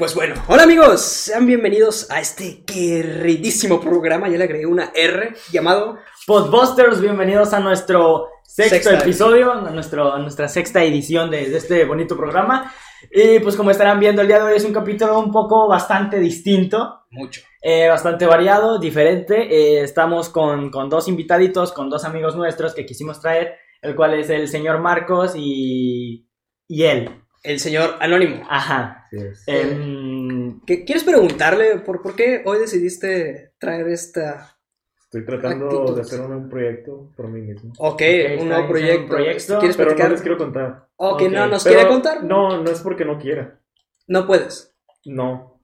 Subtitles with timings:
[0.00, 5.34] Pues bueno, hola amigos, sean bienvenidos a este queridísimo programa, ya le agregué una R,
[5.52, 11.50] llamado Podbusters, bienvenidos a nuestro sexto Sexta episodio, a, nuestro, a nuestra sexta edición de,
[11.50, 12.72] de este bonito programa.
[13.10, 16.18] Y pues como estarán viendo, el día de hoy es un capítulo un poco bastante
[16.18, 17.42] distinto, Mucho.
[17.60, 19.54] eh, bastante variado, diferente.
[19.54, 24.14] Eh, estamos con, con dos invitaditos, con dos amigos nuestros que quisimos traer, el cual
[24.14, 26.26] es el señor Marcos y,
[26.66, 27.22] y él.
[27.42, 28.42] El señor Anónimo.
[28.48, 29.06] Ajá.
[29.12, 29.42] Es.
[29.46, 34.56] Em, ¿Qué- ¿Quieres preguntarle por, por qué hoy decidiste traer esta...
[35.04, 35.94] Estoy tratando Actitud.
[35.96, 37.72] de hacer un proyecto por mí mismo.
[37.78, 39.02] Ok, está un nuevo proyecto.
[39.02, 40.10] un proyecto, ¿Quieres Pero no platicar?
[40.12, 40.86] les quiero contar.
[40.96, 42.24] Ok, Ok, no, ¿nos Pero quiere contar?
[42.24, 43.58] No, no es porque no quiera.
[44.06, 44.72] No puedes.
[45.06, 45.60] No.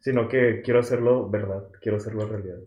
[0.00, 1.64] Sino que quiero hacerlo verdad.
[1.80, 2.58] Quiero hacerlo realidad.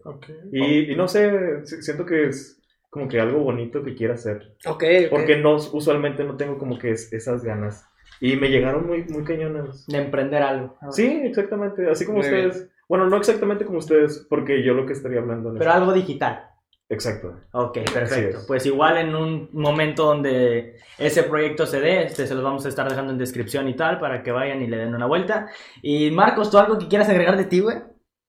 [0.52, 2.59] Y, y no sé, si- siento que es
[2.90, 4.56] como que algo bonito que quiero hacer.
[4.66, 4.84] Ok.
[5.12, 7.86] Porque no, usualmente no tengo como que es- esas ganas.
[8.20, 9.86] Y me llegaron muy, muy cañonas.
[9.88, 10.76] de emprender algo.
[10.92, 11.90] Sí, exactamente.
[11.90, 12.48] Así como Muy bien.
[12.48, 12.70] ustedes.
[12.90, 15.52] Bueno, no exactamente como ustedes, porque yo lo que estaría hablando.
[15.52, 16.44] en Pero algo digital.
[16.90, 17.36] Exacto.
[17.52, 18.38] Ok, perfecto.
[18.40, 18.45] es.
[18.48, 22.70] Pues igual en un momento donde ese proyecto se dé, este se los vamos a
[22.70, 25.50] estar dejando en descripción y tal para que vayan y le den una vuelta.
[25.82, 27.78] Y Marcos, ¿tú algo que quieras agregar de ti, güey?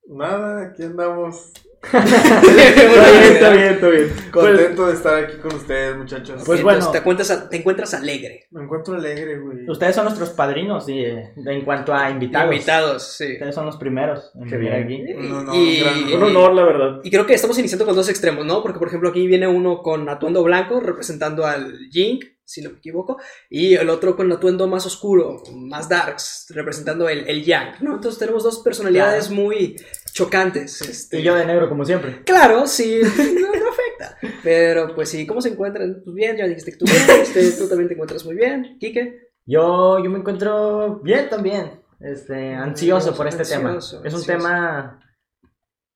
[0.09, 1.53] Nada, aquí andamos.
[1.93, 4.11] Está bien, está bien, está bien.
[4.33, 6.43] Contento de estar aquí con ustedes, muchachos.
[6.45, 6.91] Pues Entonces, bueno.
[6.91, 8.47] Te encuentras, te encuentras alegre.
[8.51, 9.69] Me encuentro alegre, güey.
[9.71, 12.53] Ustedes son nuestros padrinos y, eh, en cuanto a invitados.
[12.53, 13.33] Invitados, sí.
[13.35, 15.03] Ustedes son los primeros en venir aquí.
[15.15, 17.01] Un honor, Y- un gran Un honor, la verdad.
[17.05, 18.61] Y creo que estamos iniciando con dos extremos, ¿no?
[18.63, 22.79] Porque, por ejemplo, aquí viene uno con atuendo blanco, representando al Jink, si no me
[22.79, 23.19] equivoco,
[23.51, 27.95] y el otro con atuendo más oscuro, más darks, representando el, el Yang, ¿no?
[27.97, 29.77] Entonces tenemos dos personalidades muy
[30.19, 30.83] chocantes.
[30.83, 31.21] Este.
[31.21, 32.23] Y yo de negro, como siempre.
[32.25, 34.19] Claro, sí, no, no afecta.
[34.43, 36.03] Pero, pues sí, ¿cómo se encuentran?
[36.05, 39.29] Pues bien, ya dijiste que tú bien, este, tú también te encuentras muy bien, Kike.
[39.47, 41.83] Yo, yo me encuentro bien también.
[42.01, 43.79] Este, ansioso por este Ansioso, tema.
[43.79, 44.27] Es un ansioso.
[44.27, 45.01] tema.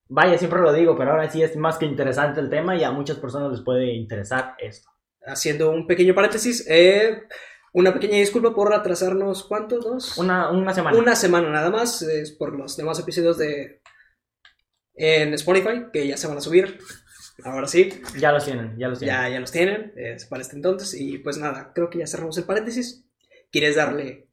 [0.09, 2.91] Vaya, siempre lo digo, pero ahora sí es más que interesante el tema y a
[2.91, 4.91] muchas personas les puede interesar esto.
[5.25, 7.23] Haciendo un pequeño paréntesis, eh,
[7.73, 9.79] una pequeña disculpa por atrasarnos, ¿cuánto?
[9.79, 10.19] ¿Dos?
[10.19, 10.99] Una, una semana.
[10.99, 13.82] Una semana nada más, es por los demás episodios de
[14.95, 16.79] en Spotify, que ya se van a subir.
[17.45, 19.17] Ahora sí, Ya los tienen, ya los tienen.
[19.17, 20.95] ya, ya los tienen eh, para este entonces.
[20.95, 23.05] Y pues nada, creo que ya cerramos el paréntesis.
[23.51, 24.29] ¿Quieres darle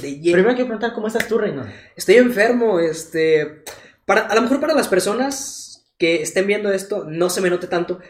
[0.00, 0.34] de lleno?
[0.34, 1.64] Primero que preguntar cómo estás tú, Reino.
[1.96, 3.64] Estoy enfermo, este.
[4.04, 7.66] Para, a lo mejor para las personas que estén viendo esto no se me note
[7.68, 8.00] tanto,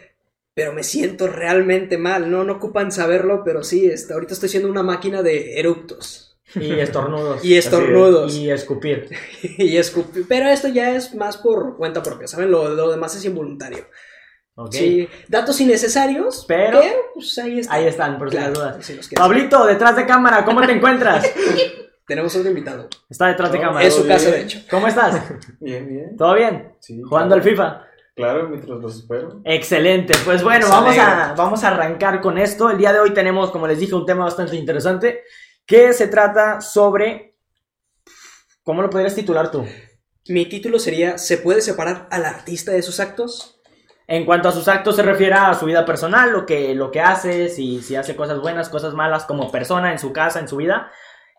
[0.55, 2.31] pero me siento realmente mal.
[2.31, 6.73] No, no ocupan saberlo, pero sí, este, ahorita estoy siendo una máquina de eructos Y
[6.81, 7.45] estornudos.
[7.45, 8.35] y estornudos.
[8.35, 9.09] Y escupir.
[9.59, 10.25] y escupir.
[10.29, 12.51] Pero esto ya es más por cuenta propia, ¿saben?
[12.51, 13.87] Lo, lo demás es involuntario.
[14.71, 16.81] Sí, datos innecesarios, Pero-
[17.15, 17.75] pues ahí está.
[17.75, 18.85] Ahí están, por si las Claro, dudas.
[18.87, 19.15] si.
[19.15, 21.25] Pablito, detrás de cámara, ¿cómo te encuentras?
[22.07, 22.89] Tenemos otro invitado.
[23.09, 23.87] Está detrás de No, cámara.
[23.87, 24.61] Es su casa, de hecho.
[24.71, 25.23] ¿Cómo estás?
[25.59, 26.17] Bien, bien.
[26.19, 26.75] ¿Todo bien?
[26.81, 27.57] Sí, ¿Jugando al claro.
[27.57, 27.87] FIFA?
[28.15, 29.41] Claro, mientras los espero.
[29.45, 32.69] Excelente, pues bueno, vamos a, vamos a arrancar con esto.
[32.69, 35.23] El día de hoy tenemos, como les dije, un tema bastante interesante
[35.67, 37.37] que se trata sobre...
[38.63, 39.67] ¿Cómo lo podrías titular tú?
[40.29, 43.61] Mi título sería ¿Se puede separar al artista de sus actos?
[44.07, 47.01] En cuanto a sus actos se refiere a su vida personal, lo que, lo que
[47.01, 50.57] hace, si, si hace cosas buenas, cosas malas como persona en su casa, en su
[50.57, 50.91] vida.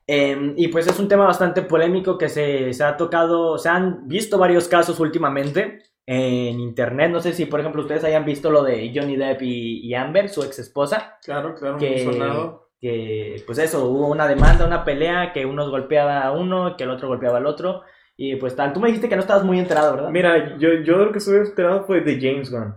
[0.07, 4.07] Eh, y pues es un tema bastante polémico que se, se ha tocado, se han
[4.07, 7.11] visto varios casos últimamente en internet.
[7.11, 10.29] No sé si, por ejemplo, ustedes hayan visto lo de Johnny Depp y, y Amber,
[10.29, 11.17] su ex esposa.
[11.23, 12.62] Claro, claro, Que- muy sonado.
[12.83, 16.89] Que pues eso, hubo una demanda, una pelea, que unos golpeaba a uno, que el
[16.89, 17.83] otro golpeaba al otro,
[18.17, 18.73] y pues tal.
[18.73, 20.09] Tú me dijiste que no estabas muy enterado, ¿verdad?
[20.09, 22.75] Mira, yo, yo de lo que estoy enterado fue de James Gunn.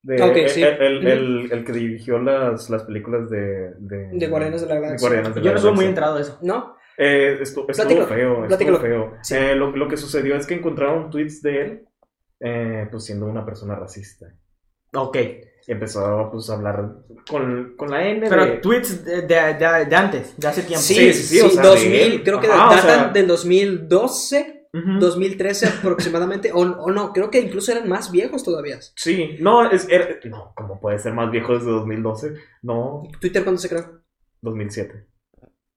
[0.00, 0.62] De, Ok, el, sí.
[0.62, 4.76] el, el- el- el que dirigió las, las películas de, de, De Guardianes de la
[4.76, 5.08] Galaxia.
[5.08, 6.38] Guardianes de Yo la no estoy muy enterado de eso.
[6.40, 6.76] ¿No?
[6.96, 9.12] Eh, estu- estuvo Platícalo, feo, estuvo feo.
[9.22, 9.34] Sí.
[9.34, 11.84] Eh, lo, lo que sucedió es que encontraron tweets de él,
[12.40, 14.26] eh, pues siendo una persona racista.
[14.94, 15.16] Ok.
[15.68, 16.94] Y empezó pues, a hablar
[17.30, 18.52] con, con la N Pero de...
[18.56, 20.82] tweets de, de, de- de antes, de hace tiempo.
[20.82, 22.22] Sí, Sí, sí, sí, sí, o sea, 2000, de él.
[22.24, 24.98] creo que Ajá, o datan sea- del 2012, Ujú.
[24.98, 28.78] 2013 aproximadamente, o, o no, creo que incluso eran más viejos todavía.
[28.96, 32.34] Sí, no, es, era- no, ¿cómo puede ser más viejo desde 2012?
[32.62, 34.00] No, ¿Twitter cuándo se creó?
[34.40, 35.06] 2007.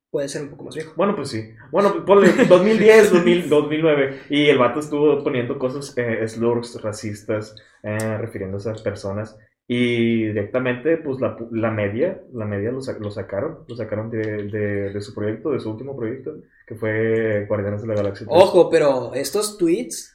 [0.09, 0.94] Puede ser un poco más viejo.
[0.97, 1.53] Bueno, pues sí.
[1.71, 4.19] Bueno, ponle 2010, 2000, 2009.
[4.29, 9.37] Y el vato estuvo poniendo cosas, eh, slurs racistas, eh, refiriéndose a personas.
[9.73, 13.59] Y directamente, pues la, la media, la media lo, lo sacaron.
[13.69, 14.19] Lo sacaron de,
[14.50, 16.35] de, de su proyecto, de su último proyecto,
[16.68, 18.27] que fue Guardianes de la Galaxia.
[18.29, 18.44] 3.
[18.44, 20.13] Ojo, pero estos tweets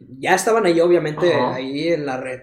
[0.00, 1.54] ya estaban ahí, obviamente, Ajá.
[1.54, 2.40] ahí en la red.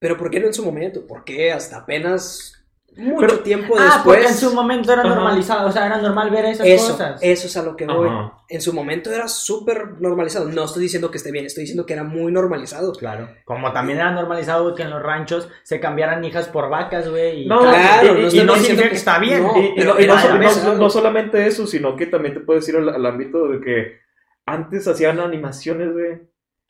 [0.00, 1.06] Pero ¿por qué no en su momento?
[1.06, 2.55] ¿Por qué hasta apenas
[2.96, 4.42] mucho Pero- tiempo Ah, porque después.
[4.42, 7.18] en su momento era normalizado, o sea, era normal ver esas Eso, cosas.
[7.22, 8.08] eso es a lo que voy.
[8.08, 8.32] Ajá.
[8.48, 10.48] En su momento era súper normalizado.
[10.48, 12.92] No estoy diciendo que esté bien, estoy diciendo que era muy normalizado.
[12.92, 13.28] Claro.
[13.44, 17.46] Como también era normalizado güey, que en los ranchos se cambiaran hijas por vacas, güey.
[17.46, 19.42] No, Claro, y- no y- y no significa que que está bien.
[19.42, 22.88] no, Y, no, y no no- solamente eso, sino que también te puedes ir al,
[22.88, 23.96] al ámbito de que
[24.46, 26.28] antes hacían animaciones de,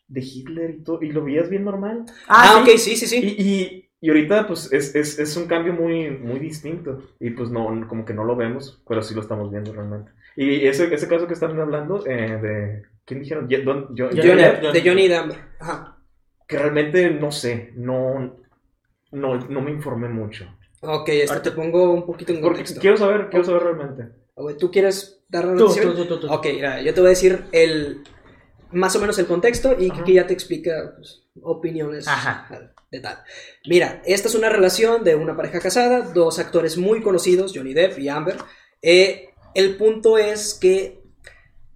[0.09, 2.05] de Hitler y todo, y lo veías bien normal.
[2.29, 2.71] Ah, sí.
[2.73, 3.37] ok, sí, sí, sí.
[3.39, 7.03] Y, y, ahorita pues es, es, es un cambio muy, muy distinto.
[7.21, 10.11] Y pues no, como que no lo vemos, pero sí lo estamos viendo realmente.
[10.37, 12.83] Y ese, ese caso que están hablando eh, de...
[13.05, 13.49] ¿Quién dijeron?
[13.49, 15.33] Ye- don- yo- Johnny Johnny- de Johnny Depp.
[15.61, 15.97] Ajá.
[16.49, 18.37] Que realmente no sé, no,
[19.13, 20.45] no, no me informé mucho.
[20.81, 22.81] Ok, esto te pongo un poquito en Porque contexto.
[22.81, 24.05] quiero saber, quiero saber realmente.
[24.59, 25.83] ¿Tú quieres dar la noticia?
[25.83, 26.27] tú, tú, tú, tú.
[26.33, 28.03] Ok, mira, yo te voy a decir el
[28.73, 30.05] más o menos el contexto y Ajá.
[30.05, 32.49] que ya te explica pues, opiniones Ajá.
[32.91, 33.19] de tal.
[33.67, 37.99] Mira, esta es una relación de una pareja casada, dos actores muy conocidos, Johnny Depp
[37.99, 38.37] y Amber.
[38.83, 41.01] Eh, el punto es que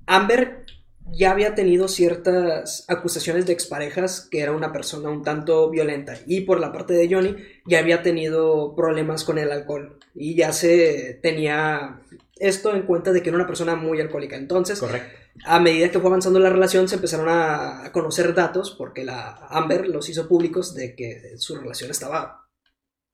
[0.06, 0.64] Amber
[1.12, 6.42] ya había tenido ciertas acusaciones de exparejas que era una persona un tanto violenta y
[6.42, 7.36] por la parte de Johnny
[7.66, 12.00] ya había tenido problemas con el alcohol y ya se tenía
[12.36, 14.36] esto en cuenta de que era una persona muy alcohólica.
[14.36, 15.19] Entonces, Correcto.
[15.44, 19.88] A medida que fue avanzando la relación se empezaron a conocer datos porque la Amber
[19.88, 22.48] los hizo públicos de que su relación estaba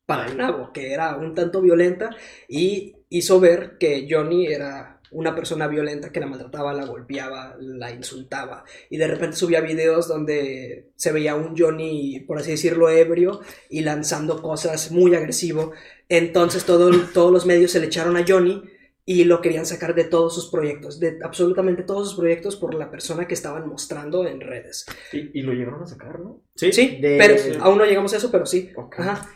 [0.06, 2.10] para el nabo, que era un tanto violenta
[2.48, 7.92] y hizo ver que Johnny era una persona violenta que la maltrataba, la golpeaba, la
[7.92, 13.40] insultaba y de repente subía videos donde se veía un Johnny, por así decirlo, ebrio
[13.70, 15.72] y lanzando cosas muy agresivo.
[16.08, 18.62] Entonces todo- todos los medios se le echaron a Johnny
[19.08, 22.90] y lo querían sacar de todos sus proyectos, de absolutamente todos sus proyectos por la
[22.90, 24.84] persona que estaban mostrando en redes.
[25.12, 26.42] Y, y lo llegaron a sacar, ¿no?
[26.56, 27.50] Sí, de- pero sí.
[27.60, 28.72] aún no llegamos a eso, pero sí.
[28.98, 29.30] Ajá.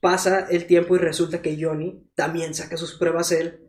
[0.00, 3.60] Pasa el tiempo y resulta que Johnny también saca sus pruebas él,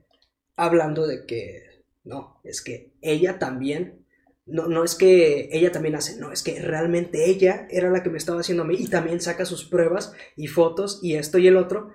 [0.57, 4.07] hablando de que no, es que ella también,
[4.47, 8.09] no, no es que ella también hace, no, es que realmente ella era la que
[8.09, 11.47] me estaba haciendo a mí y también saca sus pruebas y fotos y esto y
[11.47, 11.91] el otro,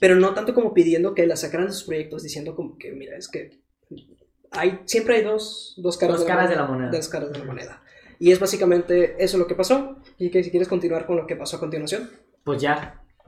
[0.00, 3.16] pero no tanto como pidiendo que la sacaran de sus proyectos, diciendo como que, mira,
[3.16, 3.60] es que
[4.50, 6.90] hay, siempre hay dos, dos caras, Dos caras de la moneda.
[6.90, 7.82] Dos caras de la moneda.
[8.18, 9.96] Y es básicamente eso lo que pasó.
[10.18, 12.10] Y que si quieres continuar con lo que pasó a continuación.
[12.44, 12.98] Pues ya.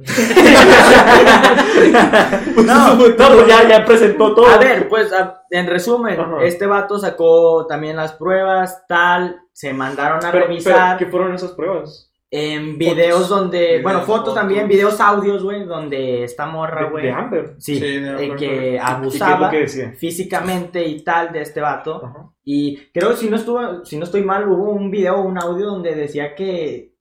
[2.64, 4.46] no, pues ya, ya presentó todo.
[4.46, 6.44] A ver, pues a- en resumen, Ajá.
[6.44, 11.34] este vato sacó también las pruebas, tal, se mandaron a Pero- revisar pero, ¿Qué fueron
[11.34, 12.10] esas pruebas?
[12.36, 14.34] En videos donde, Videos, bueno, fotos fotos.
[14.34, 17.54] también, videos audios, güey, donde esta morra, güey, de Amber.
[17.58, 18.46] sí, Sí, de eh, que correcto.
[18.46, 19.66] ¿Y qué es abusaba que
[19.96, 22.04] físicamente y tal de este vato.
[22.04, 22.30] Ajá.
[22.42, 25.94] Y creo, si no estuvo, si no estoy mal, hubo un video, un audio donde
[25.94, 26.92] decía que,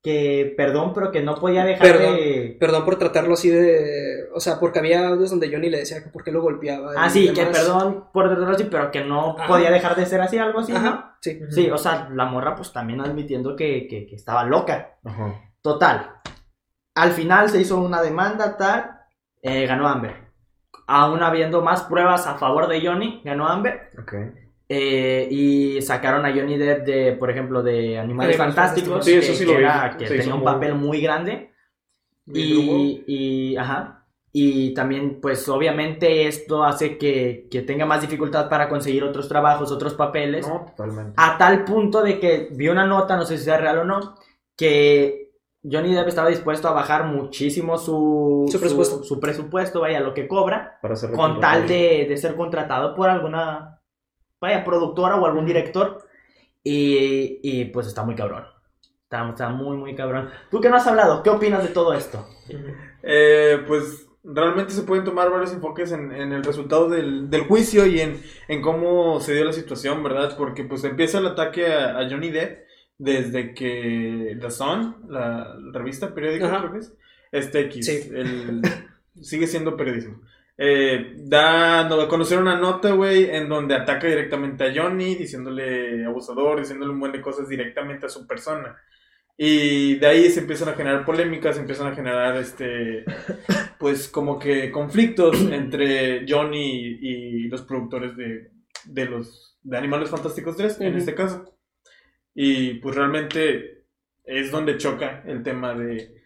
[0.00, 2.14] que, perdón, pero que no podía dejar Perdón.
[2.14, 2.56] de...
[2.60, 4.21] Perdón por tratarlo así de.
[4.34, 6.92] O sea, porque había audios donde Johnny le decía que por qué lo golpeaba.
[6.96, 9.46] Ah, sí, que perdón por tratarlo así, pero que no Ajá.
[9.46, 11.12] podía dejar de ser así, algo así, ¿no?
[11.20, 11.40] Sí.
[11.50, 14.96] Sí, o sea, la morra pues también admitiendo que, que, que estaba loca.
[15.04, 15.40] Ajá.
[15.60, 16.10] Total.
[16.94, 18.90] Al final se hizo una demanda, tal,
[19.42, 20.14] eh, ganó Amber.
[20.86, 23.90] Aún habiendo más pruebas a favor de Johnny, ganó Amber.
[24.00, 24.14] Ok.
[24.68, 29.04] eh, y sacaron a Johnny Depp de, por ejemplo, de Animales Fantásticos.
[29.04, 29.64] Sí, que, eso sí que lo vi.
[29.64, 31.52] era- que tenía un muy- papel muy grande.
[32.26, 34.01] Y, y, ajá.
[34.34, 39.70] Y también, pues obviamente esto hace que, que tenga más dificultad para conseguir otros trabajos,
[39.70, 40.48] otros papeles.
[40.48, 41.12] No, totalmente.
[41.16, 44.14] A tal punto de que vi una nota, no sé si sea real o no,
[44.56, 49.02] que Johnny Depp estaba dispuesto a bajar muchísimo su, Su presupuesto.
[49.04, 53.80] su presupuesto, vaya, lo que cobra, Para con tal de, de ser contratado por alguna,
[54.40, 55.98] vaya, productora o algún director.
[56.64, 58.44] Y, y, pues está muy cabrón.
[59.02, 60.30] Está, está muy, muy cabrón.
[60.50, 61.22] ¿Tú qué no has hablado?
[61.22, 62.26] ¿Qué opinas de todo esto?
[63.02, 67.86] Eh, pues realmente se pueden tomar varios enfoques en, en el resultado del, del juicio
[67.86, 70.36] y en, en cómo se dio la situación, ¿verdad?
[70.36, 72.62] Porque pues empieza el ataque a, a Johnny Depp
[72.98, 76.60] desde que The Sun, la revista periódica, Ajá.
[76.60, 76.94] creo que es,
[77.32, 78.10] este X, Sí.
[78.14, 78.62] el-
[79.20, 80.20] sigue siendo periodismo.
[80.56, 86.04] Eh, da no, a conocer una nota, güey, en donde ataca directamente a Johnny, diciéndole
[86.04, 88.76] abusador, diciéndole un buen de cosas directamente a su persona.
[89.36, 93.04] Y de ahí se empiezan a generar polémicas, se empiezan a generar este
[93.78, 98.50] pues como que conflictos entre Johnny y los productores de,
[98.84, 101.56] de los de Animales Fantásticos 3 en este caso.
[102.34, 103.84] Y pues realmente
[104.24, 106.22] es donde choca el tema de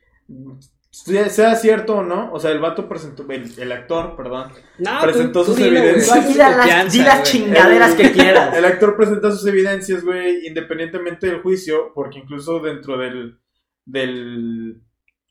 [1.05, 5.00] sea, sea cierto o no, o sea, el vato presentó el, el actor, perdón, No,
[5.03, 6.26] Presentó sus evidencias.
[6.29, 8.57] Di las, di chingaderas que quieras.
[8.57, 13.38] El actor presenta sus evidencias, güey, independientemente del juicio, porque incluso dentro del,
[13.85, 14.81] del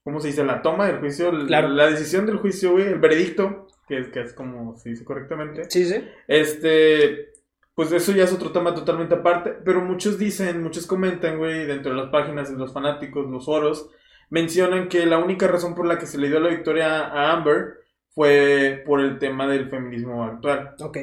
[0.04, 0.44] ¿cómo se dice?
[0.44, 1.70] La toma del juicio, l- Claro.
[1.70, 5.64] la decisión del juicio, güey, el veredicto, que es, que es como se dice correctamente.
[5.70, 5.96] Sí, sí.
[6.28, 7.30] Este,
[7.74, 11.92] pues eso ya es otro tema totalmente aparte, pero muchos dicen, muchos comentan, güey, dentro
[11.94, 13.90] de las páginas de los fanáticos, los foros,
[14.30, 17.80] mencionan que la única razón por la que se le dio la victoria a Amber
[18.10, 20.76] fue por el tema del feminismo actual.
[20.80, 20.98] Ok.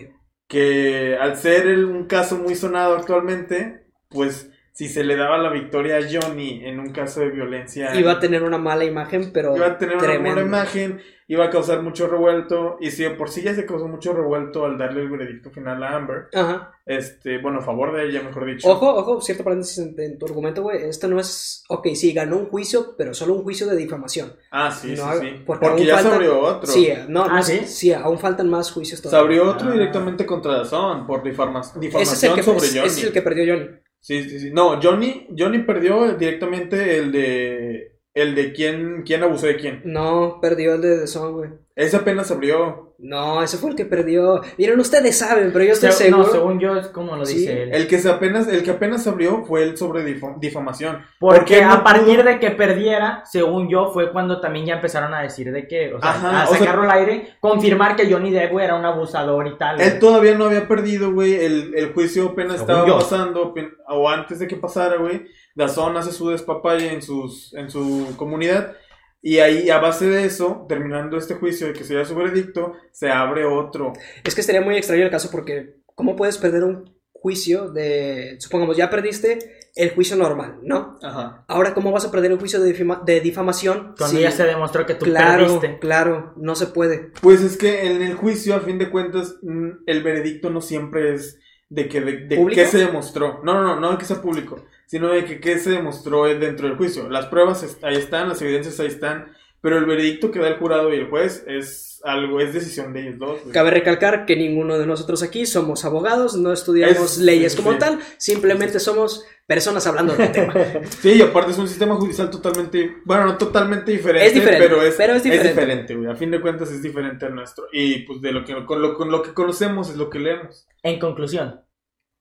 [0.47, 5.99] Que al ser un caso muy sonado actualmente, pues si se le daba la victoria
[5.99, 9.55] a Johnny en un caso de violencia, Iba a tener una mala imagen, pero.
[9.57, 10.35] iba a tener una tremendo.
[10.43, 13.87] buena imagen, iba a causar mucho revuelto, y si de por sí ya se causó
[13.89, 16.73] mucho revuelto al darle el veredicto final a Amber, Ajá.
[16.87, 18.69] este, bueno, a favor de ella, mejor dicho.
[18.69, 20.83] Ojo, ojo, cierto paréntesis en, en tu argumento, güey.
[20.85, 21.65] Esto no es.
[21.69, 24.35] Ok, sí, ganó un juicio, pero solo un juicio de difamación.
[24.51, 25.43] Ah, sí, No, sí, sí.
[25.47, 26.67] porque Porque, ya se faltan- abrió otro.
[26.71, 27.61] Sí, no, Ah, no, ¿sí?
[27.67, 29.39] sí, aún faltan más juicios Se todavía.
[29.41, 29.73] abrió otro Ah.
[29.73, 32.87] directamente contra Dazón por difama- difamación Ese es, el que, sobre ese Johnny.
[32.91, 33.69] es el que perdió Johnny.
[34.03, 34.51] Sí, sí, sí.
[34.51, 39.81] No, Johnny, Johnny perdió directamente el de el de quién, quién abusó de quién.
[39.85, 41.51] No, perdió el de The Song, güey.
[41.75, 42.91] Ese apenas abrió.
[42.99, 44.43] No, ese fue el que perdió.
[44.59, 46.27] Miren, ustedes saben, pero yo estoy Se- seguro.
[46.27, 47.71] No, según yo es como lo Sí, dice él.
[47.75, 50.99] El que se apenas, el que apenas abrió fue el sobre difam- difamación.
[51.19, 55.15] Porque no a partir pudo- de que perdiera, según yo, fue cuando también ya empezaron
[55.15, 58.09] a decir de que, o sea, Ajá, a o sea- sacarlo al aire, confirmar que
[58.13, 59.81] Johnny Depp güey, era un abusador y tal.
[59.81, 61.35] Él todavía no había perdido, güey.
[61.43, 62.99] El, el juicio apenas Según estaba yo.
[62.99, 63.55] pasando.
[63.89, 65.27] O antes de que pasara, güey.
[65.55, 68.77] Dazón hace su despapalle en, sus, en su comunidad.
[69.21, 73.11] Y ahí, a base de eso, terminando este juicio de que sería su veredicto, se
[73.11, 73.93] abre otro.
[74.25, 78.35] Es que estaría muy extraño el caso porque, ¿cómo puedes perder un juicio de.
[78.41, 79.39] Supongamos, ya perdiste
[79.77, 80.99] el juicio normal, ¿no?
[81.03, 81.45] Ajá.
[81.47, 83.95] Ahora, ¿cómo vas a perder un juicio de, difama- de difamación?
[83.97, 85.79] Cuando si- ya se demostró que tú Claro, perdiste.
[85.79, 87.13] claro, no se puede.
[87.23, 91.15] Pues es que en el juicio, a fin de cuentas, mm, el veredicto no siempre
[91.15, 93.41] es de que de, qué se demostró.
[93.45, 96.69] No, no, no, no de que sea público, sino de que qué se demostró dentro
[96.69, 97.09] del juicio.
[97.09, 99.33] Las pruebas ahí están, las evidencias ahí están,
[99.63, 103.01] pero el veredicto que da el jurado y el juez es algo, es decisión de
[103.01, 103.41] ellos dos.
[103.55, 107.79] Cabe recalcar que ninguno de nosotros aquí somos abogados, no estudiamos Es- leyes como sí.
[107.79, 110.53] tal, simplemente somos personas hablando del tema.
[111.01, 114.83] Sí, y aparte es un sistema judicial totalmente, bueno, no totalmente diferente, Es diferente, pero
[114.83, 115.49] es, pero es diferente.
[115.55, 116.11] diferente, güey.
[116.11, 117.65] A fin de cuentas es diferente al nuestro.
[117.73, 120.67] Y pues de lo que, con, lo, con lo que conocemos es lo que leemos.
[120.83, 121.61] En conclusión,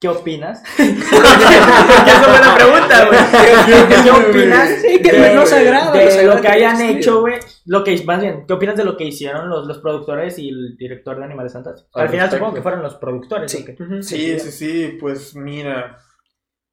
[0.01, 0.63] ¿qué opinas?
[0.77, 3.20] Esa fue la pregunta, güey.
[3.67, 4.81] ¿Qué, qué opinas?
[4.81, 7.36] Sí, que de, nos agrada, de lo que hayan hecho, güey?
[7.65, 10.75] Lo que, más bien, ¿qué opinas de lo que hicieron los, los productores y el
[10.75, 11.96] director de Animales Fantásticos?
[11.96, 12.38] Al Al final respecto.
[12.38, 13.51] supongo que fueron los productores.
[13.51, 13.62] Sí.
[13.62, 14.03] ¿o qué?
[14.03, 15.98] Sí, sí, sí, pues mira,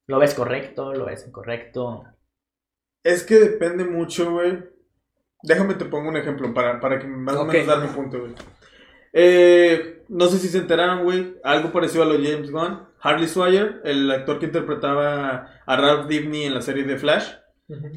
[0.07, 0.91] ¿Lo ves correcto?
[0.93, 2.03] ¿Lo ves incorrecto?
[3.03, 4.57] es que depende mucho, güey.
[5.43, 8.33] Déjame te pongo un ejemplo para, para que más o menos dar mi punto, güey.
[9.13, 12.79] Eh, no sé si se enteraron, güey, algo parecido a lo de James Gunn.
[13.01, 17.27] Harley Swire, el actor que interpretaba a Ralph Dibny en la serie de Flash,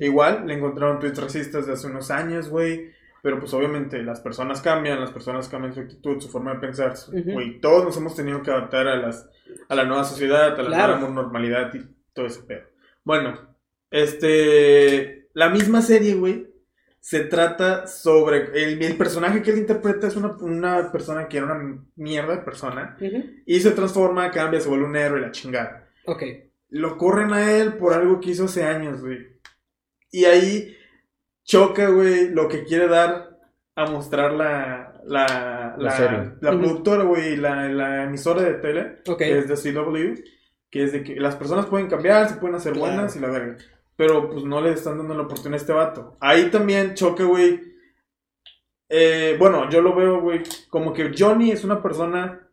[0.01, 2.91] Igual, le encontraron tweets racistas de hace unos años, güey.
[3.23, 6.93] Pero pues obviamente las personas cambian, las personas cambian su actitud, su forma de pensar.
[7.11, 9.31] Güey, todos nos hemos tenido que adaptar a, las,
[9.71, 10.99] a la nueva sociedad, a la Claro.
[10.99, 11.81] nueva normalidad y
[12.13, 12.65] todo ese pedo.
[13.03, 13.39] Bueno,
[13.91, 15.29] este...
[15.35, 16.52] La misma serie, güey,
[17.05, 18.45] se trata sobre...
[18.63, 22.43] El, el personaje que él interpreta es una, una persona que era una mierda de
[22.43, 22.97] persona.
[23.01, 23.25] Ujú.
[23.45, 26.23] Y se transforma, cambia, se vuelve un héroe y la chingada Ok.
[26.69, 29.19] lo corren a él por algo que hizo hace años, güey.
[30.13, 30.77] Y ahí
[31.45, 33.37] choca, güey, lo que quiere dar
[33.75, 36.33] a mostrar la, la, La la, serie.
[36.41, 36.61] la Ujú.
[36.61, 39.19] productora, güey, la, la emisora de tele, Ok.
[39.19, 40.23] que es de CW,
[40.71, 42.93] que es de que las personas pueden cambiar, se pueden hacer Claro.
[42.93, 43.57] buenas y la verga.
[43.97, 46.17] Pero pues no le están dando la oportunidad a este vato.
[46.21, 47.61] Ahí también choca, güey.
[48.89, 52.47] Eh, bueno, yo lo veo, güey, como que Johnny es una persona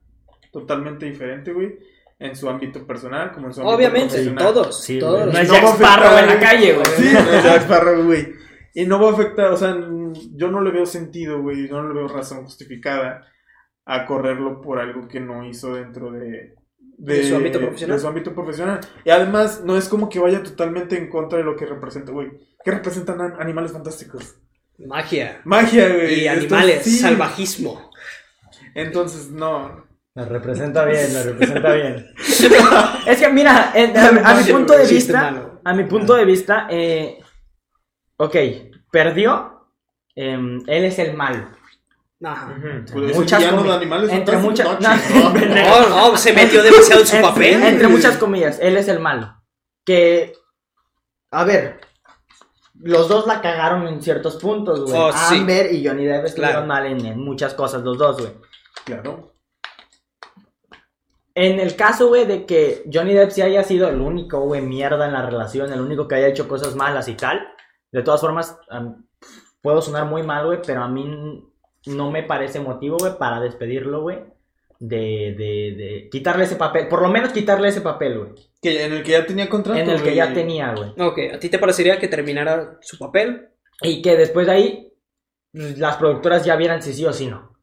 [0.51, 1.77] totalmente diferente, güey,
[2.17, 4.43] en su ámbito personal, como en su ámbito Obviamente, profesional.
[4.46, 5.34] todos, Sí, todos.
[5.34, 6.86] No es Jack Sparrow en la calle, güey.
[6.98, 8.34] Sí, no es Jack Sparrow, güey.
[8.74, 11.86] Y no va a afectar, o sea, n- yo no le veo sentido, güey, no
[11.88, 13.25] le veo razón justificada
[13.86, 16.55] a correrlo por algo que no hizo dentro de,
[17.01, 17.95] De su ámbito profesional.
[17.97, 18.79] de su ámbito profesional.
[19.05, 22.29] Y además, no es como que vaya totalmente en contra de lo que representa, güey.
[22.63, 24.35] ¿Qué representan an- animales fantásticos?
[24.77, 25.41] Magia.
[25.45, 26.21] Magia, güey.
[26.21, 26.97] Y Esto animales, sí.
[26.97, 27.89] salvajismo.
[28.75, 29.87] Entonces, no.
[30.15, 32.05] Me representa bien, me representa bien.
[33.07, 36.67] es que mira, eh, a, a mi punto de vista, a mi punto de vista,
[36.69, 37.19] eh,
[38.17, 38.35] ok,
[38.91, 39.67] perdió,
[40.15, 41.47] em, él es el malo.
[42.23, 42.53] Ajá.
[42.91, 46.17] Pues, Muchas el villano comi- de animales entre muchas- no, no.
[46.17, 47.63] se metió demasiado en su Entre- papel.
[47.63, 49.35] Entre muchas comillas, él es el malo.
[49.85, 50.33] Que,
[51.31, 51.79] a ver,
[52.75, 54.93] los dos la cagaron en ciertos puntos, güey.
[54.95, 55.38] Oh, sí.
[55.38, 56.67] Amber y Johnny Depp estuvieron Claro.
[56.67, 58.33] mal en, en muchas cosas, los dos, güey.
[58.83, 59.33] Claro.
[61.35, 65.05] En el caso, güey, de que Johnny Depp sí haya sido el único, güey, mierda
[65.05, 67.47] en la relación, el único que haya hecho cosas malas y tal,
[67.93, 68.57] de todas formas,
[69.61, 71.45] puedo sonar muy mal, güey, pero a mí
[71.86, 74.19] no me parece motivo, güey, para despedirlo, güey.
[74.79, 78.31] De, de, de quitarle ese papel, por lo menos quitarle ese papel, güey.
[78.62, 79.79] Que en el que ya tenía contrato.
[79.79, 80.15] En el que güey.
[80.15, 80.91] ya tenía, güey.
[80.98, 83.50] Ok, ¿a ti te parecería que terminara su papel?
[83.81, 84.93] Y que después de ahí
[85.51, 87.57] pues, las productoras ya vieran si sí o si no.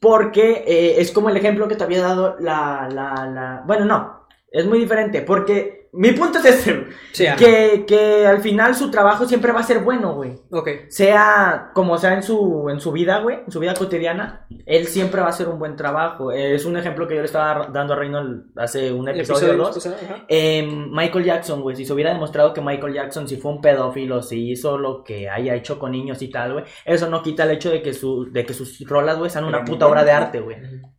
[0.00, 3.62] Porque eh, es como el ejemplo que te había dado la, la, la...
[3.66, 5.20] Bueno, no, es muy diferente.
[5.20, 7.36] Porque mi punto es este, Sí, ajá.
[7.36, 10.34] que, que al final su trabajo siempre va a ser bueno, güey.
[10.52, 10.68] Ok.
[10.88, 15.20] Sea como sea en su, en su vida, güey, en su vida cotidiana, él siempre
[15.20, 16.30] va a hacer un buen trabajo.
[16.30, 19.56] Eh, Es un ejemplo que yo le estaba dando a Reynolds hace un episodio o
[19.56, 19.88] dos.
[20.28, 24.22] Eh, Michael Jackson, güey, si se hubiera demostrado que Michael Jackson si fue un pedófilo,
[24.22, 27.50] si hizo lo que haya hecho con niños y tal, güey, eso no quita el
[27.50, 30.40] hecho de que, su, de que sus rolas, güey, sean una puta obra de arte,
[30.40, 30.56] güey.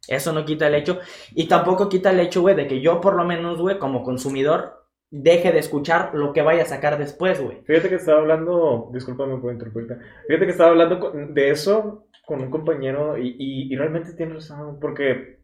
[0.07, 0.99] Eso no quita el hecho.
[1.33, 4.80] Y tampoco quita el hecho, güey, de que yo, por lo menos, güey, como consumidor,
[5.13, 7.57] deje de escuchar lo que vaya a sacar después, güey.
[7.65, 12.49] Fíjate que estaba hablando, discúlpame por interrumpirte, fíjate que estaba hablando de eso con un
[12.49, 15.39] compañero y, y- y realmente tiene razón, porque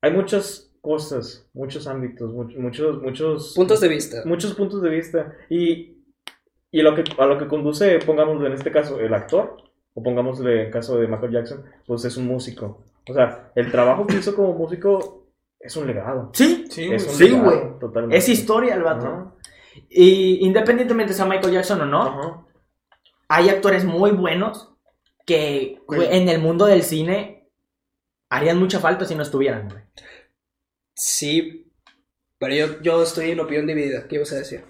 [0.00, 4.22] hay muchas cosas, muchos ámbitos, much- muchos, muchos Puntos de vista.
[4.24, 5.96] muchos puntos de vista y,
[6.70, 9.56] y lo que, a lo que conduce, pongámosle en este caso, el actor,
[9.94, 12.84] o pongámosle en caso de Michael Jackson, pues es un músico.
[13.08, 15.17] O sea, el trabajo que hizo como músico
[15.60, 16.30] es un legado.
[16.34, 17.12] Sí, Sí, Es güey.
[17.14, 17.78] un Sí, legado, güey.
[17.80, 18.16] totalmente.
[18.16, 19.06] es historia el vato.
[19.06, 19.34] Ajá,
[19.90, 22.46] Y independientemente sea Michael Jackson o no, ajá.
[23.28, 24.74] hay actores muy buenos
[25.26, 27.48] que güey, en el mundo del cine
[28.30, 29.82] harían mucha falta si no estuvieran, güey.
[30.94, 31.70] Sí,
[32.38, 34.06] pero yo, yo estoy en opinión dividida.
[34.08, 34.64] ¿Qué ibas a decir?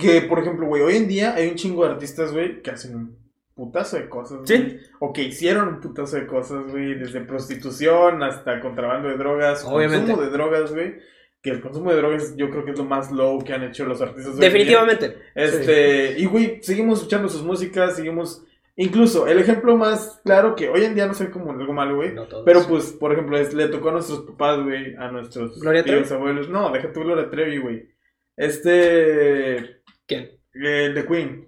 [0.00, 3.16] Que, por ejemplo, güey, hoy en día hay un chingo de artistas, güey, que hacen
[3.58, 4.56] putazo de cosas, Sí.
[4.56, 4.78] güey.
[5.00, 10.06] O que hicieron un putazo de cosas, güey, desde prostitución hasta contrabando de drogas, Obviamente.
[10.06, 10.94] consumo de drogas, güey.
[11.42, 13.84] Que el consumo de drogas yo creo que es lo más low que han hecho
[13.84, 14.38] los artistas.
[14.38, 15.16] Definitivamente.
[15.34, 18.44] Este, y güey, seguimos escuchando sus músicas, seguimos...
[18.80, 22.12] Incluso, el ejemplo más claro que hoy en día no sé como algo malo, güey.
[22.14, 22.26] No.
[22.44, 26.06] Pero pues, por ejemplo, es- le tocó a nuestros papás, güey, a nuestros ¿Gloria tíos,
[26.06, 26.14] Trevi?
[26.14, 26.48] abuelos.
[26.48, 27.88] No, deja tú Gloria Trevi, güey.
[28.36, 29.82] Este...
[30.06, 30.30] ¿Quién?
[30.54, 31.47] El de Queen.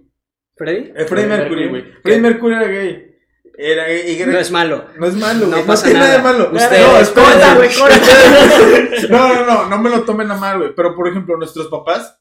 [0.63, 0.91] ¿Freddy?
[0.95, 1.83] Eh, Freddie Mercury, güey.
[2.03, 3.07] Freddie Mercury era gay.
[3.57, 4.11] Era gay.
[4.17, 4.85] y era- No es malo.
[4.97, 5.61] no es malo, No güey.
[5.61, 6.51] No, pasa tiene nada de malo.
[6.51, 6.59] No,
[9.09, 10.75] no, no, no, no me lo tomen a mal, güey.
[10.75, 12.19] Pero, por ejemplo, nuestros papás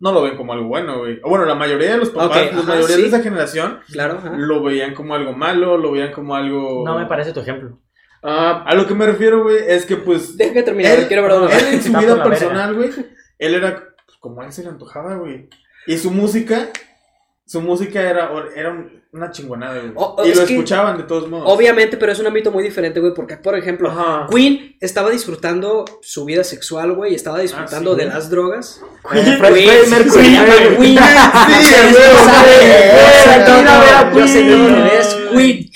[0.00, 1.20] no lo ven como algo bueno, güey.
[1.22, 3.02] O bueno, la mayoría de los papás, la ajá, mayoría sí.
[3.02, 4.18] de esa generación, Claro.
[4.18, 4.32] ajá.
[4.36, 6.82] lo veían como algo malo, lo veían como algo...
[6.84, 7.78] No me parece tu ejemplo.
[8.22, 10.36] Ah, A lo que me refiero, güey, es que pues...
[10.36, 10.92] Termine.
[10.94, 11.58] él, quiero ver dónde va.
[11.60, 12.90] él en su vida personal, güey,
[13.38, 13.74] él era
[14.06, 15.48] pues, como a él se le antojaba, güey.
[15.86, 16.68] Y su música,
[17.52, 19.92] su música era, era un- una chingonada, güey.
[20.26, 21.44] Y es lo escuchaban de todos modos.
[21.46, 24.26] Obviamente, pero es un ámbito muy diferente, güey, porque, por ejemplo, ajá.
[24.30, 28.14] Queen estaba disfrutando su vida sexual, güey, y estaba disfrutando sí, de güey.
[28.16, 28.80] las drogas.
[29.12, 29.38] Queen, Queen,
[30.78, 30.78] güey.
[30.78, 30.98] Queen.
[34.28, 34.46] Sé
[35.30, 35.70] Queen.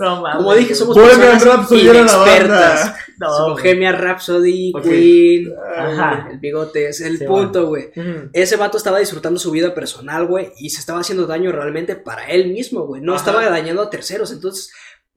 [0.00, 0.36] No mames.
[0.38, 2.96] Como dije, somos Bohemian Rhapsody era la banda.
[3.18, 4.72] No, Bohemian Rhapsody.
[4.82, 6.28] Queen, Ajá.
[6.32, 7.90] el bigote, es el Sí, punto, güey.
[8.32, 12.26] Ese vato estaba disfrutando su vida personal, güey, y se estaba haciendo daño realmente para
[12.30, 13.02] él mismo, güey.
[13.02, 13.20] No Ajá.
[13.20, 14.32] estaba dañando a terceros.
[14.32, 14.72] Entonces,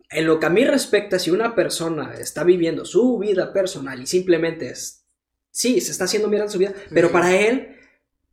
[0.10, 4.06] en lo que a mí respecta, si una persona está viviendo su vida personal y
[4.06, 5.06] simplemente es.
[5.50, 7.73] Sí, se está haciendo mierda en su vida, pero para él,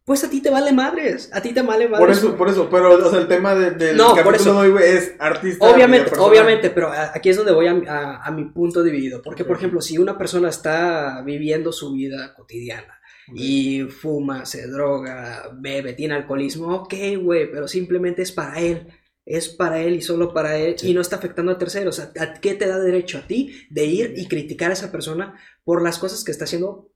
[0.05, 1.31] pues a ti te vale madres.
[1.33, 2.01] A ti te vale madres.
[2.01, 4.53] Por eso, por eso, pero, o sea, el tema de- del No, por capítulo eso.
[4.55, 5.65] de hoy, güey, es artista.
[5.71, 9.23] Obviamente, obviamente, pero aquí es donde voy a, a- a mi punto dividido.
[9.23, 12.99] Porque, por ejemplo, si una persona está viviendo su vida cotidiana
[13.33, 18.89] y fuma, se droga, bebe, tiene alcoholismo, ok, güey, pero simplemente es para él.
[19.25, 22.01] Es para él y solo para él y no está afectando a terceros.
[22.01, 25.39] ¿A, a qué te da derecho a ti de ir y criticar a esa persona
[25.63, 26.91] por las cosas que está haciendo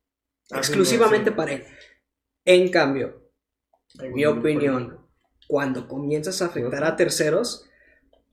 [0.50, 1.36] exclusivamente sí.
[1.36, 1.64] para él?
[2.44, 3.22] En cambio,
[4.00, 4.98] en mi opinión,
[5.48, 7.66] cuando comienzas a afectar a terceros,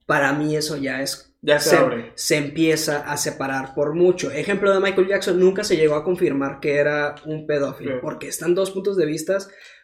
[0.06, 2.12] para mí eso ya es Ya se se, abre.
[2.16, 4.32] se empieza a separar por mucho.
[4.32, 8.00] Ejemplo de Michael Jackson, nunca se llegó a confirmar que era un pedófilo, Sí.
[8.02, 9.38] porque están dos puntos de vista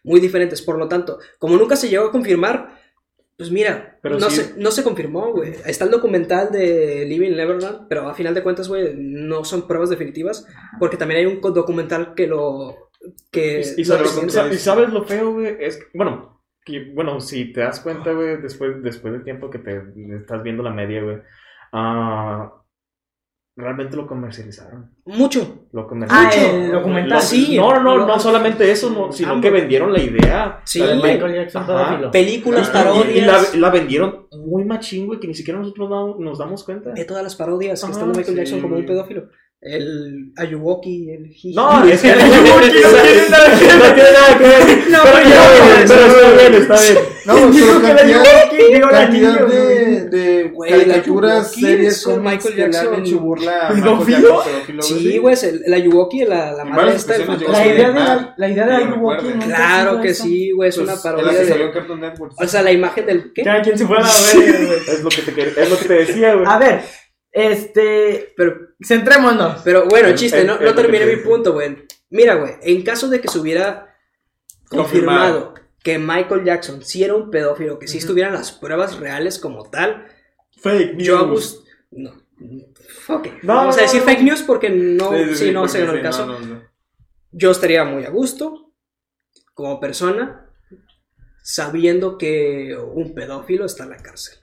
[0.04, 0.62] muy diferentes.
[0.62, 2.78] Por lo tanto, como nunca se llegó a confirmar,
[3.38, 5.56] pues mira, Pero no, sí- se, no se confirmó, güey.
[5.66, 9.90] Está el documental de Living Neverland, pero a final de cuentas, güey, no son pruebas
[9.92, 10.46] definitivas,
[10.80, 12.87] porque también hay un documental que lo...
[13.32, 17.52] Que Y, y lo sabes, y sabes lo feo, güey, es bueno, que, bueno, si
[17.54, 19.82] te das cuenta, güey, después, después del tiempo que te
[20.16, 21.18] estás viendo la media, güey,
[21.74, 22.54] ah,
[23.56, 24.92] realmente lo comercializaron.
[25.06, 25.68] Mucho.
[25.72, 26.62] Lo Ah, comercializaron.
[26.62, 27.10] el documental.
[27.18, 29.44] Lo- Sí, No, no, no, lo- no solamente eso, no, sino Ambos.
[29.44, 30.62] que vendieron la idea.
[30.64, 31.66] Sí, La de Michael Jackson
[32.12, 33.10] películas, Ah, parodias.
[33.16, 35.90] Y, y la, la vendieron muy machín, güey, que ni siquiera nosotros
[36.20, 36.92] nos damos cuenta.
[36.92, 39.30] de todas las parodias que de Michael sí, Jackson como un pedófilo.
[39.60, 41.54] El Ayuwoki, el Hiji.
[41.56, 43.78] No, es que El Ayuwoki no tiene nada que ver.
[43.78, 44.78] no tiene nada que ver.
[44.88, 46.98] No, pero ya, pero no, está bien, está bien.
[47.28, 48.74] No, ¿Quién dijo pero que la cantidad, Ayuwoki?
[48.74, 52.96] Digo, la cantidad de, de la caricaturas, Ayuwoki series, es cómics Michael que Jackson.
[53.06, 53.74] hecho burla
[54.82, 58.66] Sí, güey, el, el Ayuwoki, la, la madre esta La idea de la, la idea
[58.68, 59.28] de Que Ayuwoki.
[59.44, 60.24] Claro que eso?
[60.24, 61.74] sí, güey, es una Pues, la parodia que salió en de...
[61.74, 62.34] Cartoon Network.
[62.42, 63.34] O sea, la imagen del...
[63.34, 63.44] ¿Qué?
[63.44, 64.80] Cada quien se fuera a ver, güey.
[64.88, 66.46] Es lo que te, quer- es lo que te decía, güey.
[66.48, 66.82] A ver,
[67.46, 68.34] este.
[68.36, 69.62] Pero Centrémonos.
[69.64, 71.86] Pero bueno, chiste, el- no, el- no terminé mi punto, güey.
[72.10, 73.96] Mira, güey, en caso de que se hubiera
[74.70, 79.70] confirmado que Michael Jackson sí era un pedófilo, que sí estuvieran las pruebas reales como
[79.70, 80.06] tal,
[80.62, 81.04] Fake news.
[81.08, 81.64] yo a gusto...
[81.92, 82.12] No.
[83.08, 83.28] Ok.
[83.44, 84.06] No, Vamos a decir no.
[84.06, 86.26] fake news porque no, Sí, sí, sí, sí, no porque se ganó sí, el caso.
[86.26, 86.64] no, no, no.
[87.32, 88.74] Yo estaría muy a gusto
[89.54, 90.50] como persona
[91.44, 94.40] sabiendo que un pedófilo está en la cárcel.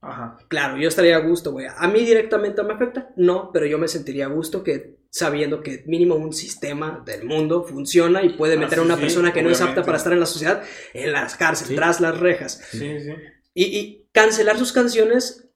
[0.00, 0.38] Ajá.
[0.48, 1.66] Claro, yo estaría a gusto, güey.
[1.76, 3.10] ¿A mí directamente me afecta?
[3.16, 7.64] No, pero yo me sentiría a gusto que sabiendo que mínimo un sistema del mundo
[7.64, 10.12] funciona y puede Ah, meter a una sí, persona que no es apta para estar
[10.12, 10.62] en la sociedad
[10.94, 11.74] en las cárceles, Sí.
[11.76, 12.60] tras las rejas.
[12.70, 13.12] Sí, sí.
[13.54, 15.48] Y, y cancelar sus canciones,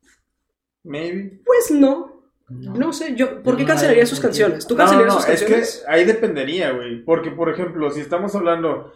[0.82, 1.40] Maybe.
[1.44, 2.10] pues no.
[2.48, 4.66] No sé, yo, ¿por qué No, cancelaría no, sus canciones?
[4.66, 5.82] ¿Tú No, no, cancelarías no, sus es canciones?
[5.86, 7.02] que ahí dependería, güey.
[7.04, 8.92] Porque, por ejemplo, si estamos hablando,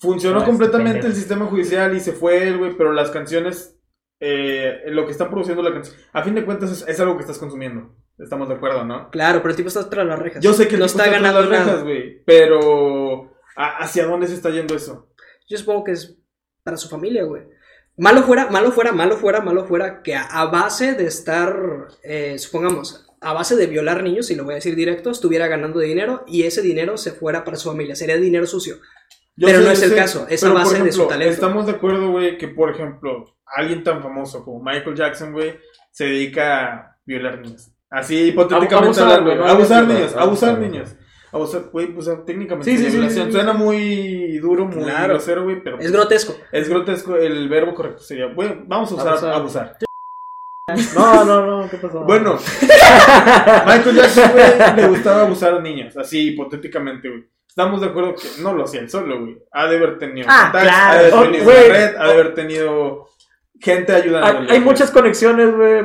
[0.00, 3.77] funcionó No, es completamente el sistema judicial y se fue él, güey, pero las canciones,
[4.20, 7.22] eh, lo que está produciendo la canción, a fin de cuentas es, es algo que
[7.22, 7.94] estás consumiendo.
[8.18, 9.10] Estamos de acuerdo, ¿no?
[9.10, 10.42] Claro, pero el tipo está tras las rejas.
[10.42, 14.06] Yo sé que el no tipo está tras ganando las rejas, güey, pero ¿a- ¿hacia
[14.06, 15.10] dónde se está yendo eso?
[15.48, 16.18] Yo supongo que es
[16.64, 17.42] para su familia, güey.
[17.96, 21.56] Malo fuera, malo fuera, malo fuera, malo fuera, que a, a base de estar,
[22.02, 25.80] eh, supongamos, a base de violar niños, y lo voy a decir directo, estuviera ganando
[25.80, 27.96] dinero y ese dinero se fuera para su familia.
[27.96, 28.76] Sería dinero sucio.
[29.36, 31.32] Yo Pero sé, no es el sé, caso, es a base de su talento.
[31.32, 35.58] Estamos de acuerdo, güey, que por ejemplo, alguien tan famoso como Michael Jackson, güey,
[35.90, 37.70] se dedica a violar niños.
[37.90, 40.94] Así hipotéticamente abusar, hablando, abusar abusar, niños, abusar, niños.
[41.32, 43.26] Abusar, güey, pues técnicamente Sí, sí, sí, violación.
[43.26, 43.36] sí, sí.
[43.36, 45.14] Suena muy duro, muy Claro.
[45.14, 46.34] grosero, güey, pero Es grotesco.
[46.52, 47.16] es grotesco.
[47.16, 49.32] El verbo correcto sería, güey, vamos a usar Abusar.
[49.34, 49.76] abusar.
[50.94, 52.00] No, no, no, ¿qué pasó?
[52.04, 52.36] Bueno,
[53.66, 57.24] Michael Jackson, güey, le gustaba abusar a niños, así hipotéticamente, güey.
[57.48, 59.38] Estamos de acuerdo que no lo hacía él solo, güey.
[59.52, 60.70] Ha de haber tenido Ah, claro.
[60.70, 63.08] ha de haber tenido red, ha de haber tenido
[63.60, 64.50] gente ayudándole.
[64.50, 65.84] hay, hay muchas conexiones, güey,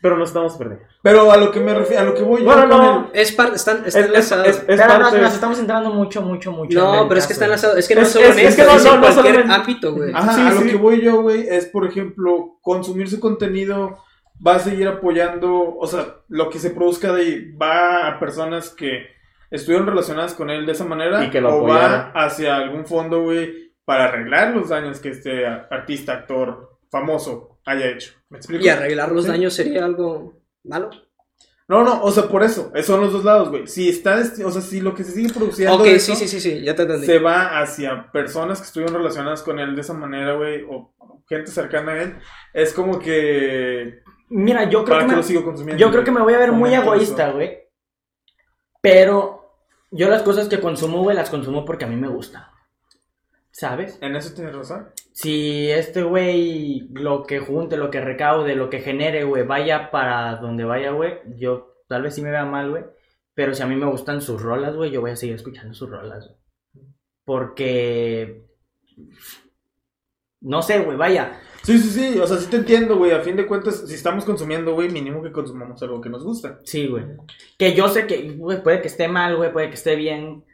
[0.00, 0.86] pero nos estamos perdiendo.
[1.02, 3.10] Pero a lo que me refiero, a lo que voy Bueno, yo con no.
[3.14, 4.46] Es parte, están, Es, están es, enlazados.
[4.48, 5.20] es, es Pero nos, parte...
[5.20, 6.78] nos estamos entrando mucho, mucho, mucho.
[6.78, 7.76] no, pero es que está enlazado.
[7.76, 9.34] Es que no Es- es solo es- en es esto, que no, no, no cualquier
[9.34, 10.12] solo en- ámbito, güey.
[10.12, 10.68] Ajá, Sí, a lo sí.
[10.70, 13.98] que voy yo, güey, es por ejemplo, consumir su contenido
[14.44, 18.70] va a seguir apoyando, o sea, lo que se produzca de ahí va a personas
[18.70, 19.06] que
[19.50, 23.22] estuvieron relacionadas con él de esa manera Y que lo o va hacia algún fondo,
[23.22, 28.14] güey, para arreglar los daños que este artista, actor famoso haya hecho.
[28.28, 28.64] ¿Me explico?
[28.64, 29.30] Y arreglar los Sí.
[29.30, 30.90] daños sería algo malo.
[31.68, 33.66] No, no, o sea, por eso, esos son los dos lados, güey.
[33.66, 36.26] Si está, o sea, si lo que se sigue produciendo Ok, de sí, eso sí,
[36.28, 37.04] sí, sí, ya te entendí.
[37.04, 40.94] se va hacia personas que estuvieron relacionadas con él de esa manera, güey, o
[41.28, 42.16] gente cercana a él,
[42.54, 45.78] es como que Mira, yo creo para que que me, lo sigo consumiendo.
[45.78, 47.34] yo creo que me voy a ver muy egoísta, eso.
[47.36, 47.58] güey.
[48.80, 49.52] Pero
[49.90, 52.52] yo las cosas que consumo, güey, las consumo porque a mí me gusta.
[53.58, 53.98] ¿Sabes?
[54.00, 54.86] En eso tienes razón.
[55.10, 60.36] Si este güey lo que junte, lo que recaude, lo que genere, güey, vaya para
[60.36, 62.84] donde vaya, güey, yo tal vez sí me vea mal, güey.
[63.34, 65.90] Pero si a mí me gustan sus rolas, güey, yo voy a seguir escuchando sus
[65.90, 66.86] rolas, güey.
[67.24, 68.46] Porque...
[70.40, 71.40] No sé, güey, vaya.
[71.64, 73.10] Sí, sí, sí, o sea, sí te entiendo, güey.
[73.10, 76.60] A fin de cuentas, si estamos consumiendo, güey, mínimo que consumamos algo que nos gusta.
[76.62, 77.04] Sí, güey.
[77.58, 80.44] Que yo sé que, güey, puede que esté mal, güey, puede que esté bien.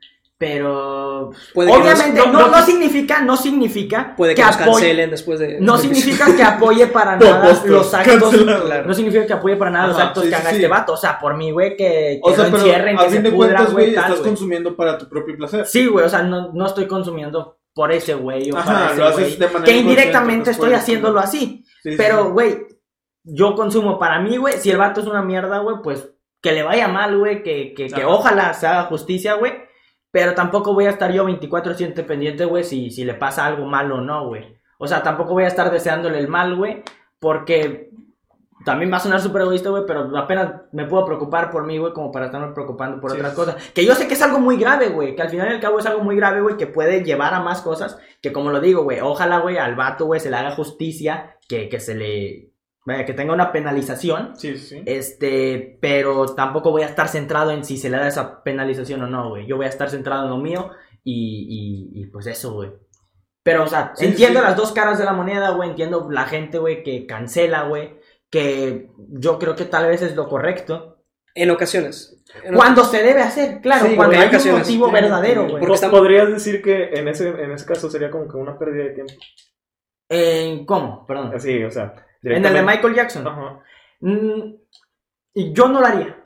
[0.45, 1.31] Pero...
[1.55, 4.71] Puede Obviamente, nos- no, no- no significa, no significa Puede que, que nos apoye...
[4.73, 5.59] cancelen después de.
[5.59, 8.47] No significa que apoye para nada los actos.
[8.87, 10.57] No significa que apoye para nada los actos sí, que haga sí.
[10.57, 10.93] este vato.
[10.93, 13.17] O sea, por mí, güey, que, que O sea, lo pero encierren, a que fin
[13.17, 15.67] se de pudra, cuentas, güey, estás consumiendo para tu propio placer.
[15.67, 18.97] Sí, güey, o sea, no, no estoy consumiendo por ese güey o Ajá, para ese
[18.99, 21.65] lo haces de manera Que indirectamente inconsciente, estoy pues, haciéndolo así.
[21.83, 22.67] Sí, sí, Pero, güey,
[23.23, 24.59] yo consumo para mí, güey.
[24.59, 26.11] Si el vato es una mierda, güey, pues
[26.43, 27.43] que le vaya mal, güey.
[27.43, 29.65] Que, que, ojalá se haga justicia, güey.
[30.15, 33.97] Pero tampoco voy a estar yo 24-7 pendiente, güey, si, si le pasa algo malo
[33.97, 34.45] o no, güey.
[34.79, 36.85] O sea, tampoco voy a estar deseándole el mal, güey.
[37.19, 37.91] Porque
[38.65, 41.93] también va a sonar súper egoísta, güey, pero apenas me puedo preocupar por mí, güey,
[41.93, 43.57] como para estarme preocupando por Sí, otras cosas.
[43.75, 45.81] Que yo sé que es algo muy grave, güey, que al final y al cabo
[45.81, 47.99] es algo muy grave, güey, que puede llevar a más cosas.
[48.23, 51.69] Que como lo digo, güey, ojalá, güey, al vato, güey, se le haga justicia, que,
[51.69, 52.54] que se le...
[52.87, 54.37] Vaya, que tenga una penalización.
[54.37, 54.83] Sí, sí, sí.
[54.85, 59.07] Este, pero tampoco voy a estar centrado en si se le da esa penalización o
[59.07, 59.47] no, güey.
[59.47, 60.71] Yo voy a estar centrado en lo mío
[61.03, 62.71] y, y, y pues eso, güey.
[63.43, 64.47] Pero, o sea, Sí, entiendo sí.
[64.47, 65.71] las dos caras de la moneda, güey.
[65.71, 67.99] Entiendo la gente, güey, que cancela, güey.
[68.31, 70.91] Que yo creo que tal vez es lo correcto.
[71.35, 72.23] En ocasiones.
[72.45, 74.61] En Cuando se debe hacer, claro, Sí, cuando hay un ocasiones.
[74.63, 75.53] motivo verdadero, güey.
[75.55, 78.59] Porque Po- estamos- Podrías decir que en ese, en ese caso sería como que una
[78.59, 79.13] pérdida de tiempo.
[80.11, 81.07] Eh, ¿Cómo?
[81.07, 81.33] Perdón.
[81.35, 81.95] Así, o sea.
[82.25, 83.27] En el de Michael Jackson.
[83.27, 83.61] Ajá.
[84.01, 84.55] Mm,
[85.35, 86.17] y yo no lo haría.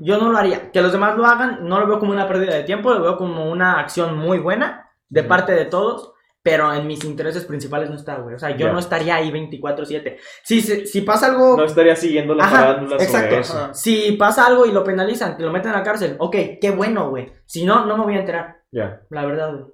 [0.00, 0.70] Yo no lo haría.
[0.70, 3.16] Que los demás lo hagan, no lo veo como una pérdida de tiempo, lo veo
[3.16, 7.96] como una acción muy buena de parte de todos, pero en mis intereses principales no
[7.96, 8.34] está, güey.
[8.34, 10.16] O sea, yo no estaría ahí 24/7.
[10.42, 11.56] Si, si pasa algo...
[11.56, 13.28] No estaría siguiendo las Ajá, farándulas exacto.
[13.28, 13.74] sobre eso.
[13.74, 17.10] Si pasa algo y lo penalizan, que lo meten a la cárcel, ok, qué bueno,
[17.10, 17.32] güey.
[17.46, 19.00] Si no, no me voy a enterar, Ya.
[19.10, 19.64] la verdad, güey.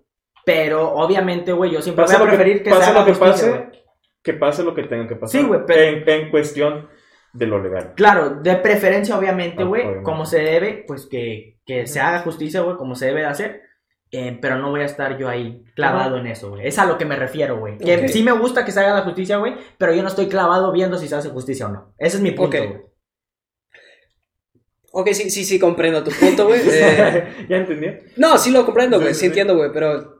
[0.44, 3.00] Pero obviamente, güey, yo siempre Pase voy a lo que, preferir que, pase se haga
[3.00, 3.83] lo que justicia, pase.
[4.24, 5.40] Que pase lo que tenga que pasar.
[5.40, 6.88] Sí, güey, pero- En, en cuestión
[7.32, 7.92] de lo legal.
[7.94, 12.60] Claro, de preferencia, obviamente, Ah, güey, como se debe, pues que, que se haga justicia,
[12.62, 13.62] güey, como se debe de hacer.
[14.16, 16.64] eh, pero no voy a estar yo ahí clavado en eso, güey.
[16.68, 17.78] Es a lo que me refiero, güey.
[17.78, 20.70] Que sí me gusta que se haga la justicia, güey, pero yo no estoy clavado
[20.70, 21.92] viendo si se hace justicia o no.
[21.98, 22.80] Ese es mi punto, güey.
[24.92, 26.60] Ok, sí, sí, sí, comprendo tu punto, güey.
[26.70, 27.88] Eh, ¿Ya entendí?
[28.16, 29.26] no, sí lo comprendo, güey, Sí, sí, sí, sí.
[29.26, 30.13] entiendo, güey, pero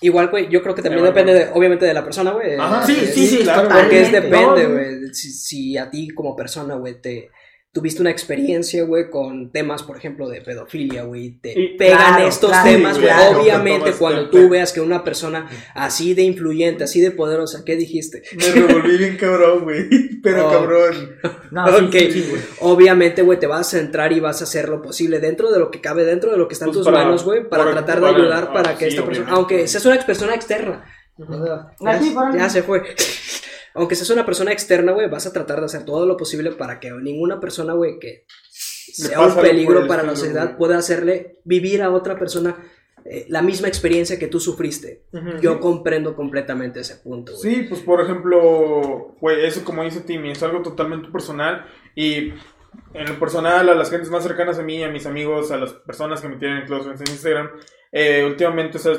[0.00, 2.56] igual, güey, yo creo que también Igual, depende, de, obviamente, de la persona, güey.
[2.58, 3.68] Ajá, Sí, sí, sí, claro.
[3.68, 5.14] Porque es depende, No, güey.
[5.14, 7.30] Si, si a ti como persona, güey, te
[7.72, 12.26] tuviste una experiencia, güey, con temas, por ejemplo, de pedofilia, güey, te Y- pegan claro,
[12.26, 13.06] estos claro, temas, güey.
[13.08, 17.12] claro, Obviamente, cuando este tú pe- veas que una persona así de influyente, así de
[17.12, 18.22] poderosa, ¿qué dijiste?
[18.36, 19.88] Me revolví bien cabrón, güey.
[20.22, 20.52] Pero Oh.
[20.52, 21.16] cabrón.
[21.52, 21.92] No, sí, Ok.
[21.92, 22.42] sí, sí, güey.
[22.60, 25.70] Obviamente, güey, te vas a centrar y vas a hacer lo posible dentro de lo
[25.72, 27.76] que cabe, dentro de lo que está en Pues tus para- manos, güey, para para-
[27.76, 29.54] tratar de para- ayudar ah, para que sí, esta persona, obviamente.
[29.54, 30.84] aunque seas una persona externa,
[31.16, 32.82] sea, Aquí, ya, ya se fue.
[33.74, 36.80] Aunque seas una persona externa, güey, vas a tratar de hacer todo lo posible para
[36.80, 41.90] que ninguna persona, güey, que sea un peligro para la sociedad pueda hacerle vivir a
[41.90, 42.56] otra persona
[43.04, 45.04] eh, la misma experiencia que tú sufriste.
[45.40, 47.54] Yo comprendo completamente ese punto, güey.
[47.54, 52.32] Sí, pues por ejemplo, güey, eso como dice Timmy, es algo totalmente personal y
[52.94, 55.72] en lo personal a las gentes más cercanas a mí, a mis amigos, a las
[55.72, 57.50] personas que me tienen en close friends en Instagram,
[57.92, 58.92] eh, últimamente o sea,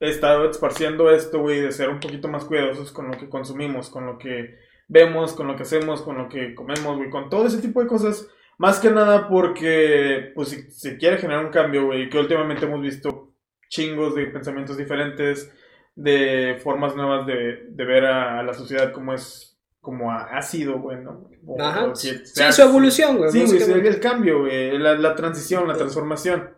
[0.00, 3.90] he estado esparciendo esto, güey, de ser un poquito más cuidadosos con lo que consumimos,
[3.90, 4.56] con lo que
[4.88, 7.88] vemos, con lo que hacemos, con lo que comemos, güey, con todo ese tipo de
[7.88, 8.28] cosas.
[8.58, 12.80] Más que nada porque, pues, si se quiere generar un cambio, güey, que últimamente hemos
[12.80, 13.32] visto
[13.68, 15.52] chingos de pensamientos diferentes,
[15.94, 20.78] de formas nuevas de, de ver a, a la sociedad como es, como ha, sido,
[20.80, 21.28] güey, ¿no?
[21.46, 21.84] O- Ajá.
[21.86, 23.30] o que Sí, su evolución, güey.
[23.30, 26.50] Sí, güey, sí, el cambio, güey, la, la transición, la transformación.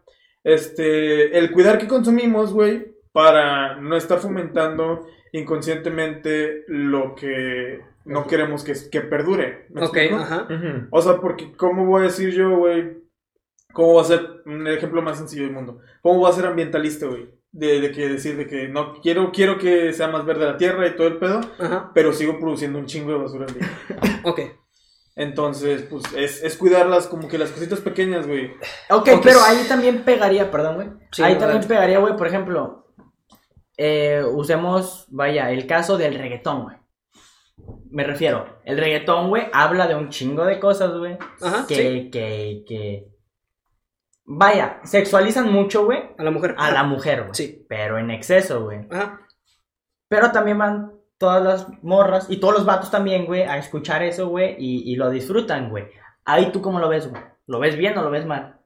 [0.45, 8.65] Este, el cuidar que consumimos, güey, para no estar fomentando inconscientemente lo que no queremos
[8.65, 9.67] que, que perdure.
[9.71, 10.17] ¿me Ok, explico?
[10.23, 10.49] ajá.
[10.91, 12.99] O sea, porque, ¿cómo voy a decir yo, güey?
[13.73, 15.79] ¿Cómo va a ser un ejemplo más sencillo del mundo?
[16.03, 17.29] ¿Cómo va a ser ambientalista, güey?
[17.53, 20.87] De, de que decir de que no quiero quiero que sea más verde la tierra
[20.87, 21.91] y todo el pedo, Ajá.
[21.95, 23.69] pero sigo produciendo un chingo de basura al día.
[24.25, 24.41] Ok.
[25.17, 28.53] Entonces, pues es, es cuidarlas como que las cositas pequeñas, güey.
[28.89, 29.21] Ok, Ok.
[29.23, 30.89] pero ahí también pegaría, perdón, güey.
[31.13, 32.90] Sí, ahí también pegaría, güey, por ejemplo,
[33.83, 36.77] eh, usemos, vaya, el caso del reggaetón, güey.
[37.91, 41.17] Me refiero, el reggaetón, güey, habla de un chingo de cosas, güey.
[41.41, 42.11] Ajá, Que, sí.
[42.11, 43.09] que, que...
[44.27, 46.55] Vaya, sexualizan mucho, güey, A la mujer.
[46.59, 47.35] a la mujer, güey.
[47.35, 47.65] Sí.
[47.71, 48.87] Pero en exceso, güey.
[48.91, 49.21] Ajá.
[50.09, 54.29] Pero también van todas las morras y todos los vatos también, güey, a escuchar eso,
[54.29, 55.87] güey, y, y lo disfrutan, güey.
[56.27, 57.23] Ahí tú cómo lo ves, güey.
[57.47, 58.61] ¿Lo ves bien o lo ves mal?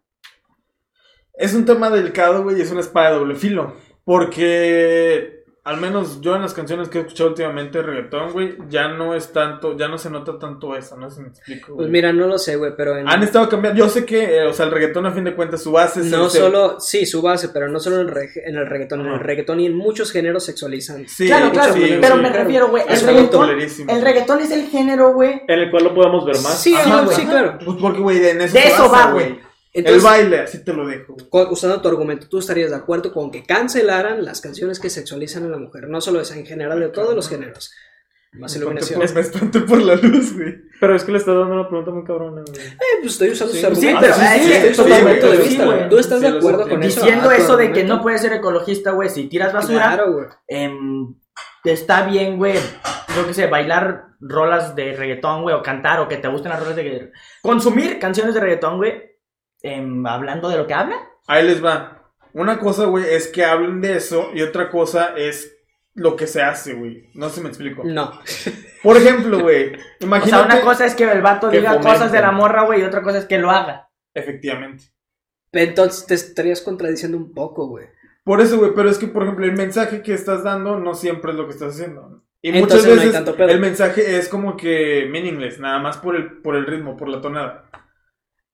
[1.35, 3.77] Es un tema delicado, güey, y es una espada de doble filo.
[4.05, 8.89] Porque, al menos yo en las canciones que he escuchado últimamente de reggaetón, güey, ya
[8.89, 11.75] no es tanto, ya no se nota tanto eso, no sé si me explico.
[11.77, 13.09] Pues mira, no lo sé, güey, pero en...
[13.09, 13.79] Han estado cambiando.
[13.79, 16.07] Yo sé que, eh, o sea, el reggaetón a fin de cuentas su base es
[16.07, 19.01] No ese- solo, sí, su base, pero no solo en, el reg- en el reggaetón,
[19.01, 21.09] en el reggaetón y en muchos géneros sexualizan.
[21.09, 22.21] Sí, claro, claro, sí, pero sí.
[22.21, 23.51] me refiero, güey, el reggaetón,
[23.89, 25.43] el reggaetón es el género, güey.
[25.49, 26.61] En el cual lo podamos ver más.
[26.63, 27.17] Sí, Ajá, güey.
[27.17, 27.59] sí, claro.
[27.65, 29.54] Pues porque, güey, en eso, De eso va, güey.
[29.75, 31.17] El baile, así te lo dejo.
[31.51, 35.49] usando tu argumento, ¿tú estarías de acuerdo con que cancelaran las canciones que sexualizan a
[35.49, 35.89] la mujer?
[35.89, 37.73] No solo esa, en general, de todos los géneros.
[38.35, 39.01] Más iluminación.
[39.01, 40.55] por- me espanté por la luz, güey.
[40.81, 42.67] Pero es que le estás dando una pregunta muy cabrona, güey.
[42.67, 45.27] Eh, pues estoy usando Sí, sus sí, pero, eh, estoy sí, usando sí, tu punto
[45.31, 45.89] de güey, vista, güey.
[45.89, 47.01] ¿Tú estás Sí, de acuerdo con eso?
[47.01, 50.27] Diciendo Ah, eso de que no puedes ser ecologista, güey, si tiras basura, Claro, güey.
[50.49, 51.15] em,
[51.65, 52.55] está bien, güey,
[53.17, 56.61] yo qué sé, bailar rolas de reggaetón, güey, o cantar, o que te gusten las
[56.61, 57.13] rolas de.
[57.41, 59.14] Consumir canciones de reggaetón, güey,
[59.65, 60.97] em, hablando de lo que habla.
[61.27, 62.13] Ahí les va.
[62.35, 65.57] Una cosa, güey, es que hablen de eso y otra cosa es
[65.95, 67.09] lo que se hace, güey.
[67.15, 67.83] No sé si me explico.
[67.85, 68.21] No.
[68.83, 70.31] Por ejemplo, güey, O imagínate...
[70.31, 72.85] sea, una cosa es que el vato que diga cosas de la morra, güey, y
[72.85, 73.89] otra cosa es que lo haga.
[74.13, 74.85] Efectivamente.
[75.53, 77.87] Entonces te estarías contradiciendo un poco, güey.
[78.25, 81.31] Por eso, güey, pero es que, por ejemplo, el mensaje que estás dando no siempre
[81.31, 82.23] es lo que estás haciendo.
[82.43, 83.49] Y Entonces muchas no hay veces tanto pedo.
[83.49, 87.21] el mensaje es como que meaningless, nada más por el, por el ritmo, por la
[87.21, 87.71] tonada.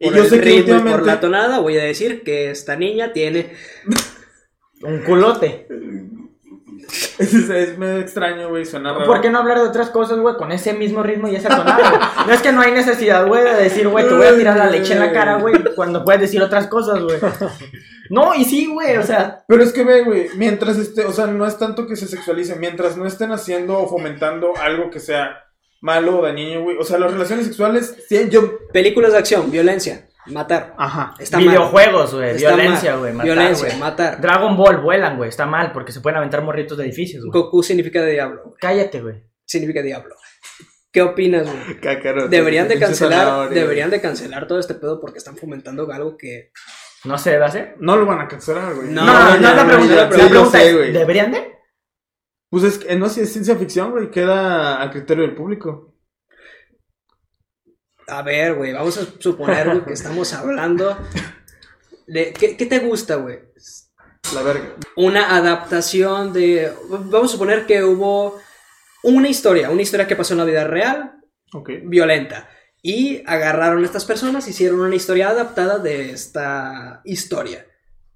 [0.02, 2.50] Y yo el sé que ritmo y por últimamente- la tonada voy a decir que
[2.50, 3.52] esta niña tiene...
[4.82, 5.68] Un culote.
[7.18, 9.04] Es, es medio extraño, güey, suena raro.
[9.04, 11.90] ¿Por qué no hablar de otras cosas, güey, con ese mismo ritmo y esa tonada,
[11.90, 12.26] güey?
[12.26, 14.70] No es que no hay necesidad, güey, de decir, güey, te voy a tirar la
[14.70, 17.18] leche en la cara, güey, cuando puedes decir otras cosas, güey.
[18.08, 21.26] No, y sí, güey, o sea, Pero es que ve, güey, mientras esté, o sea,
[21.26, 25.44] no es tanto que se sexualice, mientras no estén haciendo o fomentando algo que sea
[25.80, 26.76] malo o dañino, güey.
[26.78, 28.68] O sea, las relaciones sexuales, sí, yo...
[28.72, 30.74] Películas de acción, violencia, matar.
[30.78, 31.14] Ajá.
[31.18, 34.20] Está videojuegos, güey, violencia, güey, matar, Violencia, matar.
[34.20, 37.42] Dragon Ball, vuelan, güey, está mal, porque se pueden aventar morritos de edificios, güey.
[37.42, 38.54] Goku significa diablo.
[38.60, 39.24] Cállate, güey.
[39.44, 40.14] Significa diablo.
[40.92, 42.28] ¿Qué opinas, güey?
[42.28, 46.50] Deberían de cancelar, deberían de cancelar todo este pedo porque están fomentando algo que
[47.04, 47.76] ¿No se debe hacer?
[47.78, 48.88] No lo van a cancelar, güey.
[48.88, 49.94] No, No, no, no, no, es la no, pregunta.
[49.94, 50.92] no, la sí, pregunta sé, es, güey.
[50.92, 51.52] ¿deberían de?
[52.50, 55.94] Pues es que no si es ciencia ficción, güey, queda a criterio del público.
[58.08, 60.98] A ver, güey, vamos a suponer güey, que estamos hablando
[62.06, 62.32] de...
[62.32, 63.38] ¿Qué, qué te gusta, güey?
[64.34, 64.74] La verga.
[64.96, 66.72] Una adaptación de...
[66.88, 68.40] Vamos a suponer que hubo
[69.04, 71.20] una historia, una historia que pasó en la vida real,
[71.52, 71.70] Ok.
[71.84, 72.48] violenta.
[72.82, 77.66] Y agarraron a estas personas, hicieron una historia adaptada de esta historia.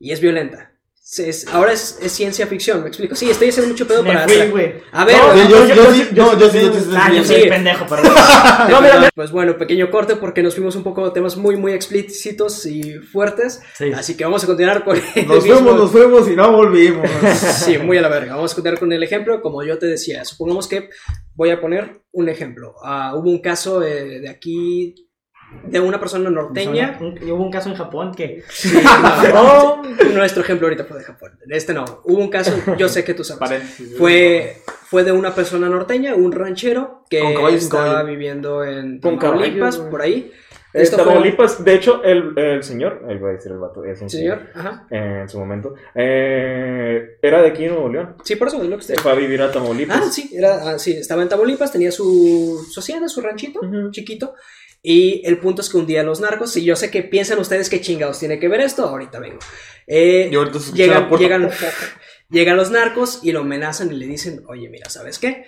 [0.01, 0.74] Y es violenta.
[1.07, 3.15] Es- ahora es, es ciencia ficción, me explico.
[3.15, 4.27] Sí, estoy haciendo mucho pedo Me para...
[4.27, 4.75] fui, güey.
[4.91, 7.25] A ver, No, yo- yo- sí- yo- no, yo sí, yo sí, Ah, sí, yo
[7.25, 7.35] sí.
[7.35, 8.13] soy pendejo, perdón.
[8.71, 9.11] No, mira, mira.
[9.15, 12.95] Pues bueno, pequeño corte porque nos fuimos un poco a temas muy, muy explícitos y
[13.01, 13.61] fuertes.
[13.77, 13.93] Sí.
[13.93, 17.09] Así que vamos a continuar con Nos fuimos, nos fuimos y no volvimos.
[17.65, 18.37] Sí, muy a la verga.
[18.37, 19.43] Vamos a continuar con el ejemplo.
[19.43, 20.89] Como yo te decía, supongamos que
[21.35, 22.77] voy a poner un ejemplo.
[22.83, 24.95] Ah, hubo un caso eh, de aquí
[25.63, 26.99] de una persona norteña.
[27.01, 28.43] Un- Hubo un caso en Japón que.
[28.51, 28.73] Sí,
[29.33, 29.83] no,
[30.15, 31.33] nuestro ejemplo ahorita fue de Japón.
[31.49, 31.85] Este no.
[32.05, 33.41] Hubo un caso, yo sé que tú sabes.
[33.41, 33.97] Paréntesis.
[33.97, 40.03] Fue, fue de una persona norteña, un ranchero que caballos, estaba viviendo en Tamaulipas, por
[40.03, 40.33] ahí.
[40.73, 44.01] En fue- Tamaulipas, de hecho, el, el señor, ahí voy a decir el vato, es
[44.03, 44.89] un Señor, ajá.
[44.91, 48.17] eh, en su momento, eh, era de aquí en Nuevo León.
[48.25, 49.03] Sí, por eso es lo que Se estoy.
[49.05, 50.01] fue a vivir a Tamaulipas.
[50.03, 53.61] Ah, sí, era, ah, sí, estaba en Tamaulipas, tenía su, su hacienda, su ranchito,
[53.93, 54.35] chiquito.
[54.87, 57.71] Y el punto es que un día los narcos, y yo sé que piensan ustedes
[57.71, 59.39] qué chingados tiene que ver esto, ahorita vengo.
[59.87, 61.51] Eh, Y ahorita llegan, llegan,
[62.29, 65.47] llegan los narcos y lo amenazan y le dicen, oye, mira, ¿sabes qué?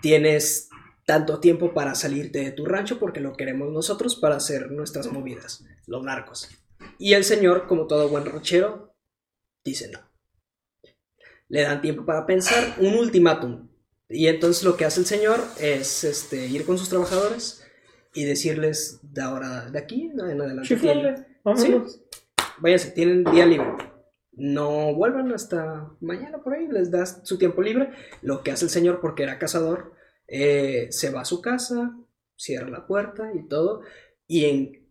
[0.00, 0.70] Tienes
[1.04, 5.62] tanto tiempo para salirte de tu rancho porque lo queremos nosotros para hacer nuestras movidas,
[5.86, 6.48] los narcos.
[6.98, 8.96] Y el señor, como todo buen ranchero,
[9.62, 10.00] dice no.
[11.48, 13.68] Le dan tiempo para pensar, un ultimátum.
[14.08, 17.59] Y entonces lo que hace el señor es este, ir con sus trabajadores
[18.14, 20.62] y decirles de ahora, de aquí en adelante.
[20.68, 22.00] Chiflale, vámonos.
[22.58, 23.68] váyanse, tienen día libre.
[24.32, 27.90] No vuelvan hasta mañana por ahí, les das su tiempo libre.
[28.22, 29.92] Lo que hace el señor, porque era cazador,
[30.28, 31.96] eh, se va a su casa,
[32.36, 33.82] cierra la puerta y todo,
[34.26, 34.86] y en-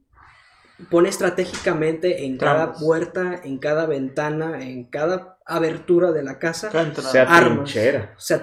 [0.89, 6.69] pone estratégicamente en cada puerta, en cada ventana, en cada abertura de la casa.
[6.71, 8.13] Se atrinchera.
[8.17, 8.35] se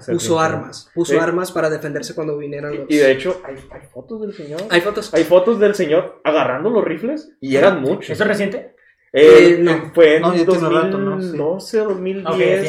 [0.00, 1.18] se puso armas, puso Sí.
[1.18, 2.86] armas para defenderse cuando vinieran los...
[2.90, 4.62] Y de hecho, hay, hay fotos del señor.
[4.70, 5.12] Hay fotos.
[5.14, 8.10] Hay fotos del señor agarrando los rifles y eran muchos.
[8.10, 8.74] ¿Eso es reciente?
[9.16, 9.92] Eh, Eh, no.
[9.94, 11.10] Fue en No, ya tiene rato, ¿no?
[11.12, 12.26] 2012, 2010.
[12.26, 12.62] Ok,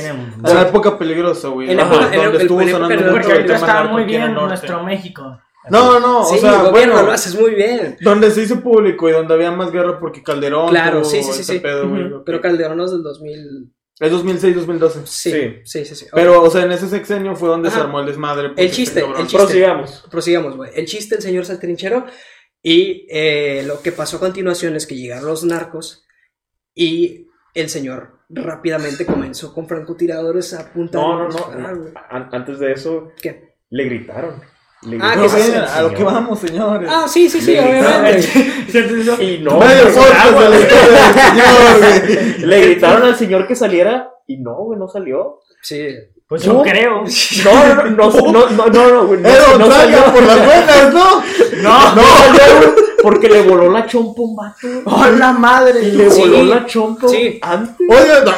[0.44, 0.62] tiene.
[0.62, 1.72] Época peligrosa, güey.
[1.72, 5.40] En la en donde en estuvo sonando Porque ahorita está muy en bien nuestro México.
[5.70, 7.98] No, no, o sí, sea, gobierno, bueno, lo haces muy bien.
[8.02, 10.70] donde se hizo público y donde había más guerra porque Calderón.
[10.70, 12.24] Claro, sí, sí, sí, pedo.
[12.26, 13.72] Pero Calderón es del 2000...
[14.00, 15.06] Es 2006-2012.
[15.06, 15.54] Sí, Sí.
[15.64, 15.96] sí, sí.
[15.96, 16.06] sí.
[16.14, 18.52] Pero, o sea, en ese sexenio fue donde se armó el desmadre.
[18.58, 19.38] El chiste, este cabrón- el chiste.
[19.46, 20.06] Prosigamos.
[20.12, 20.72] Prosigamos, güey.
[20.76, 22.06] El chiste, el señor se atrincheró.
[22.62, 26.04] Y eh, lo que pasó a continuación es que llegaron los narcos
[26.74, 31.02] y el señor rápidamente comenzó con francotiradores a apuntar.
[31.02, 31.86] No, no, no.
[32.10, 33.56] An- Antes de eso, ¿Qué?
[33.70, 34.42] le gritaron.
[35.02, 36.90] Ah, No, que ven, al a lo que vamos, señores.
[36.92, 38.28] Ah, sí, sí, sí, Le obviamente.
[39.24, 42.38] Y no, Medio pues, podcast de la historia del señor, güey.
[42.48, 45.40] le gritaron al señor que saliera y no, güey, no salió.
[45.62, 45.88] Sí.
[46.28, 46.62] Pues yo No.
[46.64, 47.04] creo.
[47.44, 50.06] No, no, no, no, no, no, no, güey, no, Era no salió.
[50.06, 51.22] por las buenas, ¿no?
[51.62, 54.68] No, no salió, güey, porque le voló la chompa un vato.
[54.86, 55.82] ¡Oh, la madre!
[55.84, 56.22] Y le Sí.
[56.22, 57.40] voló la chompa Sí.
[57.44, 57.88] antes.
[57.88, 58.32] Oye, no.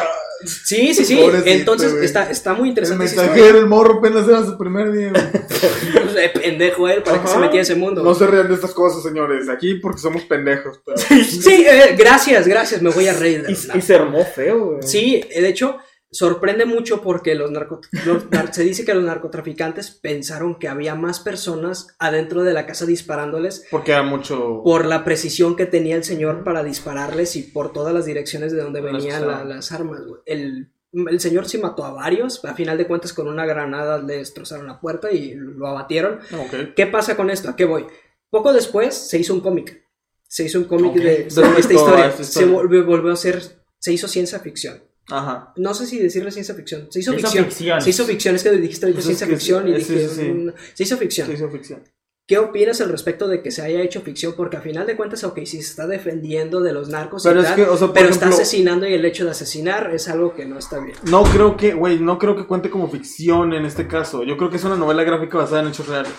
[0.46, 1.16] Sí, sí, sí.
[1.16, 4.92] Pobrecito, Entonces está, está muy el interesante esa mensajero, el morro apenas era su primer
[4.92, 5.12] día.
[6.34, 8.04] Pendejo él, para que se metía a ese mundo.
[8.04, 9.50] No se rían de estas cosas, señores.
[9.50, 10.80] Aquí porque somos pendejos.
[10.86, 10.98] Pero...
[10.98, 12.82] Sí, eh, gracias, gracias.
[12.82, 13.44] Me voy a reír.
[13.44, 14.84] de Y, y se armó feo, güey.
[14.84, 15.78] Sí, eh, de hecho,
[16.18, 20.96] sorprende mucho porque los narco- los nar- se dice que los narcotraficantes pensaron que había
[20.96, 24.62] más personas adentro de la casa disparándoles Porque era mucho.
[24.64, 28.62] por la precisión que tenía el señor para dispararles y por todas las direcciones de
[28.62, 30.02] donde venían la- las armas.
[30.26, 34.18] El, el señor sí mató a varios, a final de cuentas con una granada le
[34.18, 36.20] destrozaron la puerta y lo abatieron.
[36.34, 36.74] Ok.
[36.76, 37.50] ¿Qué pasa con esto?
[37.50, 37.86] ¿A qué voy?
[38.30, 39.84] Poco después se hizo un cómic.
[40.28, 42.08] se hizo un cómic de, esta historia.
[42.08, 43.42] esta Se volvió, volvió a ser,
[43.80, 44.82] se hizo ciencia ficción.
[45.10, 45.54] Ajá.
[45.56, 46.88] No sé si decirle ciencia ficción.
[46.92, 47.46] Se hizo, Se hizo ficción.
[47.46, 47.82] ficción.
[47.82, 48.36] Se hizo ficción.
[48.36, 50.08] Es que dijiste ahorita Pues es ciencia que ficción y sí, dije.
[50.10, 50.24] sí, sí.
[50.30, 51.28] mm, Se hizo ficción.
[51.28, 51.84] Se hizo ficción.
[52.28, 54.34] ¿Qué opinas al respecto de que se haya hecho ficción?
[54.36, 57.44] Porque a final de cuentas, ok, sí se está defendiendo de los narcos Pero y
[57.44, 60.10] es tal, que, o sea, por pero está asesinando y el hecho de asesinar es
[60.10, 60.98] algo que no está bien.
[61.04, 64.26] No creo que, güey, no creo que cuente como ficción en este caso.
[64.26, 66.12] Yo creo que es una novela gráfica basada en hechos reales.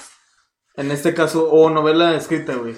[0.77, 2.75] En este caso, o novela escrita, güey.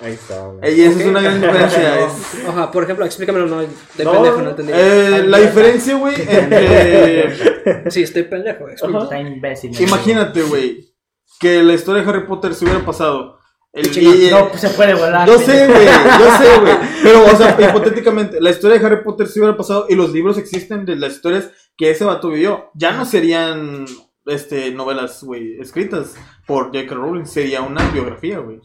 [0.00, 0.46] Ahí está.
[0.46, 0.78] güey.
[0.80, 1.00] Y esa Ok.
[1.00, 2.00] es una gran diferencia.
[2.06, 3.68] es- Ojalá, por ejemplo, explícamelo, no, de
[4.04, 4.72] No, pendejo, no entendí.
[4.74, 7.90] eh, la diferencia, güey, entre...
[7.90, 8.68] Sí, estoy pendejo.
[8.68, 9.80] Está imbécil.
[9.80, 10.94] Imagínate, güey,
[11.40, 13.38] que la historia de Harry Potter se hubiera pasado.
[13.72, 15.26] El, y- No, pues se puede volar.
[15.28, 16.74] yo sé, güey, yo sé, güey.
[17.02, 20.38] Pero, o sea, hipotéticamente, la historia de Harry Potter se hubiera pasado y los libros
[20.38, 22.70] existen de las historias que ese vato vivió.
[22.74, 23.84] Ya no serían,
[24.26, 26.14] este, novelas, güey, escritas
[26.46, 26.94] por J.K.
[26.94, 27.24] Rowling.
[27.26, 28.60] Sería una biografía, güey.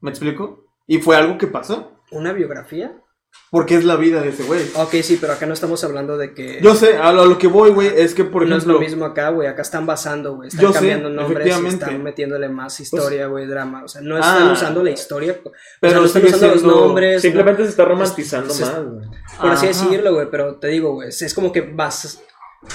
[0.00, 0.64] ¿Me explico?
[0.86, 2.00] Y fue algo que pasó.
[2.10, 3.02] ¿Una biografía?
[3.50, 4.62] Porque es la vida de ese güey.
[4.76, 6.58] Ok, sí, pero acá no estamos hablando de que...
[6.62, 8.74] Yo sé, a lo, a lo que voy, güey, es que, por no es ejemplo...
[8.74, 9.46] lo mismo acá, güey.
[9.46, 10.48] Acá están basando, güey.
[10.48, 13.84] Están Yo sé, cambiando nombres, y están metiéndole más historia, güey, drama.
[13.84, 14.20] O sea, no Ah.
[14.20, 15.38] están usando la historia.
[15.44, 17.22] o Pero sea, no están usando los nombres.
[17.22, 18.84] Simplemente se está romantizando más.
[18.84, 19.06] güey.
[19.40, 19.84] por así Ajá.
[19.84, 22.22] decirlo, güey, pero te digo, güey, es como que vas...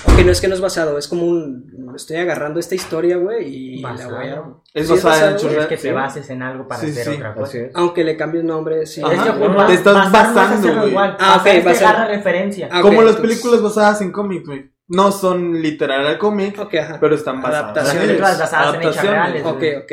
[0.06, 1.92] Ok, no es que no es basado, es como un...
[1.96, 4.36] Estoy agarrando esta historia, güey, y la voy a...
[4.36, 4.64] Basado.
[4.74, 5.60] Es Sí, basada en basado, hechos güey.
[5.60, 7.58] Es que te bases en algo para Sí, hacer sí, otra cosa.
[7.58, 7.72] Es.
[7.76, 9.02] Aunque le cambies nombre, sí.
[9.04, 9.14] Ajá.
[9.14, 10.89] Es que, no, pues, te estás no es basando, güey.
[10.89, 11.18] igual.
[11.20, 12.08] Ah, ok, es basar.
[12.08, 12.70] referencia.
[12.72, 14.72] Ah, ok, Como las entonces- películas basadas en cómics, güey.
[14.88, 16.98] No son literal al cómic, Ok, ajá.
[17.00, 17.54] pero están basadas.
[17.54, 18.02] Las Adaptaciones.
[18.08, 19.34] películas basadas en hechos Adaptaciones.
[19.34, 19.46] reales.
[19.46, 19.76] Ok, güey.
[19.78, 19.92] ok.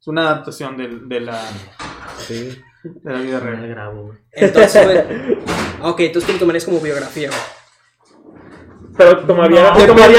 [0.00, 1.40] Es una adaptación de, de la,
[2.18, 2.62] Sí.
[2.82, 3.68] de la vida No real.
[3.68, 4.18] grabo, güey.
[4.32, 5.38] Entonces, güey...
[5.82, 7.40] Ok, entonces tú lo tomarías como biografía, güey.
[8.96, 9.72] Pero tomaría,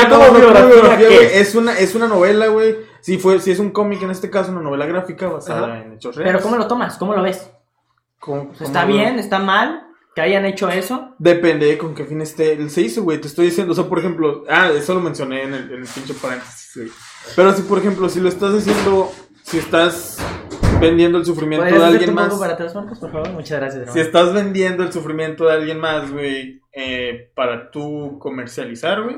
[0.10, 0.34] como no,
[0.68, 1.10] biografía.
[1.40, 2.76] Es una, es una novela, güey.
[3.02, 5.82] Si, fue, si es un cómic, en este caso, una novela gráfica basada Ajá.
[5.84, 6.34] en hechos reales.
[6.34, 6.98] Pero ¿cómo lo tomas?
[6.98, 7.50] ¿Cómo lo ves?
[8.20, 9.20] ¿Cómo- cómo ¿Está lo- bien?
[9.20, 9.84] ¿Está mal?
[10.16, 11.14] ¿Que hayan hecho eso?
[11.20, 12.70] Depende de con qué fin esté.
[12.70, 13.20] Se hizo, güey.
[13.22, 15.88] Te estoy diciendo, o sea, por ejemplo, ah, eso lo mencioné en el, en el
[15.88, 16.90] pinche paréntesis, güey.
[17.36, 19.12] Pero si, por ejemplo, si lo estás haciendo,
[19.44, 20.18] si estás
[20.80, 22.28] vendiendo el sufrimiento ¿Puedes de alguien más.
[22.30, 23.30] poco para atrás, Marcos, por favor?
[23.32, 23.94] Muchas gracias.
[23.94, 29.18] Si estás vendiendo el sufrimiento de alguien más, güey, eh, para tú comercializar, güey,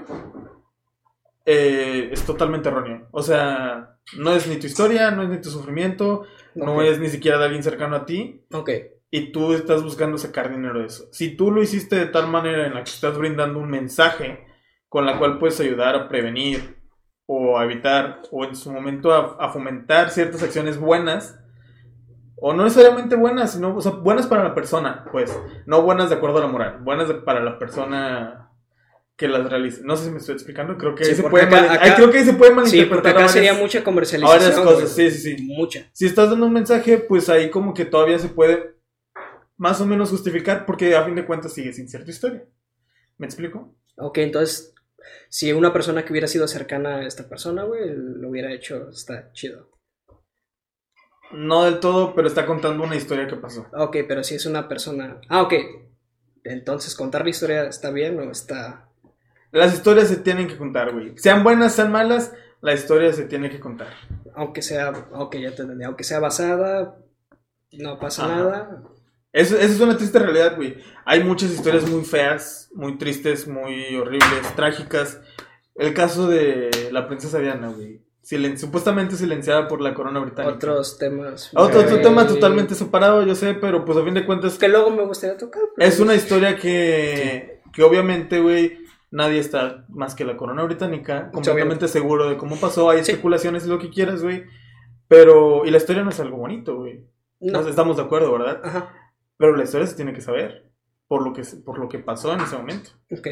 [1.45, 3.08] eh, es totalmente erróneo.
[3.12, 6.24] O sea, no es ni tu historia, no es ni tu sufrimiento,
[6.55, 8.70] no es ni siquiera de alguien cercano a ti, Ok.
[9.10, 11.08] y tú estás buscando sacar dinero de eso.
[11.12, 14.45] Si tú lo hiciste de tal manera en la que estás brindando un mensaje
[14.89, 16.78] con la cual puedes ayudar a prevenir
[17.26, 21.39] o a evitar o en su momento a, a fomentar ciertas acciones buenas,
[22.40, 25.36] o no necesariamente buenas, sino o sea, buenas para la persona, pues,
[25.66, 28.44] no buenas de acuerdo a la moral, buenas de- para la persona
[29.16, 29.82] que las realice.
[29.84, 31.92] No sé si me estoy explicando, creo que ahí se puede acá- mal- acá- ahí
[31.96, 34.40] creo que ahí se puede Sí, porque malinterpretar acá sería mucha comercialización.
[34.40, 35.10] varias cosas, güey.
[35.10, 35.44] sí, sí, sí.
[35.44, 35.90] Mucha.
[35.94, 38.76] Si estás dando un mensaje, pues ahí como que todavía se puede
[39.58, 42.44] más o menos justificar porque a fin de cuentas sigue sin ser tu historia.
[43.18, 43.74] ¿Me explico?
[43.98, 44.76] Ok, entonces,
[45.30, 49.32] si una persona que hubiera sido cercana a esta persona, güey, lo hubiera hecho, está
[49.34, 49.72] chido.
[51.32, 53.67] No del todo, pero está contando una historia que pasó.
[53.73, 55.19] Ok, pero si es una persona...
[55.30, 55.53] Ah, ok.
[56.43, 58.89] Entonces, ¿contar la historia está bien o está...?
[59.51, 61.17] Las historias se tienen que contar, güey.
[61.17, 63.89] Sean buenas, sean malas, la historia se tiene que contar.
[64.36, 64.91] Aunque sea...
[65.11, 65.84] Ok, ya te entendí.
[65.84, 66.97] Aunque sea basada,
[67.71, 68.36] no pasa Ajá.
[68.36, 68.84] nada.
[69.34, 70.78] Eso, eso es una triste realidad, güey.
[71.05, 75.19] Hay muchas historias muy feas, muy tristes, muy horribles, trágicas.
[75.75, 78.01] El caso de la princesa Diana, güey.
[78.30, 80.53] Silen- supuestamente silenciada por la corona británica.
[80.55, 81.49] Otros temas...
[81.55, 84.67] Otro, otro muy- tema totalmente separado, yo sé, pero pues a fin de cuentas Que
[84.67, 85.61] luego me gustaría tocar.
[85.75, 88.80] pero- Es una historia que, que obviamente, güey,
[89.11, 93.11] nadie está más que la corona británica, completamente seguro de cómo pasó, hay Sí.
[93.11, 94.43] especulaciones y lo que quieras, güey.
[95.07, 97.05] Pero, y la historia no es algo bonito, güey.
[97.39, 97.59] No.
[97.59, 98.59] Nos estamos de acuerdo, ¿verdad?
[98.61, 98.93] Ajá.
[99.38, 100.69] Pero la historia se tiene que saber
[101.07, 102.89] por lo que, por lo que pasó en ese momento.
[103.09, 103.28] Ok.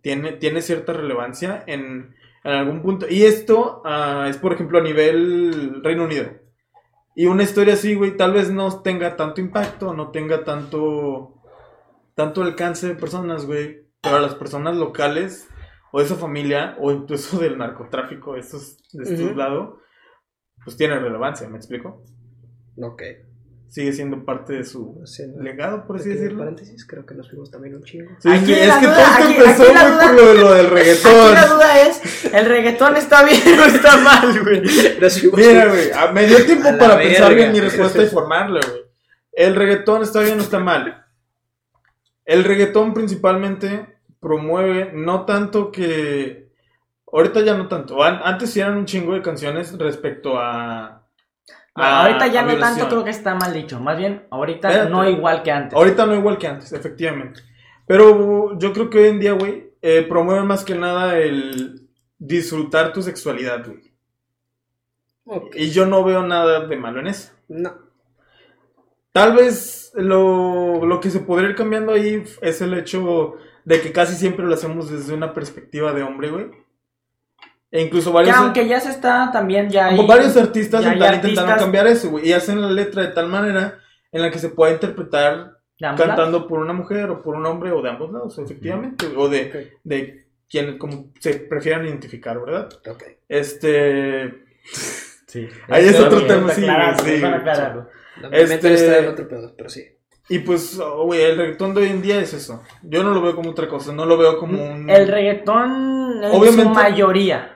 [0.00, 2.14] Tiene, tiene cierta relevancia en,
[2.44, 3.06] en algún punto.
[3.08, 6.30] Y esto ah, es, por ejemplo, a nivel Reino Unido.
[7.14, 11.34] Y una historia así, güey, tal vez no tenga tanto impacto, no tenga tanto,
[12.14, 13.86] tanto alcance de personas, güey.
[14.00, 15.48] Pero a las personas locales,
[15.92, 19.78] o de esa familia, o incluso del narcotráfico de estos, de estos lados,
[20.64, 22.02] pues tiene relevancia, ¿me explico?
[22.80, 23.02] Ok.
[23.72, 25.02] Sigue siendo parte de su
[25.40, 26.40] legado, por así decirlo.
[26.40, 28.10] paréntesis, creo que nos fuimos también un chingo.
[28.20, 30.14] Sí, Aquí es la que duda- todo esto aquí- empezó, aquí la güey, duda- por
[30.14, 31.34] lo, de- lo del Aquí reggaetón.
[31.34, 34.62] la duda es, ¿el reggaetón está bien o está mal, güey?
[35.36, 38.82] Mira, güey, me dio tiempo para pensar bien mi respuesta y formarla, güey.
[39.32, 41.06] El reggaetón está bien o está mal.
[42.26, 43.86] El reggaetón principalmente
[44.20, 46.50] promueve, no tanto que.
[47.10, 48.02] Ahorita ya no tanto.
[48.02, 51.01] An- Antes sí eran un chingo de canciones respecto a.
[51.74, 53.80] ahorita ya no tanto creo que está mal dicho.
[53.80, 54.90] Más bien, ahorita Espérate.
[54.90, 55.74] no igual que antes.
[55.74, 57.40] Ahorita no igual que antes, efectivamente.
[57.86, 62.92] Pero yo creo que hoy en día, güey, eh, promueve más que nada el disfrutar
[62.92, 63.92] tu sexualidad, güey.
[65.24, 65.54] Ok.
[65.56, 67.32] Y yo no veo nada de malo en eso.
[67.48, 67.74] No.
[69.12, 73.92] Tal vez lo, lo que se podría ir cambiando ahí es el hecho de que
[73.92, 76.50] casi siempre lo hacemos desde una perspectiva de hombre, güey.
[77.72, 80.90] E incluso Que varios, aunque ya se está también ya hay- como varios artistas ya
[80.90, 82.28] hay están intentando artistas- cambiar eso, güey.
[82.28, 83.78] Y hacen la letra de tal manera
[84.12, 86.00] en la que se pueda interpretar lados.
[86.00, 89.06] cantando por una mujer o por un hombre o de ambos lados, efectivamente.
[89.16, 89.80] O de, Ok.
[89.84, 92.68] de quien como se prefieran identificar, ¿verdad?
[92.88, 93.02] Ok.
[93.28, 94.44] Este...
[95.26, 95.48] Sí.
[95.68, 96.60] Ahí es otro tema, sí,
[97.04, 97.22] sí.
[98.30, 99.86] Este- está en otro pedo, pero sí.
[100.28, 102.62] Y pues, oh, el reggaetón de hoy en día es eso.
[102.82, 104.88] Yo no lo veo como otra cosa, no lo veo como un...
[104.88, 107.48] El reggaetón en Obviamente- su mayoría.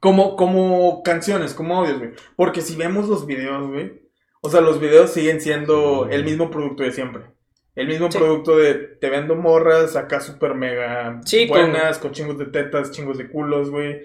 [0.00, 2.10] Como, como canciones, como audios, güey.
[2.36, 4.02] Porque si vemos los videos, güey.
[4.40, 7.22] O sea, los videos siguen siendo el mismo producto de siempre.
[7.74, 8.18] El mismo Sí.
[8.18, 12.12] producto de te vendo morras acá super mega Sí, buenas, con...
[12.12, 14.00] chingos de tetas, chingos de culos, güey.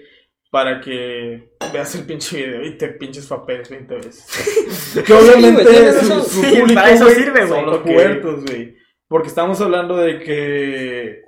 [0.50, 5.02] Para que veas el pinche video y te pinches papeles 20 veces.
[5.06, 8.44] que obviamente güey, tienes su, su Sí, público, para eso sirve, güey, Son los puertos,
[8.44, 8.76] güey.
[9.08, 11.23] Porque estamos hablando de que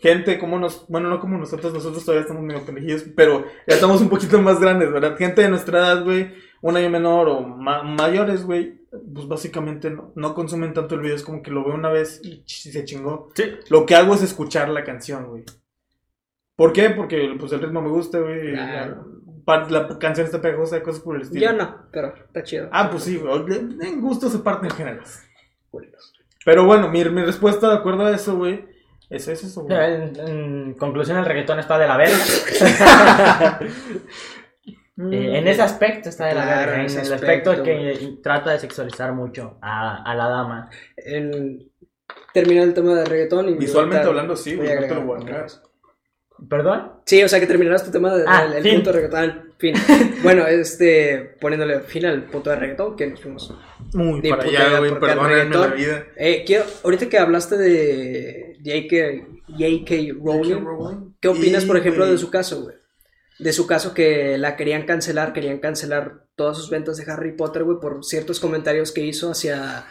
[0.00, 4.00] gente como nos, bueno, no como nosotros, nosotros todavía estamos medio pendejillos, pero ya estamos
[4.00, 5.16] un poquito más grandes, ¿verdad?
[5.16, 8.80] Gente de nuestra edad, güey, un año menor o ma- mayores, güey,
[9.14, 12.20] pues básicamente no, no consumen tanto el video, es como que lo veo una vez
[12.22, 13.30] y ch- se chingó.
[13.34, 13.44] Sí.
[13.68, 15.44] Lo que hago es escuchar la canción, güey.
[16.56, 16.90] ¿Por qué?
[16.90, 18.52] Porque pues el ritmo me gusta, güey.
[18.52, 19.04] Claro.
[19.46, 21.44] La, la canción está pegajosa, cosas por el estilo.
[21.44, 22.68] Yo no, pero está chido.
[22.72, 23.44] Ah, pues sí, güey.
[23.82, 25.20] En gusto se parten géneros.
[26.44, 28.64] Pero bueno, mi, mi respuesta de acuerdo a eso, güey,
[29.10, 29.56] es.
[29.56, 32.16] En, en conclusión, el reggaetón está de la verga.
[34.98, 36.84] Eh, en ese aspecto está de la Claro, verga.
[36.84, 40.70] en el aspecto aspecto, que trata de sexualizar mucho a, a la dama.
[40.96, 41.70] En...
[42.32, 43.54] Termina el tema de reggaetón y...
[43.56, 45.46] Visualmente hablando, sí, voy a no te lo agregar voy a.
[46.48, 46.92] ¿Perdón?
[47.06, 49.52] Sí, o sea que terminarás tu tema de- Ah, del el punto de reggaetón.
[49.58, 49.74] Fin.
[50.22, 53.54] bueno, este, poniéndole fin al punto de reggaetón, que nos fuimos.
[53.94, 56.04] Muy para allá, güey, perdónenme la vida.
[56.16, 59.26] Eh, quiero, ahorita que hablaste de J.K.
[59.48, 60.12] J.K.
[60.22, 62.76] Rowling, ¿qué opinas, Y, por ejemplo, de su caso, güey?
[63.38, 67.64] De su caso que la querían cancelar, querían cancelar todas sus ventas de Harry Potter,
[67.64, 69.86] güey, por ciertos comentarios que hizo hacia,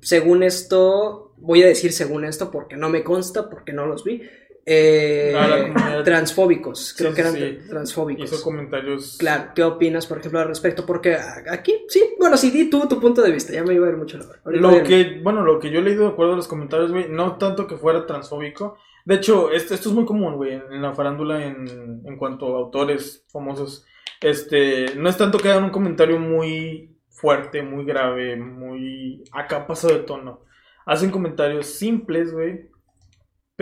[0.00, 4.22] según esto, voy a decir según esto porque no me consta, porque no los vi,
[4.64, 8.32] eh, Ah, transfóbicos, creo Sí, que eran sí, transfóbicos.
[8.32, 9.16] Hizo comentarios.
[9.18, 10.86] Claro, ¿qué opinas, por ejemplo, al respecto?
[10.86, 11.16] Porque
[11.50, 13.96] aquí, sí, bueno, sí, di tú tu punto de vista, ya me iba a ir
[13.96, 14.84] mucho la Lo bien.
[14.84, 17.66] que, bueno, lo que yo he leído de acuerdo a los comentarios, güey, no tanto
[17.66, 18.76] que fuera transfóbico.
[19.04, 22.58] De hecho, esto, esto es muy común, güey, en, la farándula en, en cuanto a
[22.60, 23.84] autores famosos.
[24.20, 29.98] Este, no es tanto que hagan un comentario muy fuerte, muy grave, muy acá de
[30.00, 30.44] tono.
[30.86, 32.70] Hacen comentarios simples, güey,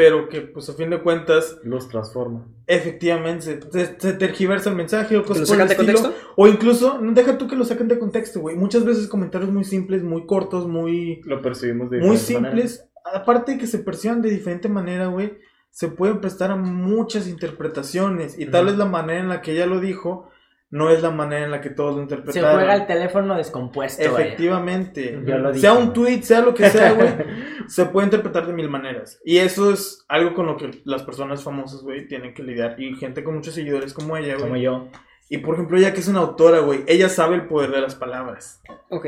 [0.02, 2.46] pero que, pues, a fin de cuentas, Los transforma.
[2.66, 5.92] efectivamente se, se- se tergiversa el mensaje o ¿Que cosas lo por el sacan de
[5.92, 6.08] estilo.
[6.08, 6.32] contexto?
[6.36, 8.56] O incluso, deja tú que lo saquen de contexto, güey.
[8.56, 12.66] Muchas veces comentarios muy simples, muy cortos, muy Lo percibimos de muy diferente manera.
[12.68, 15.36] simples, aparte de que se perciban de diferente manera, güey,
[15.68, 19.66] se pueden prestar a muchas interpretaciones y tal vez la manera en la que ella
[19.66, 20.29] lo dijo
[20.70, 22.54] no es la manera en la que todos lo Se interpretaron.
[22.54, 24.02] juega el teléfono descompuesto.
[24.02, 25.20] Efectivamente.
[25.26, 27.08] Yo lo sea un tweet, sea lo que sea, güey,
[27.66, 29.20] se puede interpretar de mil maneras.
[29.24, 32.80] Y eso es algo con lo que las personas famosas, güey, tienen que lidiar.
[32.80, 34.62] Y gente con muchos seguidores como ella, Como güey.
[34.62, 34.88] yo.
[35.28, 37.94] Y por ejemplo, ella que es una autora, güey, ella sabe el poder de las
[37.94, 38.62] palabras.
[38.90, 39.06] Ok.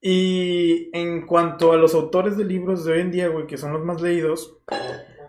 [0.00, 3.72] Y en cuanto a los autores de libros de hoy en día, güey, que son
[3.72, 4.58] los más leídos,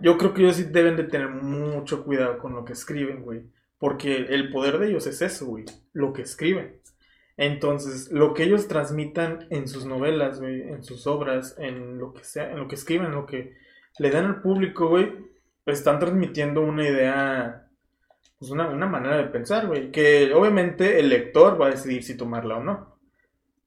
[0.01, 3.43] yo creo que ellos sí deben de tener mucho cuidado con lo que escriben, güey.
[3.83, 6.79] Porque el poder de ellos es eso, güey, lo que escriben.
[7.35, 12.23] Entonces, lo que ellos transmitan en sus novelas, güey, en sus obras, en lo que
[12.23, 13.57] sea, en lo que escriben, en lo que
[13.99, 15.11] le dan al público, güey,
[15.65, 17.67] están transmitiendo una idea,
[18.39, 22.15] pues una, una manera de pensar, güey, que obviamente el lector va a decidir si
[22.15, 22.97] tomarla o no.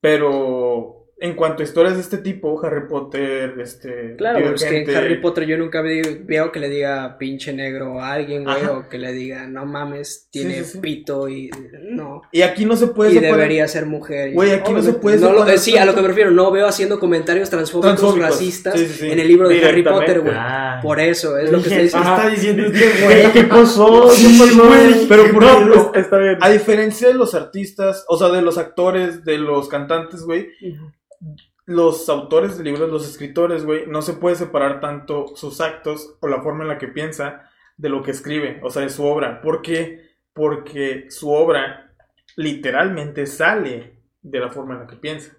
[0.01, 4.17] Pero en cuanto a historias de este tipo, Harry Potter, este...
[4.19, 8.03] Claro, es que en Divergente, Harry Potter yo nunca veo que le diga pinche negro
[8.03, 8.73] a alguien, güey, Ajá.
[8.73, 10.79] o que le diga, no mames, tiene Sí, sí, sí.
[10.81, 11.51] pito y
[11.91, 12.21] no.
[12.33, 14.33] Y aquí no se puede y separar- debería ser mujer.
[14.35, 16.51] Güey, aquí no se puede no lo- eh, Sí, a lo que me refiero, no
[16.51, 18.31] veo haciendo comentarios transfóbicos, Transfóbicos.
[18.31, 19.11] racistas Sí, sí, sí.
[19.11, 19.83] en el libro de Harry.
[19.83, 20.35] Potter, güey.
[20.37, 20.81] Ah.
[20.83, 22.07] Por eso, es lo que estoy diciendo.
[22.07, 22.17] ¿qué Ajá.
[22.17, 23.33] está diciendo este güey?
[23.33, 24.11] ¿Qué pasó?
[24.11, 25.07] Sí, ¿Qué.
[25.09, 26.37] Pero por No, ejemplo, pues, está bien.
[26.43, 30.49] A diferencia de los artistas, o sea, de los actores, de los cantantes, güey,
[31.65, 36.29] los autores de libros, los escritores, güey, no se puede separar tanto sus actos o
[36.29, 39.41] la forma en la que piensa de lo que escribe, o sea, de su obra.
[39.43, 40.17] ¿Por qué?
[40.33, 41.93] Porque su obra
[42.37, 45.33] literalmente sale de la forma en la que piensa.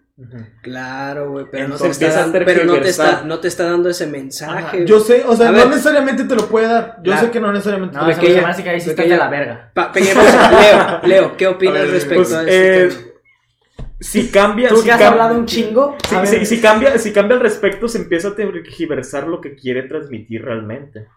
[0.64, 4.08] Claro, güey, pero, no te, está pero no, te está, no te está dando ese
[4.08, 4.84] mensaje.
[4.84, 5.68] Yo sé, o sea, A no ver.
[5.68, 6.96] necesariamente te lo puede dar.
[6.98, 7.28] Yo Claro.
[7.28, 8.90] sé que no necesariamente No, te lo eso Pequeña- se me hace que ahí sí
[8.90, 9.72] está de pequeña- la verga.
[9.76, 10.52] Pa- pequeña pausa.
[10.60, 13.02] Leo, Leo, ¿qué opinas A ver, respecto pues, a este eh, tema?
[14.00, 14.70] Si cambia.
[14.70, 15.96] Tú si que has cam- hablado un chingo.
[16.08, 16.46] Si, a si- ver.
[16.46, 21.08] si cambia, si cambia al respecto, se empieza a tergiversar lo que quiere transmitir realmente.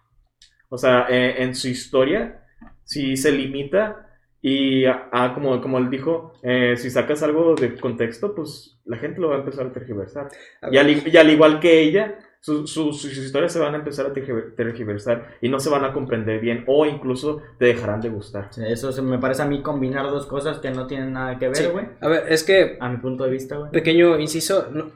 [0.69, 2.43] O sea, eh, en su historia,
[2.83, 4.07] si se limita
[4.41, 8.97] y, a, a- como, como él dijo, eh, si sacas algo de contexto, pues la
[8.97, 10.29] gente lo va a empezar a tergiversar.
[10.61, 13.59] A Y al, ver, i- y al igual que ella, su- su- sus historias se
[13.59, 17.41] van a empezar a tergiver- tergiversar y no se van a comprender bien o incluso
[17.59, 18.49] te dejarán de gustar.
[18.51, 21.47] Sí, Eso se me parece a mí combinar dos cosas que no tienen nada que
[21.49, 21.85] ver, güey.
[22.01, 23.71] A ver, es que A mi punto de vista, güey.
[23.71, 24.91] pequeño inciso, no-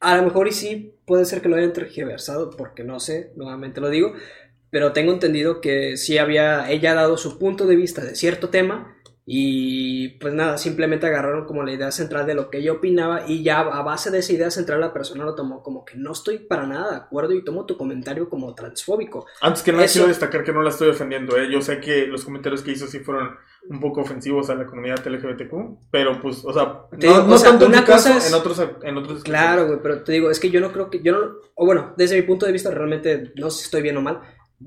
[0.00, 3.80] a lo mejor y sí puede ser que lo hayan tergiversado, porque no sé, nuevamente
[3.80, 4.12] lo digo,
[4.70, 8.96] pero tengo entendido que sí había ella dado su punto de vista de cierto tema
[9.34, 13.42] y pues nada, simplemente agarraron como la idea central de lo que ella opinaba y
[13.42, 16.38] ya a base de esa idea central la persona lo tomó como que no estoy
[16.40, 19.24] para nada de acuerdo y tomo tu comentario como transfóbico.
[19.40, 21.36] Antes que nada, Eso- quiero destacar que no la estoy ofendiendo.
[21.38, 21.48] ¿eh?
[21.50, 23.30] Yo sé que los comentarios que hizo sí fueron
[23.70, 27.34] un poco ofensivos a la comunidad LGBTQ, pero pues, o sea, Te no, digo, no
[27.34, 29.78] o sea, tanto en una su caso, cosa es- en otros, en otros Claro, güey,
[29.82, 31.20] pero te digo, es que yo no creo que, yo no,
[31.54, 34.20] o bueno, desde mi punto de vista realmente, no sé si estoy bien o mal,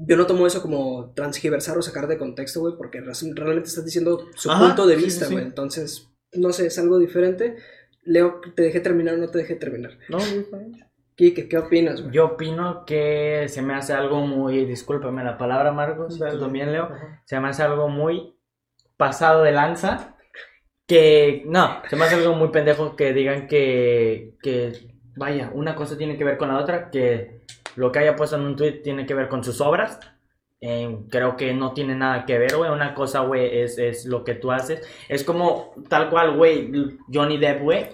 [0.07, 3.85] yo no tomo eso como transgiversar o sacar de contexto, güey, porque re- realmente estás
[3.85, 5.43] diciendo su Ajá, punto de sí, vista, güey, sí.
[5.45, 7.55] entonces, no sé, es algo diferente.
[8.03, 9.97] Leo, ¿te dejé terminar o no te dejé terminar?
[10.09, 10.17] No.
[11.15, 12.13] Kike, ¿qué opinas, güey?
[12.13, 16.89] Yo opino que se me hace algo muy, discúlpame la palabra, Marcos, tú también, Leo,
[17.23, 18.37] se me hace algo muy
[18.97, 20.17] pasado de lanza,
[20.85, 24.73] que, no, se me hace algo muy pendejo que digan que, que,
[25.15, 27.41] vaya, una cosa tiene que ver con la otra, que
[27.75, 29.99] lo que haya puesto en un tweet tiene que ver con sus obras.
[30.61, 32.71] Eh, creo que no tiene nada que ver, güey.
[32.71, 34.81] Una cosa, güey, es, es lo que tú haces.
[35.09, 36.71] Es como tal cual, güey,
[37.13, 37.85] Johnny Depp, güey.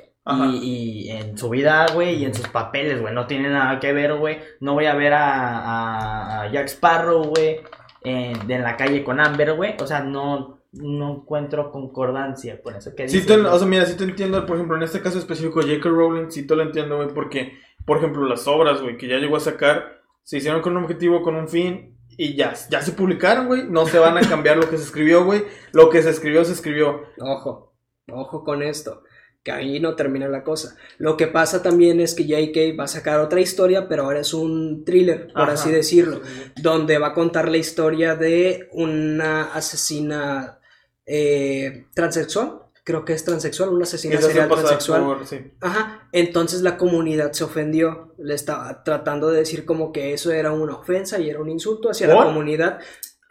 [0.53, 3.91] Y, y en su vida, güey, y en sus papeles, güey, no tiene nada que
[3.91, 4.37] ver, güey.
[4.59, 7.59] No voy a ver a, a- Jack Sparrow, güey,
[8.03, 9.75] en, en la calle con Amber, güey.
[9.81, 13.85] O sea, no, no encuentro concordancia con eso que Sí, dices, te, o sea, mira,
[13.85, 15.89] sí te entiendo, por ejemplo, en este caso específico, J.K.
[15.89, 17.53] Rowling, sí te lo entiendo, güey, porque,
[17.85, 21.21] por ejemplo, las obras, güey, que ya llegó a sacar, se hicieron con un objetivo,
[21.21, 24.69] con un fin, y ya, ya se publicaron, güey, no se van a cambiar lo
[24.69, 27.03] que se escribió, güey, lo que se escribió, se escribió.
[27.19, 27.73] Ojo,
[28.11, 29.03] ojo con esto,
[29.43, 30.75] que ahí no termina la cosa.
[30.97, 34.33] Lo que pasa también es que JK va a sacar otra historia, pero ahora es
[34.33, 35.53] un thriller, por Ajá.
[35.53, 36.21] así decirlo.
[36.61, 40.59] donde va a contar la historia de una asesina
[41.05, 42.59] eh, transexual.
[42.91, 45.03] Creo que es transexual, una asesina Esa se serial transexual.
[45.03, 45.51] por- sí.
[45.61, 50.51] Ajá, entonces la comunidad se ofendió, le estaba tratando de decir como que eso era
[50.51, 52.79] una ofensa y era un insulto hacia la comunidad.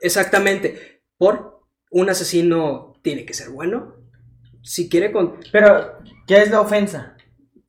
[0.01, 3.97] Exactamente, por un asesino tiene que ser bueno.
[4.63, 7.17] Si quiere con Pero, ¿qué es la ofensa?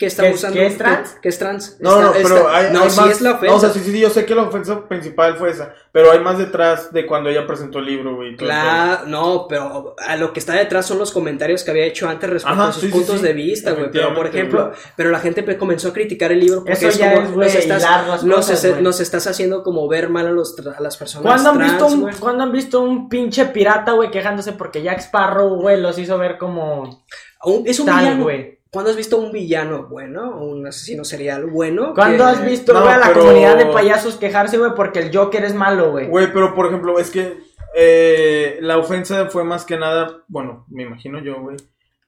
[0.02, 1.10] Que está ¿Que es- usando que es trans?
[1.22, 1.78] que es trans.
[1.80, 3.52] No, no, pero está- hay, no, hay sí más, es la ofensa.
[3.52, 6.20] No, o sea, sí, sí, yo sé que la ofensa principal fue esa, pero hay
[6.20, 8.36] más detrás de cuando ella presentó el libro, güey.
[8.36, 12.28] Claro, no, pero a lo que está detrás son los comentarios que había hecho antes
[12.30, 13.24] respecto Ajá, a sus sí, puntos sí.
[13.24, 13.91] de vista, güey.
[13.91, 17.14] Pero por ejemplo, pero la gente comenzó a criticar el libro porque Eso es ya
[17.14, 18.84] como es, güey, nos estás, hilar las nos, cosas, es- güey.
[18.84, 21.86] nos estás haciendo como ver mal a, los, a las personas ¿Cuándo han, trans, visto
[21.88, 22.12] un.
[22.20, 26.39] ¿Cuándo han visto un pinche pirata, güey, quejándose porque Jack Sparrow, güey, los hizo ver
[26.39, 27.06] como
[27.43, 28.24] Un- es un tal, villano.
[28.24, 28.61] güey?
[28.72, 30.30] ¿Cuándo has visto un villano bueno?
[30.38, 31.93] o Un asesino serial bueno.
[31.93, 35.15] ¿Cuándo que- has visto, No, a la pero- comunidad de payasos quejarse, güey, porque el
[35.15, 36.07] Joker es malo, güey?
[36.07, 37.38] Güey, pero por ejemplo, es que
[37.76, 41.57] eh, la ofensa fue más que nada, bueno, me imagino yo, güey,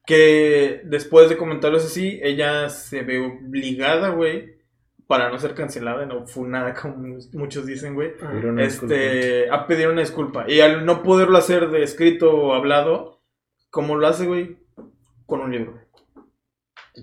[0.05, 4.55] que después de comentarios así, ella se ve obligada, güey,
[5.07, 8.13] para no ser cancelada, no funada, como muchos dicen, güey,
[8.57, 8.95] disculpa.
[8.95, 10.45] este, a pedir una disculpa.
[10.49, 13.21] Y al no poderlo hacer de escrito o hablado,
[13.69, 14.57] como lo hace, güey,
[15.25, 15.82] con un libro.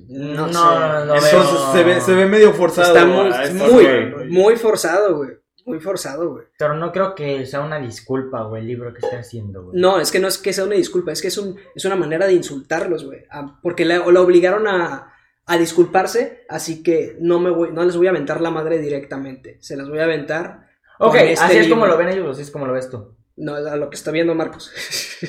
[0.09, 1.07] No, No, sé.
[1.07, 1.73] no, veo.
[1.73, 2.95] se ve, se ve medio forzado.
[2.95, 5.31] Está muy, muy, forzado, güey.
[5.67, 6.45] Muy forzado, güey.
[6.59, 9.81] Pero no creo que sea una disculpa, güey, el libro que esté haciendo, güey.
[9.81, 11.97] No, es que no es que sea una disculpa, es que es, un, es una
[11.97, 13.25] manera de insultarlos, güey.
[13.31, 15.13] Ah, Porque la, la obligaron a,
[15.47, 19.59] a disculparse, así que no, me voy, no les voy a aventar la madre directamente.
[19.61, 20.69] Se las voy a aventar.
[20.99, 23.17] Ok, este así es como lo ven ellos, así es como lo ves tú.
[23.41, 24.71] No, a lo que está viendo Marcos.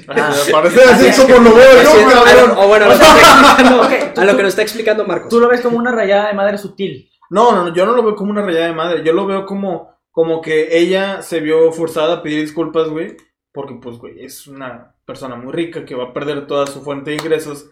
[0.08, 2.50] Ah, Me parece así Así- como lo veo yo, a cabrón.
[2.56, 4.50] lo- o bueno, a lo que está explicando, Ok, tú- a lo tú- que nos
[4.50, 5.30] está explicando Marcos.
[5.30, 7.10] Tú lo ves como una rayada de madre sutil.
[7.30, 9.04] No, no, no, yo no lo veo como una rayada de madre.
[9.04, 13.16] Yo lo veo como, como que ella se vio forzada a pedir disculpas, güey.
[13.54, 17.12] Porque, pues, güey, es una persona muy rica que va a perder toda su fuente
[17.12, 17.68] de ingresos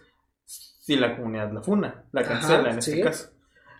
[0.46, 3.28] si la comunidad la funa, la cancela Ajá, en este caso.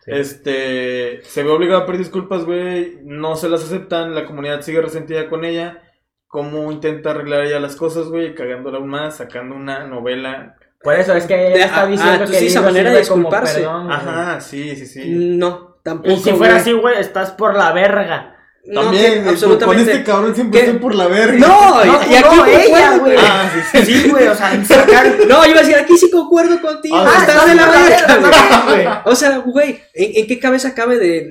[0.05, 0.11] Sí.
[0.13, 2.99] Este, se ve obligada a pedir disculpas, güey.
[3.03, 5.83] No se las aceptan, la comunidad sigue resentida con ella.
[6.31, 11.13] Cómo intenta arreglar ella las cosas, güey, cagándola aún más, sacando una novela Por eso
[11.13, 13.61] es que él De- está ah, diciendo ah, que sí, esa manera de como disculparse.
[13.61, 13.91] perdón.
[13.93, 15.11] Ajá, sí, sí, sí.
[15.11, 16.15] No, tampoco.
[16.15, 16.63] Y si fuera güey.
[16.63, 18.37] así, güey, estás por la verga.
[18.63, 19.83] No, También, que- güey, absolutamente.
[19.85, 20.67] con este cabrón siempre ¿Qué?
[20.67, 21.39] estoy por la verga.
[21.39, 23.17] No, No, y, y aquí no, ella, güey.
[23.19, 24.03] Ah, sí, sí.
[24.03, 25.07] Sí, güey, o sea, sacar.
[25.29, 26.97] No, yo iba a decir, aquí sí concuerdo contigo.
[26.99, 28.87] Ah, de la verga, güey.
[29.07, 31.29] O sea, güey, ¿en, en qué cabeza cabe de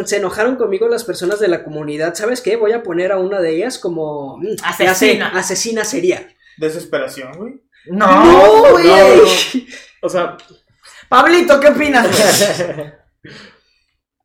[0.00, 2.14] mm, se enojaron conmigo las personas de la comunidad?
[2.14, 2.56] ¿Sabes qué?
[2.56, 4.94] Voy a poner a una de ellas como mm, Asesina.
[4.94, 6.26] sé, asesina serial.
[6.58, 7.62] Desesperación, güey.
[7.86, 8.86] No, güey.
[8.86, 9.22] No, no.
[10.02, 10.36] O sea,
[11.08, 12.06] Pablito, ¿qué opinas?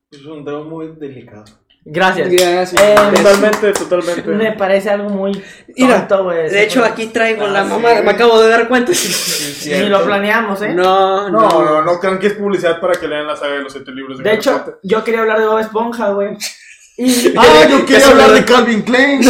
[0.10, 1.44] Es un tema muy delicado.
[1.90, 2.30] Gracias.
[2.30, 2.82] Gracias.
[2.82, 4.30] Eh, totalmente, totalmente.
[4.32, 5.42] Me parece algo muy
[5.76, 6.50] Mira, tonto, güey.
[6.50, 8.92] De hecho, aquí traigo Ah, la sí, mamá, me acabo de dar cuenta.
[9.66, 10.74] Ni lo planeamos, ¿eh?
[10.74, 13.62] No, No, no, no, no crean que es publicidad para que lean la saga de
[13.64, 14.80] los siete libros de, De hecho, Potter.
[14.84, 16.36] yo quería hablar de Bob Esponja, güey.
[17.00, 17.32] Y...
[17.38, 19.22] Ah, yo quería hablar de Calvin Klein.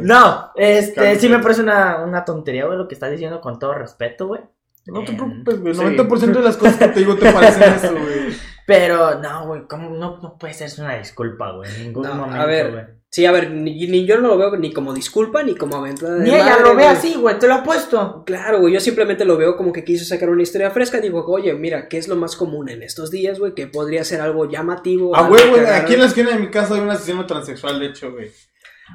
[0.00, 3.74] No, este, sí me parece una, una tontería, güey, lo que estás diciendo con todo
[3.74, 4.40] respeto, güey.
[4.86, 5.74] No te Eh, preocupes, güey.
[5.74, 5.80] Sí.
[5.80, 8.36] 90% de las cosas que te digo te parecen eso, güey.
[8.68, 9.88] Pero, no, güey, ¿cómo?
[9.96, 12.84] No, no puede ser una disculpa, güey, en ningún No, momento, a ver, güey.
[13.10, 16.12] Sí, a ver, ni, ni yo no lo veo ni como disculpa ni como aventura
[16.16, 16.86] de Ni ella madre, lo ve güey.
[16.88, 18.22] así, güey, te lo apuesto.
[18.26, 21.00] Claro, güey, yo simplemente lo veo como que quiso sacar una historia fresca.
[21.00, 23.54] Digo, oye, mira, ¿qué es lo más común en estos días, güey?
[23.54, 25.16] Que podría ser algo llamativo.
[25.16, 25.62] A algo huevo, que güey.
[25.64, 28.30] agarre- Aquí en la esquina de mi casa hay un asesino transexual, de hecho, güey.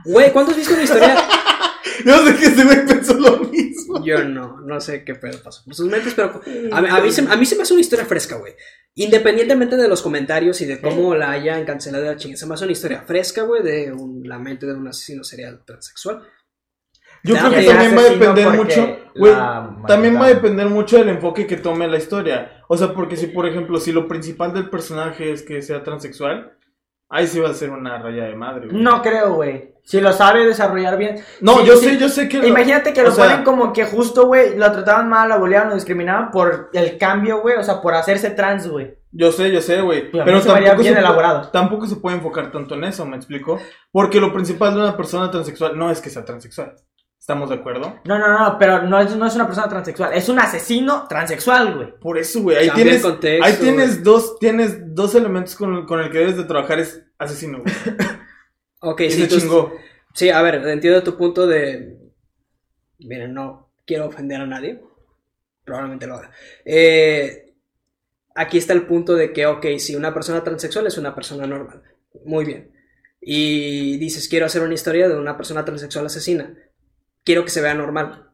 [0.05, 1.15] Güey, ¿cuándo has visto una historia?
[2.05, 4.05] Yo sé que ese güey pensó lo mismo.
[4.05, 6.39] Yo no, no sé qué pedo pasó por sus mentes, pero
[6.71, 8.53] a, mí- a mí, se, a mí se me hace una historia fresca, güey.
[8.95, 12.63] Independientemente de los comentarios y de cómo la hayan cancelado la chingada, se me hace
[12.65, 16.21] una historia fresca, güey, de un- la mente de un asesino serial transexual.
[17.23, 19.33] Yo creo que también va a depender mucho, güey.
[19.87, 22.61] También va a depender mucho del enfoque que tome la historia.
[22.67, 26.57] O sea, porque si, por ejemplo, si lo principal del personaje es que sea transexual,
[27.13, 28.81] ahí sí va a ser una raya de madre, güey.
[28.81, 29.71] No creo, güey.
[29.83, 31.17] Si lo sabe desarrollar bien.
[31.41, 31.85] No, Sí, yo sí.
[31.89, 32.37] sé, yo sé que.
[32.39, 35.39] lo- Imagínate que o lo sea, ponen como que justo, güey, lo trataban mal, lo
[35.39, 38.95] bulleaban, lo discriminaban por el cambio, güey, o sea, por hacerse trans, güey.
[39.11, 40.09] Yo sé, yo sé, güey.
[40.09, 41.49] Pero haría tampoco bien se, elaborado.
[41.49, 43.59] tampoco se puede enfocar tanto en eso, ¿me explico?
[43.91, 46.75] Porque lo principal de una persona transexual no es que sea transexual.
[47.23, 48.01] ¿Estamos de acuerdo?
[48.03, 51.73] No, no, no, pero no es, no es una persona transexual, es un asesino transexual,
[51.73, 51.97] güey.
[51.97, 52.57] Por eso, güey.
[52.57, 56.17] Ahí Cambia tienes, el contexto, ahí tienes dos, tienes dos elementos con, con el que
[56.17, 57.73] debes de trabajar es asesino, güey.
[58.81, 59.71] Ok, Y sí, se tú- chingó.
[60.13, 61.97] sí, a ver, entiendo tu punto de...
[62.99, 64.81] Miren, no quiero ofender a nadie.
[65.63, 66.29] Probablemente lo haga.
[66.65, 67.55] Eh,
[68.35, 71.83] aquí está el punto de que, ok, si una persona transexual es una persona normal.
[72.25, 72.73] Muy bien.
[73.21, 76.53] Y dices, quiero hacer una historia de una persona transexual asesina.
[77.23, 78.29] Quiero que se vea normal.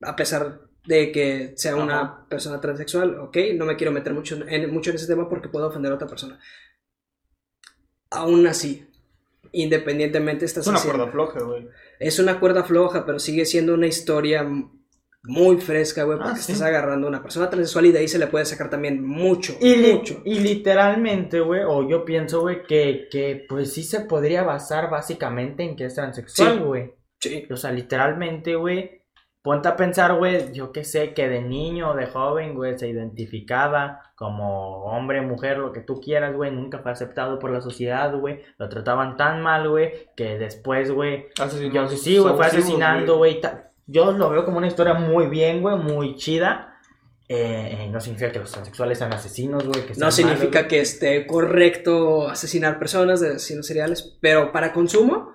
[0.00, 2.26] A pesar de que sea una Ajá.
[2.28, 5.68] persona transexual, ok, no me quiero meter mucho en, mucho en ese tema porque puedo
[5.68, 6.38] ofender a otra persona.
[8.10, 8.86] Aún así,
[9.52, 11.68] independientemente estás Es una haciendo- cuerda floja, güey.
[11.98, 14.46] es una cuerda floja, pero sigue siendo una historia
[15.26, 16.52] muy fresca, güey, porque Ah, sí.
[16.52, 19.56] estás agarrando a una persona transexual y de ahí se le puede sacar también mucho,
[19.60, 20.20] Y, mucho.
[20.24, 25.62] y literalmente, güey, o yo pienso, güey, que, que pues sí se podría basar básicamente
[25.62, 26.84] en que es transexual, güey.
[26.88, 26.92] Sí.
[27.50, 29.02] O sea, literalmente, güey,
[29.44, 32.88] ponte a pensar, güey, yo qué sé, que de niño o de joven, güey, se
[32.88, 38.14] identificaba como hombre, mujer, lo que tú quieras, güey, nunca fue aceptado por la sociedad,
[38.16, 41.26] güey, lo trataban tan mal, güey, que después, güey,
[41.70, 43.40] yo sí, güey, fue asesinando, güey,
[43.86, 46.70] yo lo veo como una historia muy bien, güey, muy chida.
[47.28, 49.82] Eh, no significa que los transexuales sean asesinos, güey.
[49.96, 55.34] No significa malos, que esté correcto asesinar personas de asesinos seriales, pero para consumo,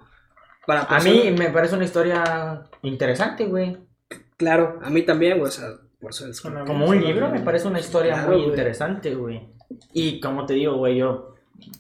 [0.70, 0.82] para.
[0.84, 3.78] A mí me parece una historia interesante, güey.
[4.38, 7.40] claro, a mí también, güey, o sea, por eso es Suena Como un libro me
[7.42, 8.50] parece una historia Claro, muy güey.
[8.50, 9.50] interesante, güey.
[9.94, 11.36] Y como te digo, güey, yo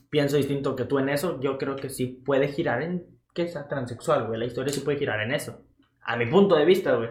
[0.10, 1.40] pienso distinto que tú en eso.
[1.40, 4.40] Yo creo que sí puede girar en que sea transexual, güey.
[4.40, 5.62] La historia sí puede girar en eso.
[6.04, 7.10] A mi punto de vista, güey.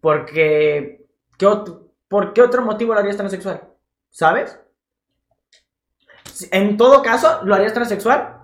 [0.00, 1.04] Porque,
[1.36, 3.62] ¿qué otro, ¿por qué otro motivo lo harías transexual?
[4.10, 4.58] ¿Sabes?
[6.50, 8.37] En todo caso, ¿lo harías transexual?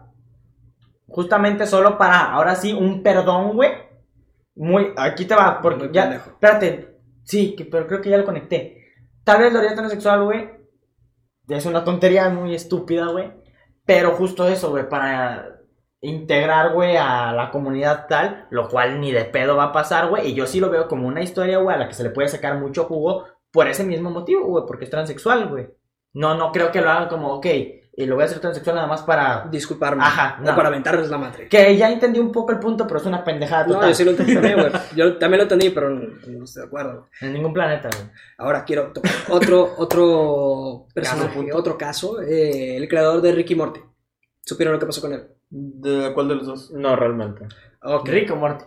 [1.14, 3.70] Justamente solo para, ahora sí, un perdón, güey.
[4.56, 6.30] Muy, aquí te va, porque ya, pendejo.
[6.30, 8.82] espérate, sí, que- pero creo que ya lo conecté.
[9.22, 10.50] Tal vez lo haría transexual, güey.
[11.48, 13.32] Es una tontería muy estúpida, güey.
[13.86, 15.60] Pero justo eso, güey, para
[16.00, 20.30] integrar, güey, a la comunidad tal, lo cual ni de pedo va a pasar, güey.
[20.30, 22.28] Y yo sí lo veo como una historia, güey, a la que se le puede
[22.28, 25.68] sacar mucho jugo por ese mismo motivo, güey, porque es transexual, güey.
[26.12, 27.46] No, no creo que lo hagan como, ok,
[27.96, 29.46] y lo voy a hacer transexual nada más para...
[29.50, 30.56] disculparme, Ajá, o no.
[30.56, 31.48] para aventarles la madre.
[31.48, 34.10] Que ya entendí un poco el punto, pero es una pendejada No, yo sí lo
[34.10, 34.72] entendí también, güey.
[34.96, 37.06] Yo también lo entendí, pero no, no estoy de acuerdo.
[37.20, 38.10] En ningún planeta, güey.
[38.38, 43.80] Ahora quiero tocar otro, otro personaje, otro caso, eh, el creador de Ricky Morty.
[44.44, 45.26] ¿Supieron lo que pasó con él?
[45.48, 46.70] ¿De cuál de los dos?
[46.72, 47.46] No, realmente.
[47.82, 48.08] Ok.
[48.08, 48.64] Rico, Morty.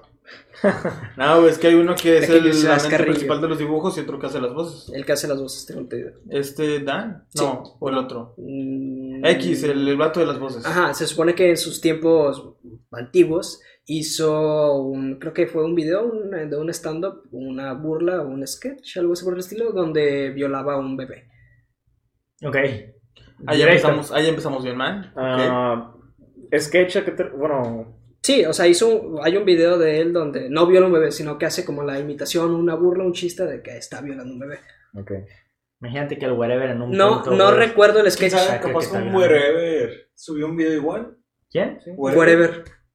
[1.18, 4.20] No, es que hay uno que es el mente principal de los dibujos y otro
[4.20, 4.94] que hace las voces.
[4.94, 6.14] El que hace las voces, tengo entendido.
[6.30, 7.44] Este, Dan, Sí.
[7.44, 8.34] no, o el otro.
[8.38, 10.66] Mm, X, el, el vato de las voces.
[10.66, 12.56] Ajá, se supone que en sus tiempos
[12.92, 18.46] antiguos hizo un, creo que fue un video un- de un stand-up, una burla, un
[18.46, 21.30] sketch, algo así por el estilo, donde violaba a un bebé.
[22.46, 22.56] Ok.
[23.46, 25.14] Ahí empezamos, ahí empezamos bien ok.
[25.16, 25.94] Ah,
[26.58, 30.12] sketch, ¿a qué te- bueno, Sí, o sea, hizo un- hay un video de él
[30.12, 33.14] donde no viola a un bebé, sino que hace como la imitación, una burla, un
[33.14, 34.60] chiste de que está violando a un bebé.
[35.00, 35.12] ok.
[35.80, 37.68] Imagínate que el wherever en un No, punto, no güey.
[37.68, 38.32] recuerdo el ¿Quién sketch.
[38.32, 38.58] sabe?
[38.58, 39.14] Ah, Capaz bien.
[39.16, 41.18] Wherever subió un video igual.
[41.52, 41.80] ¿Quién?
[41.96, 42.50] Wherever.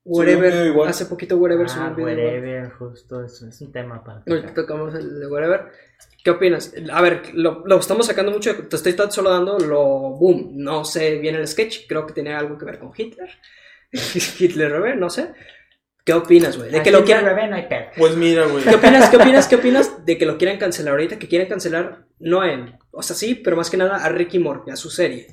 [0.04, 0.40] un video
[0.74, 0.88] Wherever.
[0.88, 2.10] Hace poquito Wherever subió Ah, un video.
[2.10, 2.26] igual.
[2.26, 3.46] wherever, justo eso.
[3.46, 4.22] Es un tema para.
[4.26, 5.66] Ahorita tocamos el de Wherever.
[6.24, 6.74] ¿Qué opinas?
[6.92, 8.54] A ver, lo, lo estamos sacando mucho.
[8.68, 9.80] Te estoy tan solo dando lo
[10.16, 10.52] boom.
[10.56, 11.86] No sé bien el sketch.
[11.88, 13.28] Creo que tenía algo que ver con Hitler.
[13.92, 15.32] Hitler bebé, no sé.
[16.04, 16.70] ¿Qué opinas, güey?
[16.70, 17.24] De que lo quieran.
[17.24, 17.86] bebé, no hay pedo.
[17.96, 18.64] Pues mira, güey.
[18.64, 19.08] ¿Qué opinas?
[19.08, 19.46] ¿Qué opinas?
[19.48, 21.18] ¿Qué opinas de que lo quieran cancelar ahorita?
[21.18, 22.74] Que quieren cancelar no a él.
[22.90, 25.26] O sea, sí, pero más que nada a Ricky Morty, a su serie,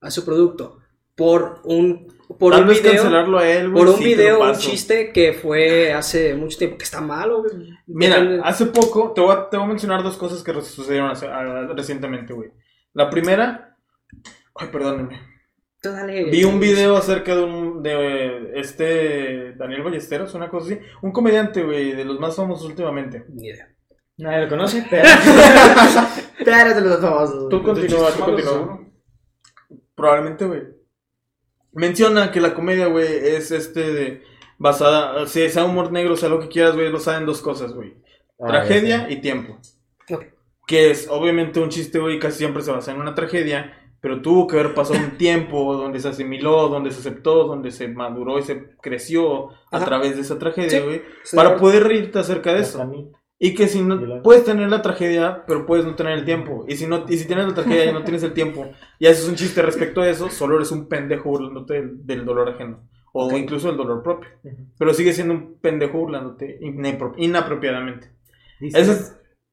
[0.00, 0.78] a su producto.
[1.14, 2.94] Por un, por Tal un vez video.
[3.02, 3.84] cancelarlo a él, güey.
[3.84, 7.52] Por un sí video, un chiste que fue hace mucho tiempo, que está malo, güey.
[7.86, 11.26] Mira, hace poco, te voy, a, te voy a mencionar dos cosas que sucedieron hace-
[11.28, 12.50] a- recientemente, güey.
[12.94, 13.76] La primera,
[14.54, 15.20] ay, perdónenme.
[15.82, 16.24] Tú dale.
[16.24, 20.80] Vi un video acerca de un, de este Daniel Ballesteros, una cosa así.
[21.00, 23.24] Un comediante, güey, de los más famosos últimamente.
[23.28, 23.68] Ni idea.
[24.18, 25.08] Nadie lo conoce, pero.
[26.44, 27.48] pero es de los famosos.
[27.48, 28.86] Tú continúa, tú continúa.
[29.94, 30.62] Probablemente, güey.
[31.72, 34.22] Menciona que la comedia, güey, es este de
[34.58, 37.94] basada, si sea humor negro, sea lo que quieras, güey, lo saben dos cosas, güey.
[38.38, 39.58] Ah, tragedia y tiempo.
[40.10, 40.24] Ok.
[40.66, 44.46] Que es obviamente un chiste, güey, casi siempre se basa en una tragedia, pero tuvo
[44.46, 48.42] que haber pasado un tiempo donde se asimiló, donde se aceptó, donde se maduró y
[48.42, 49.84] se creció a Ajá.
[49.84, 52.92] través de esa tragedia, güey, Sí, para poder reírte acerca de La eso.
[53.42, 56.66] Y que si no puedes tener la tragedia, pero puedes no tener el tiempo.
[56.68, 59.26] Y si no y si tienes la tragedia y no tienes el tiempo y haces
[59.28, 63.26] un chiste respecto a eso, solo eres un pendejo burlándote del, del dolor ajeno o
[63.28, 63.32] Ok.
[63.38, 64.28] incluso del dolor propio.
[64.44, 64.56] Ujú.
[64.78, 68.10] Pero sigues siendo un pendejo burlándote inapro- inapropiadamente.
[68.60, 68.98] Esa es,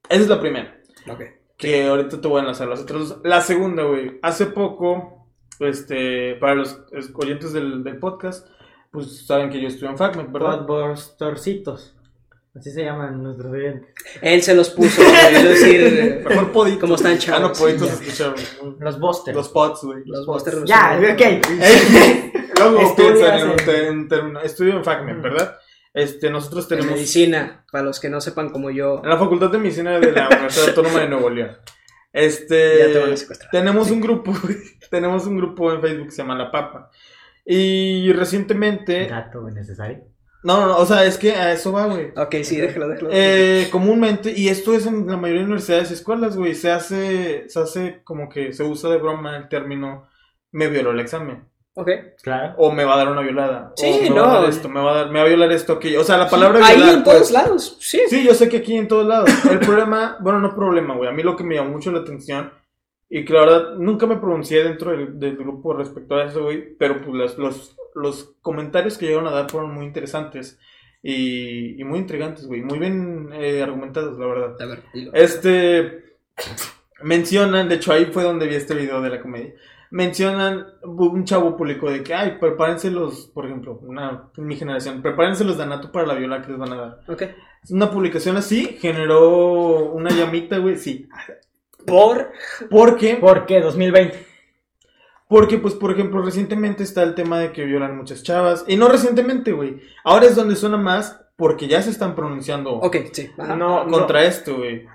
[0.09, 0.77] esa es la primera,
[1.09, 1.21] Ok.
[1.57, 3.19] Que ahorita te voy a enlazar las otras dos.
[3.23, 5.27] La segunda, güey, hace poco
[5.59, 6.79] este para los
[7.15, 8.47] oyentes del, del podcast,
[8.91, 10.65] pues saben que yo estuve en FACMED, ¿verdad?
[10.65, 11.95] Podborcitos.
[12.55, 13.93] Así se llaman nuestros oyentes.
[14.21, 16.79] Él se los puso, güey, es decir, Mejor poditos.
[16.81, 17.19] ¿Cómo están, Ah, no,
[17.51, 17.59] chavos?
[17.59, 18.35] poditos escucharon.
[18.79, 19.37] Los Busters.
[19.37, 20.03] Los pods, güey.
[20.05, 20.25] los.
[20.25, 21.45] Buster Ya, ok.
[22.59, 23.49] Luego piensan en
[23.99, 25.57] un, término- estudio en FACMED, ¿verdad?
[25.97, 29.49] Este, nosotros de tenemos medicina, para los que no sepan como yo, en la Facultad
[29.49, 31.57] de Medicina de la Universidad Autónoma de Nuevo León.
[32.13, 33.49] Este, ya te van a secuestrar.
[33.49, 34.57] tenemos un grupo, güey,
[34.91, 36.91] tenemos un grupo en Facebook que se llama La Papa.
[37.43, 40.03] Y recientemente, Dato necesario.
[40.43, 42.11] no, no, no, o sea, es que a eso va, güey.
[42.15, 43.09] Ok, sí, déjalo, déjalo.
[43.11, 47.49] Eh, comúnmente, y esto es en la mayoría de universidades y escuelas, güey, se hace,
[47.49, 50.07] se hace como que se usa de broma el término
[50.51, 51.47] me violó el examen.
[51.77, 51.89] Ok.
[52.21, 52.55] Claro.
[52.57, 53.73] O me va a dar una violada.
[53.75, 54.23] Sí, o me no.
[54.23, 56.01] Va a dar esto, me va a dar, me va a violar esto, aquello.
[56.01, 58.01] O sea, la palabra Ahí violar, en todos pues, lados, sí.
[58.09, 59.29] Sí, yo sé que aquí en todos lados.
[59.49, 61.09] El problema, bueno, no problema, güey.
[61.09, 62.51] A mí lo que me llamó mucho la atención
[63.09, 66.75] y que la verdad nunca me pronuncié dentro del, del grupo respecto a eso, güey.
[66.77, 70.59] Pero pues los, los, los comentarios que llegaron a dar fueron muy interesantes
[71.01, 72.61] y, y muy intrigantes, güey.
[72.61, 74.61] Muy bien eh, argumentados, la verdad.
[74.61, 75.13] A ver, dilo.
[75.13, 76.17] Este
[77.01, 79.53] mencionan, de hecho ahí fue donde vi este video de la comedia.
[79.89, 85.43] Mencionan un chavo público de que, ay, prepárense los, por ejemplo, una, mi generación, prepárense
[85.45, 86.99] los Danato para la viola que les van a dar.
[87.07, 87.23] Ok.
[87.69, 91.07] Una publicación así generó una llamita, güey, sí.
[91.85, 92.31] Por.
[92.69, 93.61] Porque, ¿Por qué?
[93.61, 94.25] 2020.
[95.29, 98.65] porque, pues, por ejemplo, recientemente está el tema de que violan muchas chavas.
[98.67, 99.81] Y no recientemente, güey.
[100.03, 103.29] Ahora es donde suena más porque ya se están pronunciando Ok, sí.
[103.37, 103.55] Ajá.
[103.55, 103.91] No, no.
[103.91, 104.85] contra esto, güey.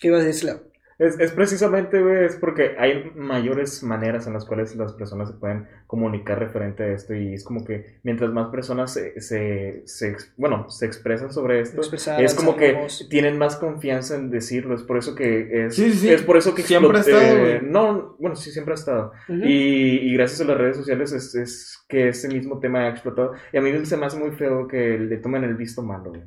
[0.00, 0.71] ¿Qué ibas a decir?
[1.02, 5.34] Es, es precisamente, güey, es porque hay mayores maneras en las cuales las personas se
[5.34, 10.70] pueden comunicar referente a esto y es como que mientras más personas se, se, bueno,
[10.70, 13.08] se expresan sobre esto, Expresar, es como que voz.
[13.10, 16.12] tienen más confianza en decirlo, es por eso que es, Sí, sí, sí.
[16.12, 19.12] es por eso que Siempre ha estado, eh, no, bueno, sí, siempre ha estado.
[19.28, 23.32] Y, y gracias a las redes sociales es, es que ese mismo tema ha explotado.
[23.52, 26.22] Y a mí se me hace muy feo que le tomen el visto malo, güey.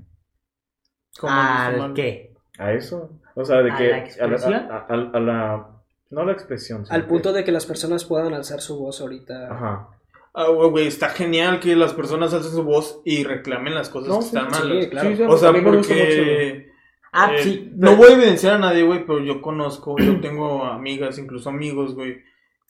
[1.18, 2.34] ¿Cómo dice ¿Al qué?
[2.58, 3.22] A eso.
[3.36, 3.88] O sea, de ¿A que...
[3.90, 5.68] la a la, a- a- a la-
[6.10, 6.86] no la expresión.
[6.90, 9.52] Al que- punto de que las personas puedan alzar su voz ahorita.
[9.54, 9.90] Ajá.
[10.34, 14.10] Ah, güey, güey, está genial que las personas alcen su voz y reclamen las cosas
[14.10, 14.86] No, que sí, están sí, malas.
[14.88, 15.16] claro.
[15.16, 16.70] Sí, O sea, porque
[17.14, 17.72] Ah, eh, sí.
[17.76, 21.96] no voy a evidenciar a nadie, güey, pero yo conozco, yo tengo amigas, incluso amigos,
[21.96, 22.18] güey,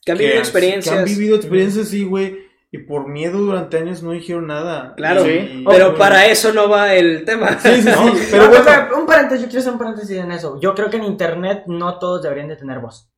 [0.04, 0.94] Que han vivido han- experiencias.
[0.94, 2.45] que han vivido experiencias, sí, güey,
[2.76, 4.94] y por miedo durante años no dijeron nada.
[4.96, 5.64] Claro, Sí.
[5.68, 7.58] pero para eso no va el tema.
[7.58, 7.88] Sí, sí, sí.
[7.90, 10.60] No, pero no, bueno, espera, un paréntesis, yo quiero hacer un paréntesis en eso.
[10.60, 13.10] Yo creo que en internet no todos deberían de tener voz,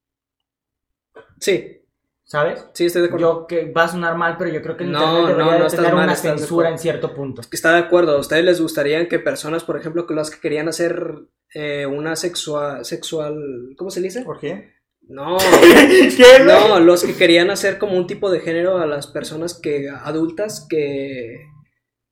[1.40, 1.82] Sí,
[2.24, 2.66] ¿sabes?
[2.74, 3.40] sí, estoy de acuerdo.
[3.42, 5.64] Yo que va a sonar mal, pero yo creo que en No, internet debería no,
[5.70, 6.70] de tener mal, una censura acuerdo.
[6.72, 7.42] en cierto punto.
[7.52, 8.16] Está de acuerdo.
[8.16, 11.14] ¿A ustedes les gustaría que personas, por ejemplo, que las que querían hacer
[11.54, 14.22] eh, una sexual, sexual, ¿cómo se dice?
[14.22, 14.74] ¿por qué?
[15.08, 19.58] No, ¿Qué, no, los que querían hacer como un tipo de género a las personas
[19.58, 21.46] que adultas que,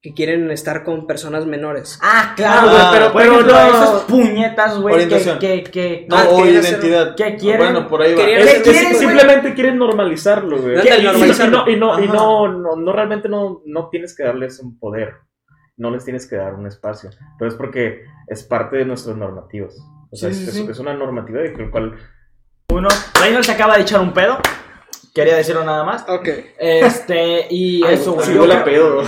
[0.00, 1.98] que quieren estar con personas menores.
[2.02, 3.68] Ah, claro, Ah, pero pero ejemplo, no.
[3.68, 7.14] esos puñetas, güey, que, que, que, No, Ah, o querían hacer- identidad.
[7.16, 7.58] ¿qué quieren?
[7.72, 8.22] Bueno, por ahí va.
[8.22, 10.76] Es que de- simplemente quieren normalizarlo, güey.
[10.76, 11.64] Y- y- normalizarlo.
[11.70, 14.78] Y, no, y, no, y no, no, no, realmente no, no tienes que darles un
[14.78, 15.16] poder.
[15.76, 17.10] No les tienes que dar un espacio.
[17.38, 19.76] Pero es porque es parte de nuestros normativos.
[20.10, 20.70] O sea, Sí, es, sí, es- sí.
[20.70, 21.94] es una normativa de que el cual
[22.72, 22.88] Uno,
[23.20, 24.38] Reynolds se acaba de echar un pedo.
[25.16, 26.06] Quería decirlo nada más.
[26.10, 26.28] Ok.
[26.58, 28.26] Este, y eso, güey.
[28.26, 29.02] Sí, yo huele a creo- pedo.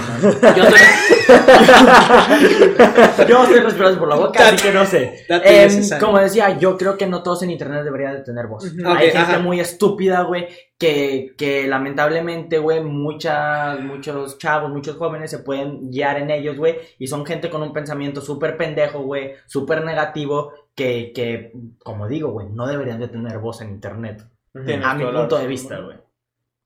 [0.57, 0.81] Yo estoy...
[3.29, 5.27] yo estoy respirando por la boca, así que no sé.
[5.29, 8.65] Em, como decía, yo creo que no todos en internet deberían de tener voz.
[8.87, 9.39] Hay gente ajá.
[9.41, 10.49] muy estúpida, güey,
[10.79, 16.79] que, que lamentablemente, güey, muchas, muchos chavos, muchos jóvenes se pueden guiar en ellos, güey,
[16.99, 21.53] y son gente con un pensamiento súper pendejo, güey, súper negativo, que, que,
[21.85, 24.23] como digo, güey, no deberían de tener voz en internet.
[24.65, 25.97] Tienes A mi punto de vista, güey.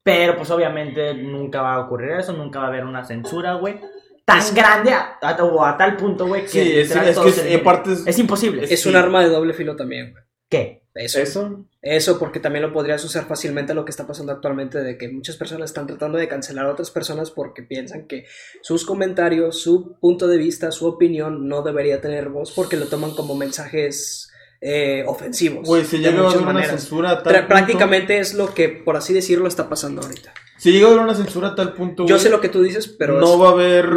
[0.03, 3.81] Pero pues obviamente nunca va a ocurrir eso, nunca va a haber una censura, güey.
[4.25, 7.39] Tan grande a, a- o a tal punto, güey, que Sí, es, es que es,
[7.39, 8.65] es, Es imposible.
[8.65, 8.89] Es Sí.
[8.89, 10.25] un arma de doble filo también, güey.
[10.49, 10.83] ¿Qué?
[10.95, 11.21] Eso.
[11.21, 11.65] Eso.
[11.81, 15.09] Eso porque también lo podrías usar fácilmente a lo que está pasando actualmente de que
[15.09, 18.27] muchas personas están tratando de cancelar a otras personas porque piensan que
[18.61, 23.13] sus comentarios, su punto de vista, su opinión no debería tener voz porque lo toman
[23.15, 24.32] como mensajes
[24.65, 25.67] eh, ofensivos.
[25.67, 28.69] Güey, si de llega a haber una censura a tal punto- Prácticamente es lo que,
[28.69, 30.33] por así decirlo, está pasando ahorita.
[30.57, 32.63] Si llega a haber una censura a tal punto, Yo güey, sé lo que tú
[32.63, 33.91] dices, pero no va a haber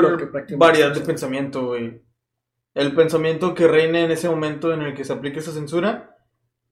[0.58, 2.02] variedad de pensamiento, güey.
[2.74, 6.18] El pensamiento que reine en ese momento en el que se aplique esa censura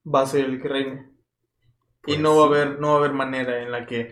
[0.03, 1.09] va a ser el que reine.
[2.05, 4.11] y Pues no va a haber, no va a haber manera en la que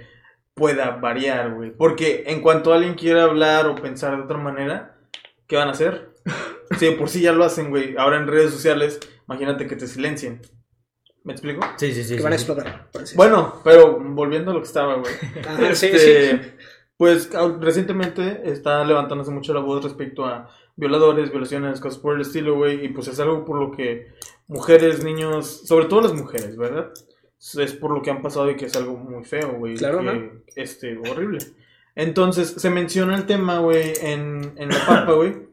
[0.53, 1.71] pueda variar, güey.
[1.75, 4.99] Porque en cuanto alguien quiera hablar o pensar de otra manera,
[5.47, 6.11] ¿qué van a hacer?
[6.79, 7.95] Sí, por sí ya lo hacen, güey.
[7.97, 8.97] Ahora en redes sociales,
[9.31, 10.41] imagínate que te silencien.
[11.23, 11.61] ¿Me explico?
[11.77, 12.13] Sí, sí, sí.
[12.13, 12.43] que sí, van a sí.
[12.43, 12.89] explotar.
[13.15, 15.13] Bueno, pero volviendo a lo que estaba, güey.
[15.47, 16.49] Ajá, sí, Este, sí.
[16.97, 22.21] Pues au- recientemente está levantándose mucho la voz respecto a violadores, violaciones, cosas por el
[22.21, 22.85] estilo, güey.
[22.85, 24.07] Y pues es algo por lo que
[24.47, 26.91] mujeres, niños, sobre todo las mujeres, ¿verdad?
[27.57, 29.75] Es por lo que han pasado y que es algo muy feo, güey.
[29.75, 30.19] Claro, que, ajá.
[30.55, 31.39] Este, horrible.
[31.95, 35.50] Entonces, se menciona el tema, güey, en, en la papa, güey.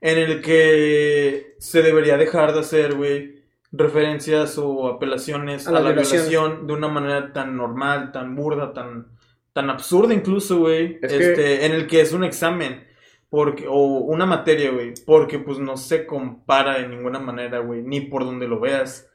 [0.00, 3.42] En el que se debería dejar de hacer, güey,
[3.72, 9.08] referencias o apelaciones A la violación de una manera tan normal, tan burda, tan,
[9.52, 10.98] tan absurda incluso, güey.
[11.02, 12.84] Es que- Este, en el que es un examen.
[13.28, 14.92] Porque, o una materia, güey.
[15.06, 17.82] Porque pues no se compara de ninguna manera, güey.
[17.82, 19.08] Ni por donde lo veas.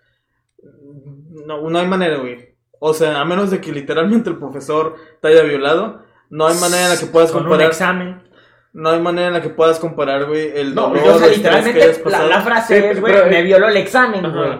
[1.45, 2.55] No, no hay manera, güey.
[2.79, 6.83] O sea, a menos de que literalmente el profesor te haya violado, no hay manera
[6.85, 7.67] en la que puedas Con un comparar.
[7.71, 8.23] examen.
[8.77, 11.07] No hay manera en la que puedas comparar, güey, el No, dolor.
[11.07, 11.37] o sea, que
[12.09, 14.37] la, frase Sí, es, güey, pero- me violó el examen, Ajá.
[14.37, 14.59] güey.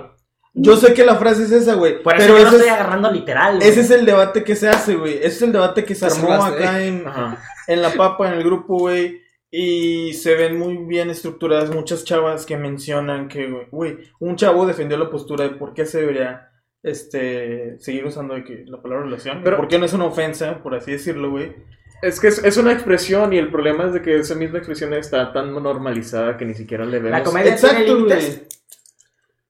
[0.54, 2.02] Yo sé que la frase es esa, güey.
[2.02, 3.58] Por eso Pero yo no estoy es, agarrando literal.
[3.58, 3.68] güey.
[3.68, 5.16] ese es el debate que se hace, güey.
[5.18, 7.38] Ese es el debate que se armó acá en, Ajá.
[7.68, 9.22] en la papa, en el grupo, güey.
[9.52, 14.66] Y se ven muy bien estructuradas muchas chavas que mencionan que, güey, güey, un chavo
[14.66, 16.50] defendió la postura de por qué se debería
[16.84, 19.42] este, seguir usando de que la palabra relación.
[19.44, 21.54] Pero- ¿Por qué no es una ofensa, por así decirlo, güey?
[22.02, 24.94] Es que es, es una expresión y el problema es de que esa misma expresión
[24.94, 27.12] está tan normalizada que ni siquiera le vemos.
[27.12, 28.48] La comedia tiene Exacto, límites.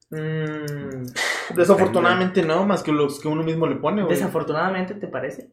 [0.09, 0.21] güey.
[0.21, 1.05] Mm,
[1.55, 4.15] desafortunadamente no, más que los que uno mismo le pone, güey.
[4.15, 5.51] Desafortunadamente, ¿te parece?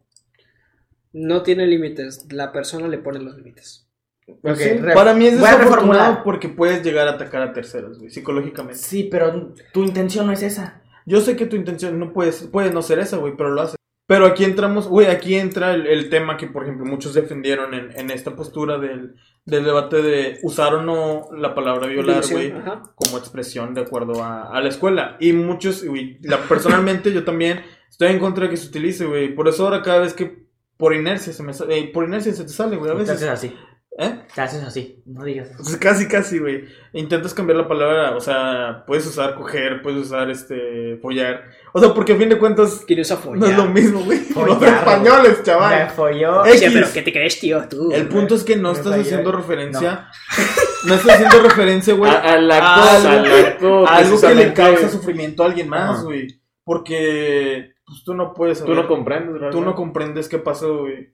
[1.13, 2.27] No tiene límites.
[2.31, 3.89] La persona le pone los límites.
[4.27, 8.79] Sí, Para mí es desafortunado porque puedes llegar a atacar a terceros, güey, psicológicamente.
[8.79, 10.81] Sí, pero tu intención no es esa.
[11.05, 13.77] Yo sé que tu intención no puede, puede no ser esa, güey, pero lo hace.
[14.07, 17.93] Pero aquí entramos, güey, aquí entra el, el tema que, por ejemplo, muchos defendieron en,
[17.99, 22.51] en esta postura del, del debate de usar o no la palabra violar, güey,
[22.97, 25.17] como expresión de acuerdo a, a la escuela.
[25.21, 29.35] Y muchos, güey, la, personalmente yo también estoy en contra de que se utilice, güey.
[29.35, 30.43] Por eso ahora cada vez que
[30.77, 33.23] por inercia se me sa- eh, por inercia se te sale, güey, a veces.
[33.29, 33.57] así.
[34.03, 34.21] ¿Eh?
[34.35, 35.03] Te haces así.
[35.07, 35.63] No digas eso.
[35.63, 36.65] Pues casi, casi, güey.
[36.93, 41.45] Intentas cambiar la palabra, o sea, puedes usar coger, puedes usar este, follar.
[41.73, 43.41] O sea, porque a fin de cuentas Quiero esa folla.
[43.41, 44.19] no es lo mismo, güey.
[44.29, 45.91] Los Follar, españoles, Me chaval.
[45.91, 46.45] folló.
[46.47, 46.61] X.
[46.61, 47.63] Sí, pero ¿qué te crees, tío?
[47.69, 47.91] Tú.
[47.93, 49.03] El punto es que no Me estás falló.
[49.03, 50.09] haciendo referencia.
[50.85, 52.11] No, estás haciendo referencia, güey.
[52.11, 56.27] A- al acto, a algo, a algo que le causa sufrimiento a alguien más, güey.
[56.65, 59.65] Porque pues, tú no puedes Tú no comprendes, Tú realmente.
[59.67, 61.11] no comprendes qué pasó, güey.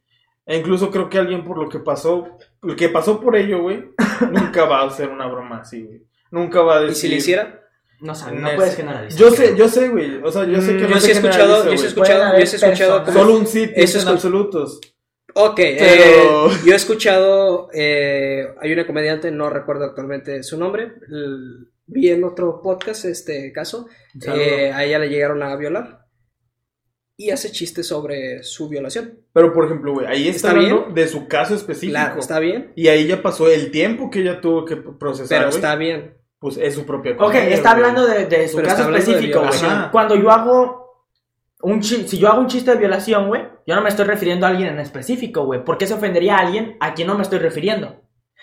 [0.51, 2.27] E incluso creo que alguien por lo que pasó,
[2.63, 3.85] lo que pasó por ello, güey,
[4.33, 6.03] nunca va a hacer una broma así, güey.
[6.31, 6.93] Nunca va a decir.
[6.97, 7.61] ¿Y si le hiciera?
[8.01, 9.21] No sé, no puedes generalizar.
[9.21, 10.23] Yo sé, yo sé, güey.
[10.25, 11.89] O sea, yo sé que Mm, no yo se sí he escuchado, yo sí he
[11.89, 14.81] escuchado, yo sí he escuchado como- Solo un sí Eso piensa es en con- absolutos.
[15.35, 20.93] Ok, Pero- eh, yo he escuchado, eh, hay una comediante, no recuerdo actualmente su nombre,
[21.87, 23.87] vi en otro podcast este caso,
[24.27, 26.07] eh, a ella le llegaron a violar
[27.21, 29.19] y hace chistes sobre su violación.
[29.33, 30.95] Pero, por ejemplo, güey, ahí está, ¿Está hablando bien?
[30.95, 31.91] de su caso específico.
[31.99, 35.51] Claro, está bien, Y ahí ya pasó el tiempo que ella tuvo que procesar, pero
[35.51, 36.15] está bien.
[36.39, 39.51] Pues es su propia Ok, comedia, está hablando de, de su Pero caso específico, güey.
[39.91, 41.05] Cuando yo hago
[41.63, 44.51] un si yo hago un chiste de violación, güey, yo no me estoy refiriendo a
[44.51, 45.65] alguien en específico, güey.
[45.65, 48.01] ¿Por qué se ofendería a alguien a quien no me estoy refiriendo?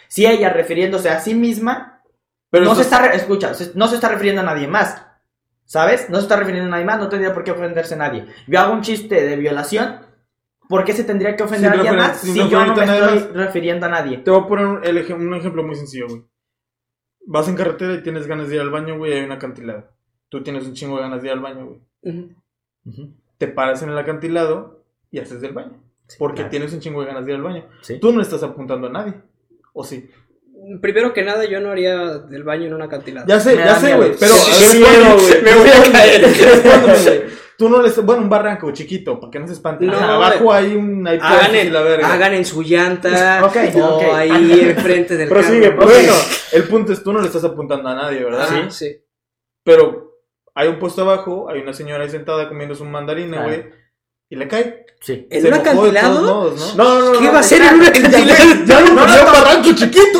[0.10, 2.04] Si ella refiriéndose a sí misma,
[2.50, 5.02] Pero no eso se está, re- escucha, se- no se está refiriendo a nadie más.
[5.66, 6.10] ¿Sabes?
[6.10, 8.28] No se está refiriendo a nadie más, no tendría por qué ofenderse nadie.
[8.48, 10.00] Yo hago un chiste de violación,
[10.70, 13.34] ¿por qué se tendría que ofender a alguien más si yo no me a estoy
[13.34, 14.20] refiriendo a nadie?
[14.20, 16.24] Te voy a poner un, el ejem- un ejemplo muy sencillo, güey.
[17.28, 19.90] Vas en carretera y tienes ganas de ir al baño, güey, y hay un acantilado.
[20.30, 22.36] Tú tienes un chingo de ganas de ir al baño, güey.
[23.40, 25.82] Te paras en el acantilado y haces del baño.
[26.20, 26.50] Porque claro.
[26.52, 27.66] tienes un chingo de ganas de ir al baño.
[27.82, 28.00] Sí.
[28.00, 29.16] Tú no estás apuntando a nadie.
[29.74, 30.08] ¿O sí?
[30.82, 33.26] Primero que nada, yo no haría del baño en una acantilado.
[33.28, 34.12] Ya sé, Me ya sé, güey.
[34.20, 35.42] Pero Sí, sí, güey.
[35.44, 37.30] Me voy a caer.
[37.58, 37.82] Tú no.
[38.04, 39.88] Bueno, un barranco chiquito, para que no se espanten.
[39.88, 41.08] No, Abajo hay un.
[41.08, 42.14] Hay Hagan en, la verga.
[42.14, 44.04] hagan en su llanta Ok, o ok.
[44.14, 45.78] ahí enfrente del Prosigue, carro.
[45.78, 46.08] prosigue.
[46.08, 46.14] Bueno,
[46.52, 48.42] el punto es tú no le estás apuntando a nadie, ¿verdad?
[48.44, 48.98] Ajá, sí.
[49.64, 50.20] Pero
[50.54, 53.48] hay un puesto abajo, hay una señora ahí sentada comiendo su mandarina, Claro.
[53.48, 53.86] güey.
[54.28, 54.86] Y le cae.
[55.02, 55.28] Sí.
[55.30, 56.22] ¿En un acantilado?
[56.24, 56.84] modos, ¿no?
[56.84, 57.20] No, no, no.
[57.20, 57.32] ¿Qué no.
[57.32, 58.26] va a hacer en un acantilado?
[58.66, 59.62] Ya lo No, no,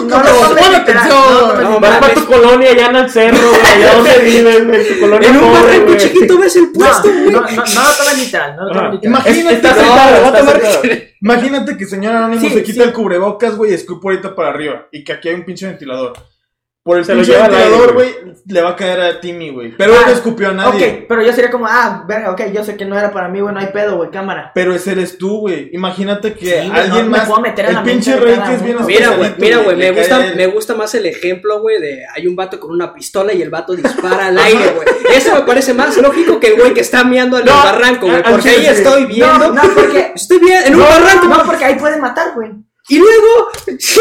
[0.06, 0.24] no, no.
[0.24, 1.10] No, no, no, Pon no, atención.
[1.10, 2.16] no, No, Vas para mames.
[2.16, 3.62] tu colonia allá en el cerro, güey.
[3.62, 4.88] Allá donde vives, güey.
[4.88, 7.32] Tu colonia En un barranco chiquito ves el No, puesto, no, güey.
[7.32, 9.04] no, no lo tomes literal, no lo tomes Ah, literal.
[9.04, 10.82] Imagínate, Está No, sentado, voy a está tomar- sentado.
[11.22, 12.88] imagínate que señor Anónimo Sí, se quita sí.
[12.90, 14.88] el cubrebocas, güey, y escupe ahorita para arriba.
[14.92, 16.14] Y que aquí hay un pinche ventilador.
[16.86, 17.48] Por el Se lo lleva
[17.94, 18.14] güey.
[18.46, 19.76] le va a caer a Timmy, güey.
[19.76, 20.88] Pero Ah, él no escupió a nadie.
[21.00, 23.40] Ok, pero yo sería como, ah, verga, ok, yo sé que no era para mí,
[23.40, 24.52] güey, no hay pedo, güey, cámara.
[24.54, 25.72] Pero ese eres tú, güey.
[25.74, 27.28] Imagínate que Sí, alguien no me más.
[27.28, 28.78] puedo meter el la pinche rey que es bien.
[28.86, 32.36] Mira, güey, mira, güey, me gusta, me gusta más el ejemplo, güey, de hay un
[32.36, 34.88] vato con una pistola y el vato dispara al aire, güey.
[35.12, 38.06] Eso me parece más lógico que el güey que está meando en el No, barranco,
[38.06, 39.40] güey, porque ahí estoy viendo.
[39.40, 40.12] No, no, porque.
[40.16, 41.26] Estoy viendo en un barranco.
[41.30, 42.52] no, porque ahí pueden matar, güey.
[42.88, 43.50] Y luego.
[43.66, 43.98] es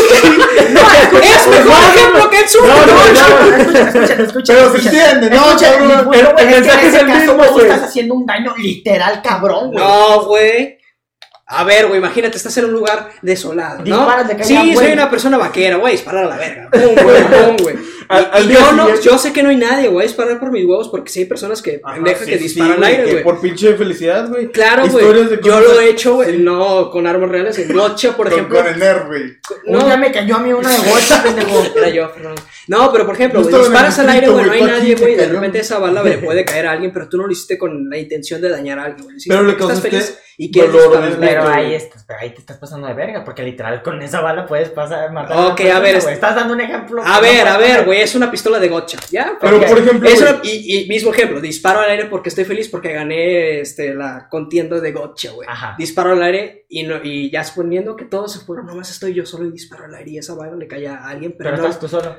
[1.47, 2.66] mejor ejemplo que el suyo.
[2.66, 4.55] No, no, no, escucha, escucha, escucha.
[4.55, 5.09] Pero se escucha.
[5.11, 5.47] entiende, ¿no?
[5.47, 7.66] Escucha, el mensaje en es el mismo, güey.
[7.66, 9.82] estás haciendo un daño literal, cabrón, güey.
[9.85, 10.78] No, güey.
[11.57, 13.84] A ver, güey, imagínate, estás en un lugar desolado, ¿no?
[13.84, 16.68] Disparas de calle, sí, soy una persona vaquera, güey, disparar a la verga.
[16.70, 17.76] Pum, güey, pum, güey.
[18.09, 20.64] Al- Y- yo, no, yo sé que no hay nadie, güey, a disparar por mis
[20.66, 23.24] huevos porque sí hay personas que Ajá, sí, que sí, disparan al güey, aire, güey.
[23.24, 24.48] Por pinche felicidad, güey.
[24.50, 25.05] Claro, güey.
[25.42, 28.59] Yo lo he hecho, güey, no con armas reales, en Gocha, por Con- ejemplo.
[28.59, 29.38] Con el nerf, güey.
[29.66, 31.62] No, día me cayó a mí una de gocha, pendejo.
[31.76, 32.42] era yo, Fernando.
[32.69, 35.79] No, pero por ejemplo, disparas al aire, güey, no hay nadie, güey, de repente esa
[35.79, 38.49] bala le puede caer a alguien, pero tú no lo hiciste con la intención de
[38.49, 39.17] dañar a alguien, güey.
[39.27, 41.17] Pero le causaste feliz y güey.
[41.21, 44.47] Pero ahí estás, pero ahí te estás pasando de verga, porque literal con esa bala
[44.47, 45.97] puedes pasar matar Ok, a ver.
[45.97, 47.03] Estás dando un ejemplo.
[47.05, 49.39] A que ver, a ver, güey, es una pistola de gocha, ¿ya?
[49.41, 50.09] Pero, por ejemplo,
[50.43, 54.81] y, y mismo ejemplo, disparo al aire porque estoy feliz porque gané este, la contienda
[54.81, 55.49] de gocha, güey.
[55.49, 55.75] Ajá.
[55.79, 59.25] Disparo al aire y, no, y ya suponiendo que todos se fueron, nomás estoy yo
[59.25, 61.81] solo y disparo al aire y esa bala le cae a alguien, pero, Pero estás
[61.81, 62.17] tú solo.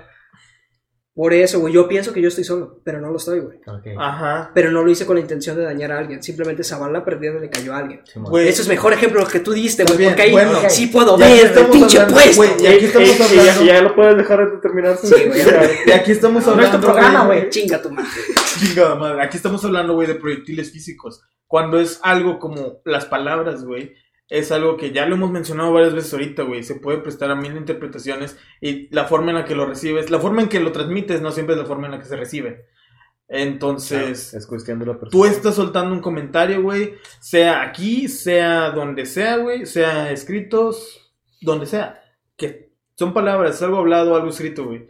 [1.16, 3.58] Por eso, güey, yo pienso que yo estoy solo, pero no lo estoy, güey.
[3.98, 4.52] Ajá.
[4.54, 7.40] Pero no lo hice con la intención de dañar a alguien, simplemente esa bala perdida
[7.40, 8.02] le cayó a alguien.
[8.06, 8.30] Simón.
[8.32, 11.54] Güey, Eso es mejor ejemplo que tú diste, güey, porque ahí bueno, sí puedo ver
[11.58, 12.36] el pinche hablando, puesto.
[12.36, 13.64] güey, y aquí estamos y- ya, hablando.
[13.64, 14.98] y ya lo puedes dejar de terminar.
[15.02, 15.42] Sí, güey.
[15.88, 16.82] Y aquí estamos No es tu hablando.
[16.82, 17.50] programa, güey.
[17.50, 18.10] Chinga tu madre.
[18.60, 19.22] Chingada madre.
[19.24, 21.22] Aquí estamos hablando, güey, de proyectiles físicos.
[21.48, 23.94] Cuando es algo como las palabras, güey,
[24.30, 26.64] es algo que ya lo hemos mencionado varias veces ahorita, güey.
[26.64, 30.20] Se puede prestar a mil interpretaciones y la forma en la que lo recibes, la
[30.20, 32.66] forma en que lo transmites, no siempre es la forma en la que se recibe.
[33.28, 35.12] Entonces, Es cuestión de la persona.
[35.12, 41.12] tú estás soltando un comentario, güey, sea aquí, sea donde sea, güey, sea escritos,
[41.42, 42.02] donde sea.
[42.38, 44.88] Que son palabras, algo hablado, algo escrito, güey.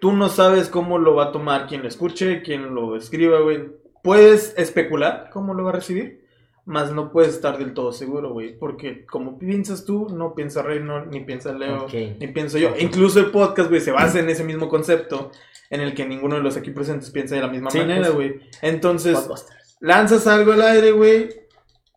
[0.00, 3.70] Tú no sabes cómo lo va a tomar quien lo escuche, quien lo escriba, güey.
[4.02, 6.21] Puedes especular cómo lo va a recibir,
[6.64, 8.56] mas no puedes estar del todo seguro, güey.
[8.58, 12.74] Porque como piensas tú, no piensa Reino, ni piensa Leo, ni pienso yo.
[12.78, 15.30] Incluso el podcast, güey, se basa en ese mismo concepto
[15.70, 18.14] en el que ninguno de los aquí presentes piensa de la misma Sí, manera, pues.
[18.14, 18.40] güey.
[18.60, 19.76] Entonces, Podbusters.
[19.80, 21.30] lanzas algo al aire, güey,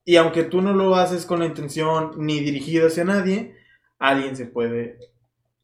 [0.05, 3.55] y aunque tú no lo haces con la intención ni dirigido hacia nadie,
[3.99, 4.97] alguien se puede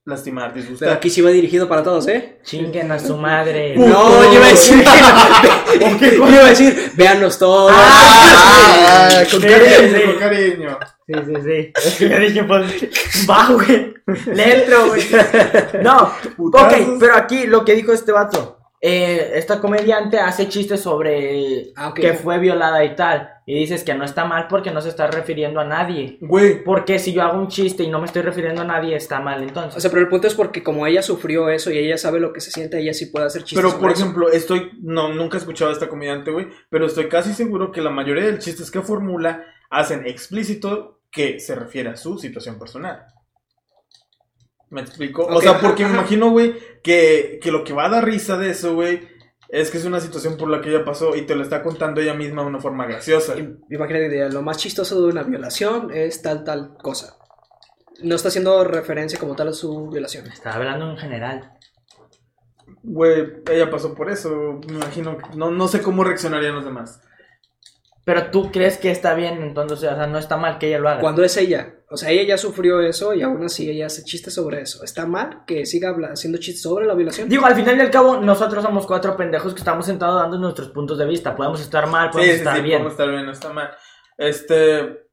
[0.06, 0.90] lastimar, Pero disgustar.
[0.90, 2.40] aquí sí va dirigido para todos, ¿eh?
[2.44, 3.76] Chinguen a su madre.
[3.78, 4.84] No, yo iba a decir.
[5.80, 7.72] yo iba a decir, véanos todos.
[7.76, 10.03] Ah, con Sí, cariño, sí.
[10.06, 10.80] con cariño.
[11.07, 12.07] Sí, sí, sí.
[12.10, 12.65] Yo dije, pues,
[13.30, 13.94] va, güey.
[14.34, 15.02] Le entro, güey.
[15.84, 16.73] No, Putazos.
[16.88, 18.57] ok, pero aquí lo que dijo este vato.
[18.83, 23.29] Eh, esta comediante hace chistes sobre Ah, que fue violada y tal.
[23.45, 26.17] Y dices que no está mal porque no se está refiriendo a nadie.
[26.19, 29.19] Güey, Porque si yo hago un chiste y no me estoy refiriendo a nadie, está
[29.19, 29.77] mal entonces.
[29.77, 32.33] O sea, pero el punto es porque como ella sufrió eso y ella sabe lo
[32.33, 33.63] que se siente, ella sí puede hacer chistes.
[33.63, 34.01] pero por eso.
[34.01, 37.81] ejemplo, estoy, no, nunca he escuchado a esta comediante, güey, pero estoy casi seguro que
[37.81, 42.57] la mayoría de los chistes que formula hacen explícito que se refiere a su situación
[42.57, 43.05] personal.
[44.72, 45.26] ¿Me explico?
[45.26, 48.49] O sea, porque me imagino, güey, que, que lo que va a dar risa de
[48.49, 49.07] eso, güey,
[49.49, 51.99] es que es una situación por la que ella pasó y te lo está contando
[52.02, 53.35] ella misma de una forma graciosa.
[53.35, 57.18] Im- Imagínate, lo más chistoso de una violación es tal, tal cosa.
[58.02, 60.26] No está haciendo referencia como tal a su violación.
[60.27, 61.52] Estaba hablando en general.
[62.84, 67.02] Güey, ella pasó por eso, me imagino, que- no, no sé cómo reaccionarían los demás.
[68.06, 70.89] Pero tú crees que está bien, entonces, o sea, no está mal que ella lo
[70.89, 71.02] haga.
[71.02, 74.34] Cuando es ella, o sea, ella ya sufrió eso y aún así ella hace chistes
[74.34, 74.84] sobre eso.
[74.84, 77.27] ¿Está mal que siga haciendo chistes sobre la violación?
[77.27, 80.69] Digo, al final y al cabo, nosotros somos cuatro pendejos que estamos sentados dando nuestros
[80.69, 81.35] puntos de vista.
[81.35, 82.77] Podemos estar mal, Sí, podemos sí, estar sí, bien.
[82.80, 83.72] podemos estar bien, no está mal.
[84.18, 85.05] Este.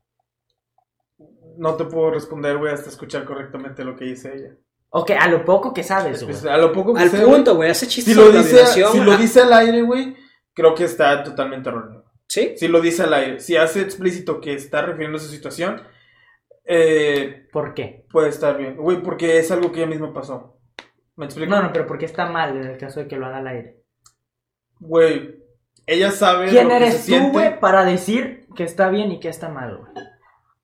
[1.57, 4.57] No te puedo responder, güey, hasta escuchar correctamente lo que dice ella.
[4.91, 6.33] Ok, a lo poco que sabes, güey.
[6.35, 8.43] Pues, a lo poco que Al sé, punto, güey, hace chistes si lo sobre la
[8.45, 8.93] dice, violación.
[8.93, 10.17] si lo dice al aire, güey,
[10.55, 12.05] creo que está totalmente erróneo.
[12.29, 12.55] ¿Sí?
[12.57, 15.83] Si lo dice al aire, si hace explícito que está refiriendo a su situación,
[16.69, 18.07] eh, ¿Por qué?
[18.11, 18.77] puede estar bien.
[18.77, 20.61] Güey, porque es algo que ella misma pasó.
[21.17, 21.51] ¿Me explico?
[21.51, 23.47] No, no, pero ¿por qué está mal en el caso de que lo haga al
[23.49, 23.83] aire?
[24.79, 25.37] Güey,
[25.87, 26.49] ella sabe.
[26.49, 27.31] ¿Quién lo que se eres tú, siente.
[27.33, 29.93] güey, para decir que está bien y que está mal, güey?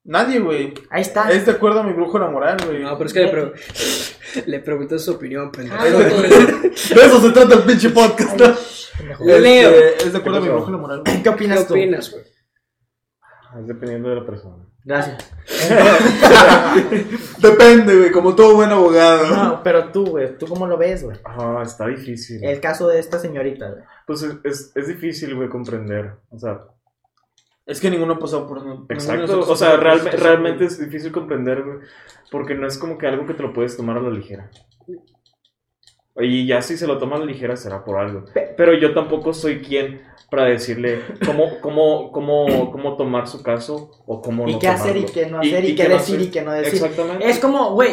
[0.03, 0.73] Nadie, güey.
[0.91, 1.31] Ahí está.
[1.31, 2.83] Es de acuerdo a mi brújula moral, güey.
[2.83, 3.51] No, pero es que le, pre-
[4.45, 5.75] le pregunté su opinión, pendejo.
[5.79, 8.55] Ah, de, eso se trata el pinche podcast, ¿no?
[9.25, 9.71] Leo.
[9.71, 11.01] Este, es de acuerdo a mi ¿Qué brújula moral.
[11.03, 11.73] ¿Qué ¿Qué opinas tú?
[11.73, 12.23] opinas, güey?
[13.59, 14.64] Es dependiendo de la persona.
[14.85, 15.17] Gracias.
[17.41, 19.35] Depende, güey, como todo buen abogado.
[19.35, 21.17] No, pero tú, güey, ¿tú cómo lo ves, güey?
[21.25, 22.43] Ah, está difícil.
[22.43, 23.83] El caso de esta señorita, güey.
[24.05, 26.13] Pues es, es, es difícil, güey, comprender.
[26.29, 26.61] O sea,
[27.65, 28.59] Es que ninguno ha pasado por
[28.89, 29.39] exacto.
[29.49, 31.77] O sea, realme- realmente es difícil comprender, güey.
[32.31, 34.49] Porque no es como que algo que te lo puedes tomar a la ligera.
[36.17, 38.23] Y ya si se lo toma la ligera será por algo.
[38.55, 44.21] Pero yo tampoco soy quien para decirle cómo, cómo, cómo, cómo tomar su caso o
[44.21, 46.21] cómo Y no qué hacer y qué no hacer y, qué decir hacer.
[46.21, 46.73] y qué no decir.
[46.73, 47.29] Exactamente.
[47.29, 47.91] Es como, güey,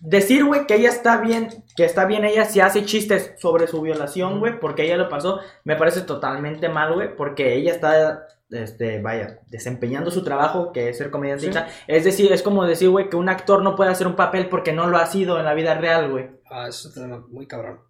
[0.00, 3.80] decir, güey, que ella está bien, que está bien ella si hace chistes sobre su
[3.82, 9.00] violación, güey, porque ella lo pasó, me parece totalmente mal, güey, porque ella está, este,
[9.00, 11.58] vaya, desempeñando su trabajo, que es ser comediante Sí.
[11.86, 14.72] Es decir, es como decir, güey, que un actor no puede hacer un papel porque
[14.72, 16.39] no lo ha sido en la vida real, güey.
[16.50, 17.80] Ah, eso está muy cabrón.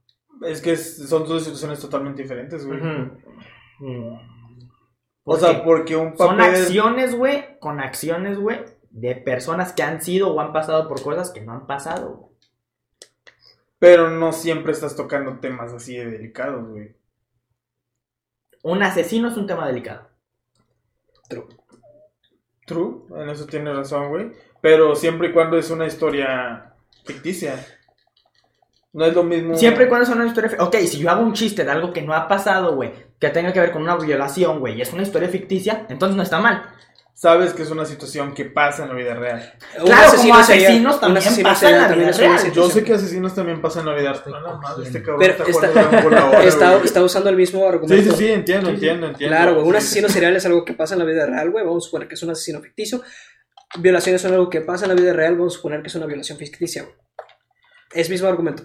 [0.47, 2.81] Es que es- son dos situaciones totalmente diferentes, güey.
[2.81, 4.13] Mm.
[5.25, 5.63] O ¿Por sea, qué?
[5.65, 6.55] porque un Son papel...
[6.55, 8.61] acciones, güey, con acciones, güey,
[8.91, 12.31] de personas que han sido o han pasado por cosas que no han pasado, güey.
[13.79, 16.95] Pero no siempre estás tocando temas así de delicados, güey.
[18.63, 20.09] Un asesino es un tema delicado.
[21.29, 21.47] True.
[22.67, 24.33] True, en eso tienes razón, güey.
[24.61, 26.75] Pero siempre y cuando es una historia
[27.05, 27.65] ficticia.
[28.93, 29.57] No es lo mismo...
[29.57, 30.51] Siempre y cuando es una historia...
[30.59, 33.53] Ok, si yo hago un chiste de algo que no ha pasado, güey, que tenga
[33.53, 36.65] que ver con una violación, güey, y es una historia ficticia, entonces no está mal.
[37.15, 39.53] Sabes que es una situación que pasa en la vida real.
[39.79, 42.53] Un Claro, como asesinos también asesino pasa serial en la vida es una real.
[42.53, 44.43] Yo sé que asesinos también pasan en la vida real.
[44.43, 48.11] No, este cabrón Pero está usando el mismo Sí, argumento.
[48.13, 49.37] sí, sí, entiendo, entiendo, entiendo.
[49.37, 51.63] Claro, güey, un Sí, asesino serial es algo que pasa en la vida real, güey.
[51.63, 53.03] Vamos a suponer que es un asesino ficticio.
[53.79, 55.37] Violaciones son algo que pasa en la vida real.
[55.37, 56.95] Vamos a suponer que es una violación ficticia, güey.
[57.93, 58.65] Es mismo argumento.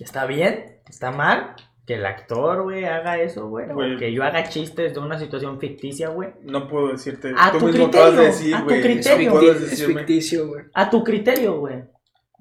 [0.00, 0.80] ¿Está bien?
[0.88, 1.54] ¿Está mal?
[1.86, 3.66] Que el actor, güey, haga eso, güey.
[3.98, 6.30] Que yo haga chistes de una situación ficticia, güey.
[6.42, 7.32] No puedo decirte.
[7.38, 8.82] A tú tu mismo criterio, acabas de decir, a tu güey.
[8.82, 9.30] criterio.
[9.34, 9.94] no puedes Es decirme.
[10.00, 10.64] ficticio, güey.
[10.74, 11.84] A tu criterio, güey.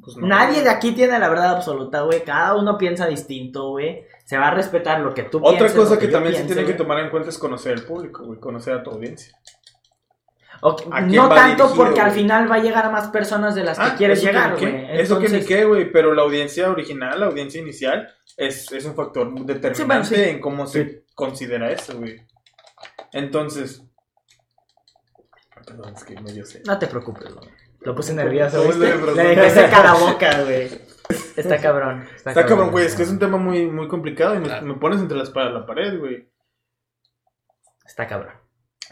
[0.01, 0.27] Pues no.
[0.27, 2.23] Nadie de aquí tiene la verdad absoluta, güey.
[2.23, 4.05] Cada uno piensa distinto, güey.
[4.25, 5.77] Se va a respetar lo que tú Otra pienses.
[5.77, 6.77] cosa lo que yo también se piense, tiene que güey.
[6.87, 8.39] tomar en cuenta es conocer al público, güey.
[8.39, 9.37] Conocer a tu audiencia.
[10.65, 12.19] Ok, ¿A quién No tanto dirigido, porque al güey?
[12.21, 14.99] final va a llegar a más personas de las que Ah, quieres eso llegar, güey.
[14.99, 15.91] Eso que ni qué, güey.
[15.91, 20.15] Pero la audiencia original, la audiencia inicial, es, es un factor determinante Sí, bueno, sí.
[20.15, 22.25] en cómo se considera eso, güey.
[23.11, 23.83] Entonces.
[25.65, 26.61] Perdón, es que medio sé.
[26.65, 27.49] No te preocupes, güey.
[27.81, 29.13] Lo puse nervioso, ¿Cómo ¿viste?
[29.15, 30.69] le dejé seca la boca, güey.
[31.35, 32.07] Está cabrón.
[32.15, 32.85] Está, Está cabrón, güey.
[32.85, 34.65] Es que es un tema muy, muy complicado y me, Claro.
[34.65, 36.29] me pones entre la espada y la pared, güey.
[37.85, 38.33] Está cabrón.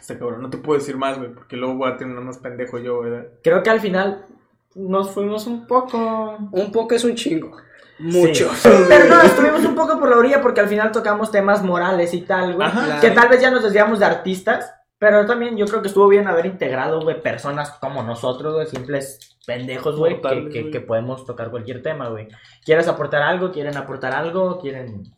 [0.02, 0.42] Está cabrón.
[0.42, 3.28] No te puedo decir más, güey, porque luego voy a terminar más pendejo yo, ¿verdad?
[3.44, 4.26] Creo que al final
[4.74, 6.38] nos fuimos un poco.
[6.52, 7.56] Un poco es un chingo.
[8.00, 8.50] Mucho.
[8.56, 8.70] Sí.
[8.90, 12.22] Pero no, estuvimos un poco por la orilla porque al final tocamos temas morales y
[12.22, 12.68] tal, güey.
[12.68, 13.00] Ajá.
[13.00, 16.28] Que tal vez ya nos desviamos de artistas, pero también yo creo que estuvo bien
[16.28, 20.20] haber integrado, güey, personas como nosotros, güey, simples pendejos, güey,
[20.50, 22.28] que, que podemos tocar cualquier tema, güey.
[22.66, 23.52] ¿Quieres aportar algo?
[23.52, 24.60] ¿Quieren aportar algo?
[24.60, 25.14] ¿Quieren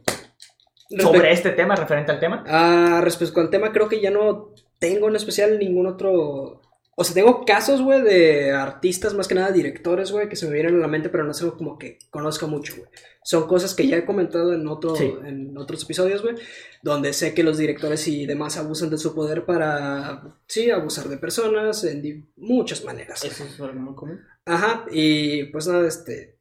[1.00, 2.44] sobre este tema, referente al tema?
[2.48, 4.50] Ah, respecto al tema, creo que ya no
[4.84, 6.60] tengo en especial ningún otro.
[6.96, 10.54] O sea, tengo casos, güey, de artistas, más que nada directores, güey, que se me
[10.54, 12.90] vienen a la mente, pero no es algo como que conozca mucho, güey.
[13.24, 15.16] Son cosas que ya he comentado en, otro, Sí.
[15.24, 16.36] en otros episodios, güey,
[16.82, 21.18] donde sé que los directores y demás abusan de su poder para, sí, abusar de
[21.18, 23.24] personas en muchas maneras.
[23.24, 24.20] Eso es algo muy común.
[24.46, 26.38] Ajá, y pues nada, este,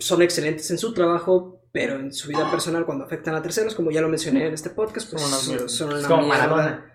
[0.00, 3.92] son excelentes en su trabajo, pero en su vida personal, cuando afectan a terceros, como
[3.92, 6.92] ya lo mencioné en este podcast, pues Son una mierda.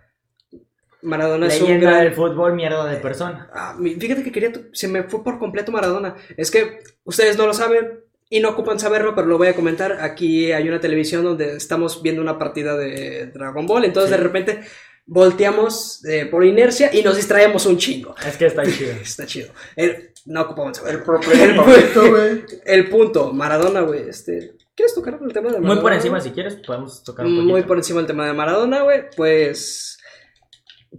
[1.02, 1.48] Maradona.
[1.48, 2.04] Maradona es un Leyenda gran...
[2.06, 3.50] del fútbol, mierda de persona.
[3.54, 6.16] Ah, mi- fíjate que quería, se me fue por completo Maradona.
[6.38, 8.00] Es que ustedes no lo saben
[8.30, 9.94] y no ocupan saberlo, pero lo voy a comentar.
[10.02, 14.62] Aquí hay una televisión donde estamos viendo una partida de Dragon Ball, entonces de repente
[15.06, 18.16] volteamos eh, por inercia y nos distraemos un chingo.
[18.26, 18.92] Es que está chido.
[19.02, 19.50] Está chido.
[19.76, 21.20] El- no saberlo.
[21.34, 22.46] El.
[22.66, 24.54] El punto, Maradona, güey, este...
[24.76, 25.74] ¿Quieres tocar el tema de Maradona?
[25.74, 27.52] Muy por encima, si quieres, podemos tocar un poquito.
[27.52, 29.98] Muy por encima del tema de Maradona, güey, pues...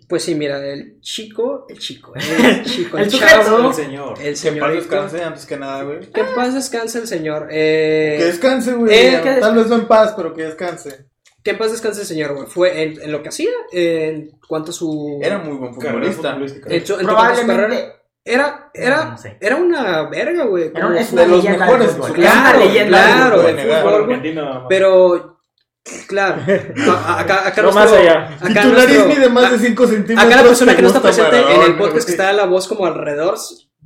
[0.09, 3.69] Pues sí, mira, el chico, el chico, el chico, el, El chavo.
[3.69, 4.15] El señor.
[4.21, 6.01] el Que en paz descanse antes que nada, güey.
[6.11, 7.49] Que paz descanse el señor.
[7.51, 8.95] Eh, Que descanse, güey.
[8.95, 11.07] eh, que Tal vez no en paz, pero que descanse.
[11.45, 12.47] que paz descanse el señor, güey.
[12.47, 15.21] Fue en, en lo que hacía, en cuanto a su...
[15.23, 16.37] Era muy buen futbolista.
[16.37, 16.85] en carrera.
[17.03, 17.93] Probablemente
[18.25, 19.37] Era, era, No sé.
[19.41, 20.71] era una verga, güey.
[20.75, 24.67] Era una de los mejores Claro, claro.
[24.69, 25.39] Pero,
[26.07, 26.43] claro,
[26.89, 28.37] a- acá, acá No nuestro- más allá.
[28.41, 30.27] acá nuestro- mide más de 5 centímetros.
[30.27, 32.87] Acá la persona que no está presente en el podcast que está la voz como
[32.87, 33.37] alrededor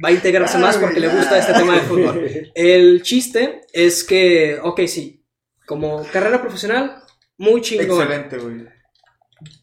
[0.04, 2.30] va a integrarse Ah, más porque le gusta este tema de fútbol.
[2.54, 5.24] El chiste es que, ok, sí,
[5.66, 7.02] como carrera profesional,
[7.38, 8.02] muy chingón.
[8.02, 8.66] Excelente, güey.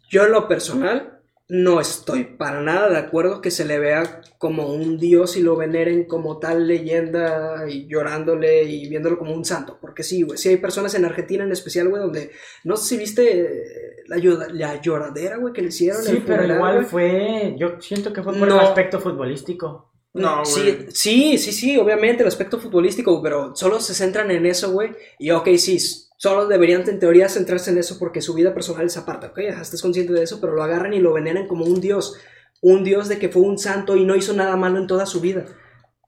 [0.09, 1.19] Yo en lo personal
[1.49, 5.55] no estoy para nada de acuerdo que se le vea como un dios y lo
[5.55, 9.77] veneren como tal leyenda y llorándole y viéndolo como un santo.
[9.79, 12.31] Porque sí, güey, sí hay personas en Argentina en especial, güey, donde
[12.63, 13.63] no sé si viste eh,
[14.07, 16.01] la, llora- la lloradera, güey, que le hicieron.
[16.01, 17.55] Sí, el pero funeral, igual fue.
[17.59, 18.55] Yo siento que fue por No.
[18.59, 19.91] el aspecto futbolístico.
[20.13, 20.85] No, sí, güey.
[20.91, 24.91] sí, sí, sí, obviamente el aspecto futbolístico, pero solo se centran en eso, güey.
[25.19, 25.77] Y ok, sí,
[26.23, 29.61] solo deberían en teoría centrarse en eso porque su vida personal es aparte, ok, Ajá,
[29.61, 32.17] estás consciente de eso, pero lo agarran y lo veneran como un dios.
[32.61, 35.19] Un dios de que fue un santo y no hizo nada malo en toda su
[35.19, 35.43] vida.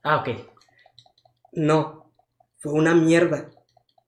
[0.04, 0.30] Ah, ok.
[1.52, 2.14] No,
[2.60, 3.50] fue una mierda.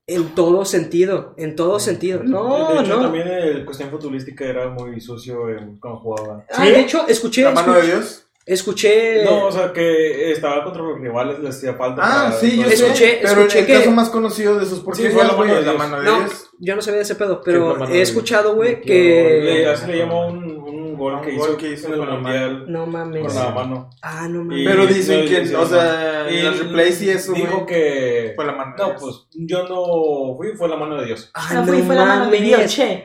[0.06, 2.22] En todo sentido, en todo sentido.
[2.24, 3.02] No, de hecho, no.
[3.02, 6.46] también el cuestión futbolística era muy sucio en, cuando jugaba.
[6.50, 6.70] Ah, ¿Sí?
[6.70, 8.27] de hecho, escuché, La mano de Dios.
[8.48, 12.02] Escuché- No, o sea, que estaba contra los rivales, les hacía falta.
[12.04, 12.74] Ah, para- sí, yo sé.
[12.74, 15.54] Escuché- pero escuché el que- caso más conocido de sus porquerías, fue la güey, de
[15.56, 15.78] la Dios.
[15.78, 16.50] mano de No, Dios.
[16.58, 19.66] yo no sabía de ese pedo, pero he escuchado, güey, Le, que...
[19.72, 22.08] así le llamó un, un gol Un que gol hizo, que hizo en el con
[22.08, 23.26] la mundial No mames.
[23.26, 23.90] con la mano.
[24.02, 24.64] Ah, no Y- mames.
[24.68, 25.66] Pero no, dicen y- que, sí, o no.
[25.66, 28.32] sea, en los replays y eso, Dijo güey, que.
[28.34, 29.00] fue la mano de No, Dios.
[29.00, 31.30] pues yo no fui, fue la mano de Dios.
[31.34, 32.42] Ah, No, no fue, la mano de mames.
[32.42, 33.04] Dios, che.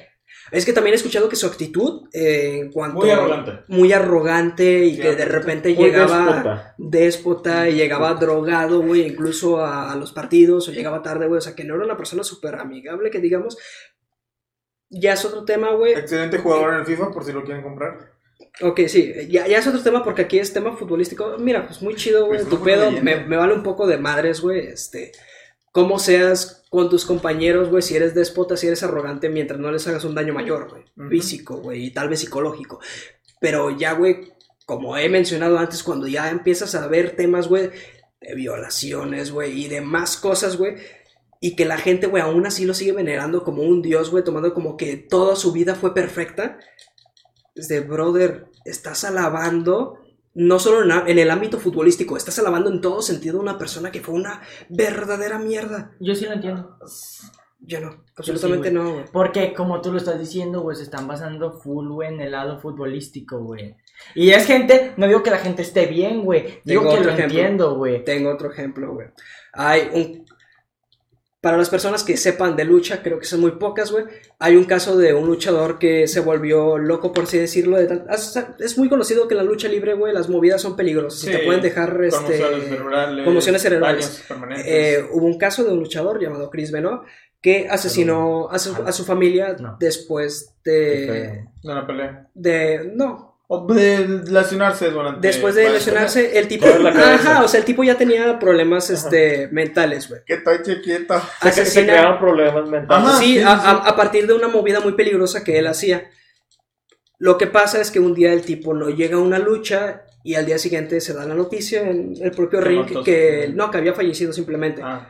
[0.53, 2.99] Es que también he escuchado que su actitud, eh, en cuanto...
[2.99, 3.51] Muy arrogante.
[3.67, 6.75] Muy arrogante y Sí, que de repente llegaba déspota.
[6.77, 11.39] déspota y llegaba drogado, güey, incluso a, a los partidos o llegaba tarde, güey.
[11.39, 13.57] O sea, que no era una persona súper amigable, que digamos.
[14.91, 15.93] Ya es otro tema, güey.
[15.93, 18.13] Excelente jugador en el FIFA, por si lo quieren comprar.
[18.61, 21.38] Ok, sí, ya, ya es otro tema porque aquí es tema futbolístico.
[21.39, 22.91] Mira, pues muy chido, güey, Pues tu pedo.
[22.91, 24.67] me vale un poco de madres, güey.
[24.67, 25.11] Este,
[25.74, 29.86] cómo seas con tus compañeros, güey, si eres déspota, si eres arrogante, mientras no les
[29.88, 31.10] hagas un daño mayor, güey.
[31.10, 32.80] Físico, güey, y tal vez psicológico.
[33.41, 34.32] Pero ya, güey,
[34.66, 37.72] como he mencionado antes, cuando ya empiezas a ver temas, güey,
[38.22, 40.76] de violaciones, güey, y demás cosas, güey.
[41.41, 44.54] Y que la gente, güey, aún así lo sigue venerando como un dios, güey, tomando
[44.54, 46.60] como que toda su vida fue perfecta.
[47.56, 50.02] Es de, brother, estás alabando,
[50.35, 54.01] no solo en, el ámbito futbolístico, estás alabando en todo sentido a una persona que
[54.01, 55.91] fue una verdadera mierda.
[55.99, 56.77] Yo sí lo entiendo.
[57.65, 59.05] Yo no, absolutamente sí, no, güey.
[59.11, 62.60] Porque, como tú lo estás diciendo, güey, se están basando full, güey, en el lado
[62.60, 63.77] futbolístico, güey.
[64.15, 66.60] Y es gente, no digo que la gente esté bien, güey.
[66.65, 67.23] Digo Tengo que lo ejemplo.
[67.23, 68.03] entiendo, güey.
[68.03, 69.07] Tengo otro ejemplo, güey.
[69.53, 70.26] Hay un...
[71.44, 74.06] Para las personas que sepan de lucha, creo que son muy pocas, güey.
[74.40, 77.76] Hay un caso de un luchador que se volvió loco, por así decirlo.
[77.76, 78.06] De tan-
[78.60, 81.22] Es muy conocido que en la lucha libre, güey, las movidas son peligrosas.
[81.26, 82.15] y te Sí, pueden dejar, este...
[82.40, 83.26] Conmociones cerebrales.
[83.26, 84.24] conmociones cerebrales.
[84.65, 87.02] Eh, hubo un caso de un luchador llamado Chris Benoit
[87.41, 89.76] que asesinó a su, a su familia No.
[89.78, 92.30] después de, de una pelea.
[92.34, 92.90] de...
[92.95, 95.25] No, de lesionarse durante.
[95.27, 96.65] Después de lesionarse, el tipo.
[96.67, 100.21] Ajá, o sea, el tipo ya tenía problemas este, mentales, güey.
[100.25, 101.15] Que estoy chiquito.
[101.41, 103.07] Se, se Asesina- crearon problemas mentales.
[103.09, 103.17] Ajá.
[103.19, 106.09] Sí, sí, a, sí, a- a partir de una movida muy peligrosa que él hacía.
[107.19, 110.35] Lo que pasa es que un día el tipo no llega a una lucha y
[110.35, 113.93] al día siguiente se da la noticia en el propio ring que no, que había
[113.93, 114.81] fallecido simplemente.
[114.84, 115.07] Ah.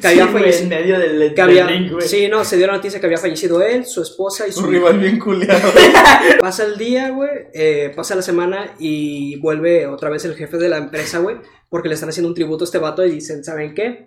[0.00, 0.62] Que había Sí, fallecido.
[0.62, 3.62] en medio del, que del había, sí, no, se dio la noticia que había fallecido
[3.62, 4.72] él, su esposa y su Un hijo.
[4.88, 5.68] rival bien culiado.
[6.40, 10.68] Pasa el día, güey, eh, pasa la semana y vuelve otra vez el jefe de
[10.68, 11.36] la empresa, güey,
[11.68, 14.06] porque le están haciendo un tributo a este vato y dicen, ¿saben qué?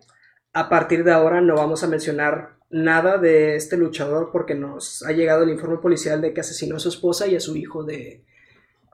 [0.53, 5.11] A partir de ahora no vamos a mencionar nada de este luchador porque nos ha
[5.11, 8.23] llegado el informe policial de que asesinó a su esposa y a su hijo de,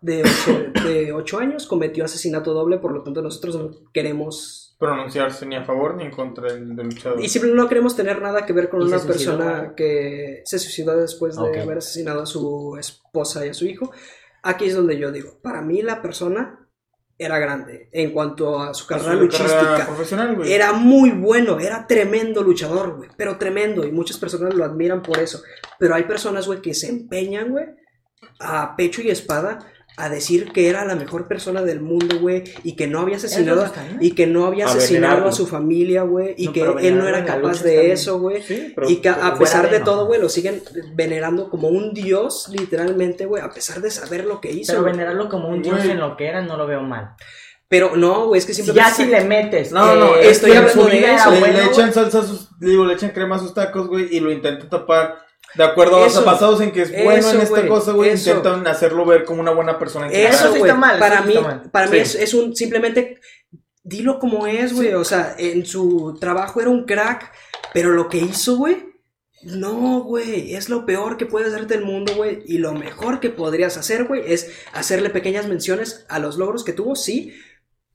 [0.01, 4.68] de, ocho, de ocho años, cometió asesinato doble, por lo tanto nosotros no queremos...
[4.79, 7.21] Pronunciarse ni a favor ni en contra del, luchador.
[7.21, 10.95] Y simplemente no queremos tener nada que ver con ¿Y una persona que se suicidó
[10.95, 11.57] después de Ok.
[11.57, 13.91] haber asesinado a su esposa y a su hijo.
[14.41, 16.65] Aquí es donde yo digo, para mí la persona
[17.17, 19.85] era grande en cuanto a su carrera Su carrera luchística.
[19.85, 20.53] profesional, güey.
[20.53, 25.19] Era muy bueno, era tremendo luchador, güey, pero tremendo y muchas personas lo admiran por
[25.19, 25.41] eso.
[25.77, 27.65] Pero hay personas, güey, que se empeñan, güey,
[28.39, 29.59] a pecho y espada
[29.99, 33.61] a decir que era la mejor persona del mundo, güey, y que no había asesinado
[33.63, 33.97] bien.
[34.01, 37.07] y que no había A asesinado a su familia, güey, y No, que él no
[37.07, 38.41] era capaz de eso, güey.
[38.41, 39.85] Sí, pero- Y que a pesar de de no.
[39.85, 40.61] todo, güey, lo siguen
[40.95, 44.73] venerando como un dios, literalmente, güey, a pesar de saber lo que hizo.
[44.73, 47.11] Pero venerarlo como un dios en lo que era no lo veo mal.
[47.67, 48.89] Pero no, güey, es que Si simplemente...
[48.91, 49.71] ya si le metes.
[49.71, 52.83] No, no, eh, estoy hablando de eso, le, bueno, le echan salsa a sus, digo,
[52.83, 55.19] le echan crema a sus tacos, güey, y lo intentan tapar.
[55.55, 56.21] De acuerdo Eso.
[56.21, 59.25] a basados en que es bueno Eso, en esta güey, cosa, güey, intentan hacerlo ver
[59.25, 60.15] como una buena persona en.
[60.15, 61.61] Eso está mal, para mí, está mal.
[61.71, 62.01] para mí Sí.
[62.01, 63.19] es, es un, simplemente,
[63.83, 67.31] dilo como es, güey, o sea, en su trabajo era un crack,
[67.73, 68.89] pero lo que hizo, güey,
[69.43, 73.29] no, güey, es lo peor que puedes hacer del mundo, güey, y lo mejor que
[73.29, 77.33] podrías hacer, güey, es hacerle pequeñas menciones a los logros que tuvo, sí,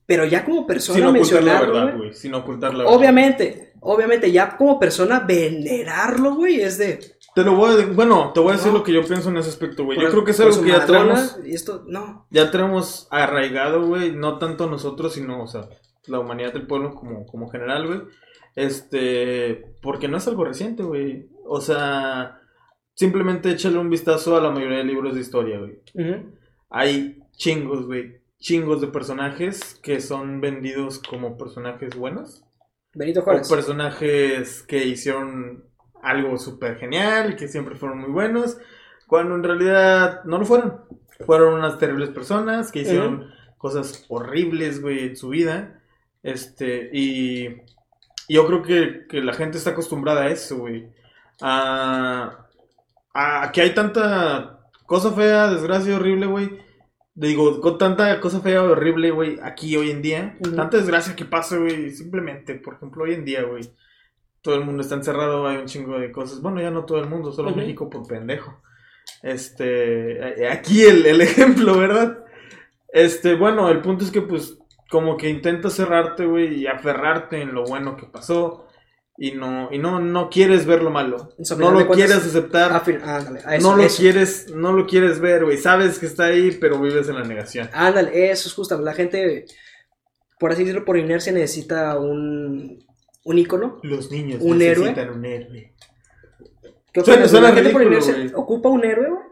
[0.07, 2.15] pero ya como persona Sin ocultar la verdad, güey.
[2.15, 2.95] Sin ocultar la verdad.
[2.95, 7.14] obviamente, obviamente, ya como persona venerarlo, güey, es de...
[7.35, 8.79] Te lo voy a, bueno, te voy a decir No.
[8.79, 10.01] lo que yo pienso en ese aspecto, güey.
[10.01, 13.87] Yo creo que es algo su que ya tenemos, Y esto, no, ya tenemos arraigado,
[13.87, 14.13] güey.
[14.13, 15.69] No tanto nosotros, sino, o sea,
[16.07, 18.03] la humanidad del pueblo como, como general, güey.
[18.55, 21.29] Este, porque no es algo reciente, güey.
[21.45, 22.41] O sea,
[22.95, 25.81] simplemente échale un vistazo a la mayoría de libros de historia, güey.
[26.71, 28.21] Hay chingos, güey.
[28.39, 32.45] Chingos de personajes que son vendidos como personajes buenos.
[32.95, 33.51] Benito Juárez.
[33.51, 35.65] O personajes que hicieron
[36.05, 38.59] algo súper genial y que siempre fueron muy buenos,
[39.07, 40.83] cuando en realidad no lo fueron.
[41.25, 45.81] Fueron unas terribles personas que hicieron cosas horribles, güey, en su vida.
[46.23, 47.63] Este, y,
[48.29, 50.89] yo creo que, que la gente está acostumbrada a eso, güey.
[51.41, 52.47] A,
[53.13, 56.59] a que hay tanta cosa fea, desgracia horrible, güey.
[57.15, 60.37] Digo, con tanta cosa fea horrible, güey, aquí hoy en día.
[60.41, 60.57] Ujú.
[60.57, 63.71] Tanta desgracia que pasa, güey, simplemente, por ejemplo, hoy en día, güey.
[64.45, 66.43] Todo el mundo está encerrado, hay un chingo de cosas.
[66.43, 67.57] Bueno, ya no todo el mundo, solo.
[67.57, 68.61] México por pendejo.
[69.23, 72.19] Este, eh, aquí el, el ejemplo, ¿verdad?
[72.89, 74.59] Este, bueno, el punto es que, pues,
[74.91, 78.67] como que intentas cerrarte, güey, y aferrarte en lo bueno que pasó.
[79.17, 81.31] Y no, y no, no quieres ver lo malo.
[81.57, 82.71] No lo quieres aceptar.
[82.73, 83.97] Ah, ándale, a eso, no lo eso.
[83.97, 85.57] quieres, no lo quieres ver, güey.
[85.57, 87.71] Sabes que está ahí, pero vives en la negación.
[87.73, 88.79] Ándale, eso es justo.
[88.79, 89.47] La gente,
[90.39, 92.85] por así decirlo, por inercia necesita un,
[93.25, 93.81] un ícono.
[93.83, 94.87] Los niños ¿Un héroe?
[94.87, 95.73] necesitan un héroe.
[96.93, 97.55] ¿Qué Suena- opinas, suena güey?
[97.57, 98.31] La gente por ridículo, inercia güey.
[98.35, 99.23] ocupa un héroe, güey.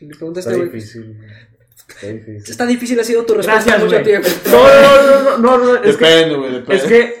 [0.00, 0.72] Le pregunta a Está este güey.
[0.74, 1.18] difícil.
[1.88, 2.50] Está difícil.
[2.50, 4.04] Está difícil, ha sido tu respuesta Gracias, mucho güey.
[4.04, 4.28] tiempo.
[4.50, 6.74] No, no, no, no, no, es que, Depende, güey, depende.
[6.76, 7.20] es que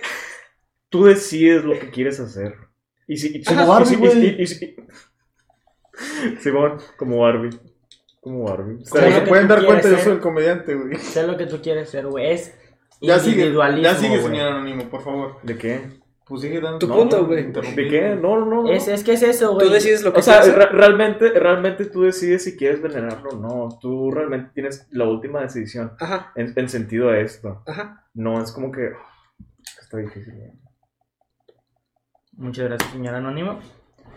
[0.88, 2.54] tú decides lo que quieres hacer.
[3.06, 4.24] Y si, y- Como y- Barbie, y- güey.
[4.26, 4.76] y- y- y-
[6.42, 7.50] Simón, como Barbie.
[8.20, 8.82] Como Barbie.
[8.88, 10.04] Como lo se que pueden tú dar quieres cuenta, yo ser.
[10.04, 10.96] soy el comediante, güey.
[10.96, 12.32] Sé lo que tú quieres ser, güey.
[12.32, 12.52] Es
[13.00, 13.52] Ya sigue,
[13.82, 15.36] ya sigue, señor Anónimo, por favor.
[15.42, 16.00] ¿De qué?
[16.26, 17.52] Pues sigue dando Tu punto, güey.
[17.52, 18.16] ¿De qué?
[18.20, 18.68] No, no, no.
[18.72, 19.66] Es, es que es eso, güey.
[19.68, 23.36] Tú decides lo que O sea, re- realmente, realmente tú decides si quieres venerarlo o
[23.36, 23.78] no.
[23.80, 27.62] Tú realmente tienes la última decisión Ajá, en, en sentido a esto.
[27.66, 28.04] ajá.
[28.14, 28.90] No es como que.
[29.80, 30.34] Está difícil.
[30.34, 30.50] güey.
[32.32, 33.60] Muchas gracias, señor Anónimo.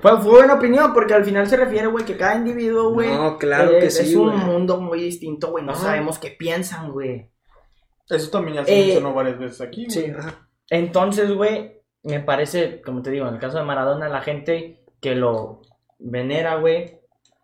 [0.01, 3.09] Fue, fue buena opinión, porque al final se refiere, güey, que cada individuo, güey.
[3.13, 5.63] No, claro eh, que es, sí, Es un mundo muy distinto, güey.
[5.63, 5.81] No Ajá.
[5.81, 7.29] sabemos qué piensan, güey.
[8.09, 9.91] Eso también ya se Eh, mencionó varias veces aquí, güey.
[10.05, 10.47] Sí, ajá.
[10.69, 15.15] Entonces, güey, me parece, como te digo, en el caso de Maradona, la gente que
[15.15, 15.61] lo
[15.99, 16.99] venera, güey,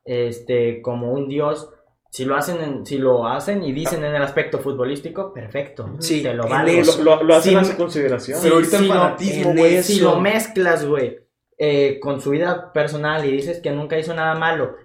[0.06, 1.70] este, como un dios,
[2.12, 5.96] si lo hacen, en- si lo hacen y dicen en el aspecto futbolístico, perfecto.
[6.00, 7.04] Sí, te lo eso.
[7.04, 8.40] Lo, lo, lo hacen Sí, a su consideración.
[8.42, 9.84] Pero ahorita el Sí, no, fanatismo, güey.
[9.84, 11.20] Si lo mezclas, güey,
[11.58, 14.76] eh, con su vida personal y dices que nunca hizo nada malo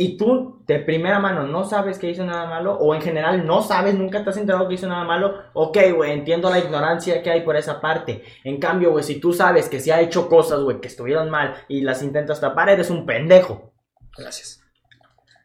[0.00, 3.62] y tú de primera mano no sabes que hizo nada malo, o en general no
[3.62, 7.32] sabes, nunca te has enterado que hizo nada malo, ok, güey, entiendo la ignorancia que
[7.32, 8.22] hay por esa parte.
[8.44, 11.64] En cambio, güey, si tú sabes que se ha hecho cosas, güey, que estuvieron mal
[11.66, 13.72] y las intentas tapar, eres un pendejo.
[14.16, 14.62] Gracias.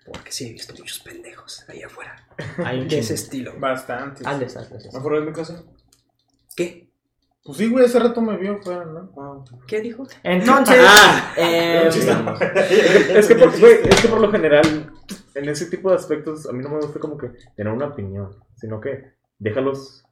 [0.06, 2.28] Porque sí, he visto muchos pendejos ahí afuera.
[2.64, 3.54] Hay De ese estilo.
[3.58, 4.22] Bastante.
[4.24, 4.96] Hazles, hazles, hazles.
[4.96, 5.64] ¿Afuera de mi casa?
[6.56, 6.83] ¿Qué?
[7.44, 9.11] Pues sí, güey, ese rato me vio fuera, ¿no?
[9.18, 10.07] Ah, ¿Qué dijo?
[10.24, 11.34] Entonces, Ah.
[11.38, 11.90] eh,
[13.18, 14.91] es, que por, güey, es que por lo general,
[15.36, 18.34] en ese tipo de aspectos, a mí no me gusta como que tener una opinión,
[18.56, 20.06] sino que déjalos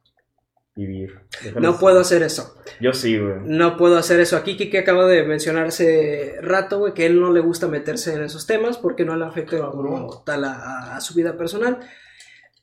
[0.74, 1.20] vivir.
[1.42, 2.54] déjalos- No puedo hacer eso.
[2.80, 3.36] Yo sí, güey.
[3.44, 4.36] No puedo hacer eso.
[4.36, 8.24] Aquí Kike acaba de mencionar hace rato, güey, que él no le gusta meterse en
[8.24, 11.78] esos temas porque no le afecta como tal a, a- a su vida personal.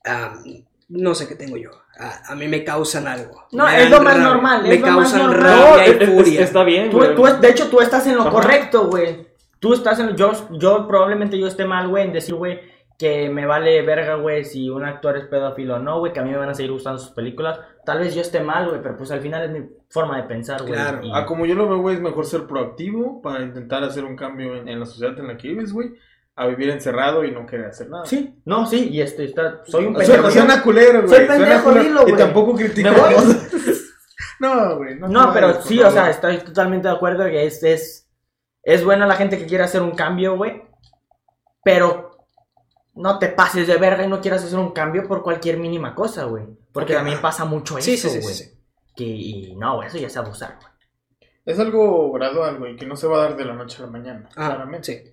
[0.06, 0.40] Ah,
[0.88, 1.70] no sé qué tengo yo.
[2.00, 3.44] A, a mí me causan algo.
[3.52, 5.56] No, Me es lo más normal, Me es lo más causan normal.
[5.58, 6.40] No, rabia y es- es- furia.
[6.42, 7.14] está bien, güey.
[7.14, 8.30] tú de hecho, tú estás en lo Ajá.
[8.30, 9.26] correcto, güey.
[9.58, 12.60] Tú estás en yo, yo probablemente yo esté mal, güey, en decir, güey,
[12.98, 16.22] que me vale verga, güey, si un actor es pedófilo o no, güey, que a
[16.22, 17.58] mí me van a seguir gustando sus películas.
[17.84, 20.60] Tal vez yo esté mal, güey, pero pues al final es mi forma de pensar,
[20.62, 20.74] güey.
[20.74, 21.00] Claro.
[21.02, 24.16] y- Ah, como yo lo veo, güey, es mejor ser proactivo para intentar hacer un
[24.16, 25.92] cambio en, en la sociedad en la que vives, güey,
[26.36, 28.06] a vivir encerrado y no querer hacer nada.
[28.06, 30.30] Sí, no, sí, y este, está, soy un pendejo.
[30.30, 31.14] suena culero, güey.
[31.14, 32.16] Soy pendejo, dilo, Y güey.
[32.16, 33.00] tampoco ¿Me criticamos.
[33.26, 33.36] voy?
[34.40, 34.94] no, güey.
[34.98, 38.08] No, No, pero vayas, sí, o sea, estoy totalmente de acuerdo que es, es,
[38.62, 40.62] es buena la gente que quiere hacer un cambio, güey.
[41.62, 42.10] Pero
[42.94, 46.24] no te pases de verga y no quieras hacer un cambio por cualquier mínima cosa,
[46.24, 46.44] güey.
[46.72, 48.34] Porque también pasa mucho eso, Sí, sí, sí, güey.
[48.34, 48.50] sí, sí.
[48.96, 50.70] Que, y no, güey, eso ya es abusar, güey.
[51.44, 53.92] Es algo gradual, güey, que no se va a dar de la noche a la
[53.92, 54.28] mañana.
[54.36, 55.04] Ah, claramente.
[55.04, 55.10] sí.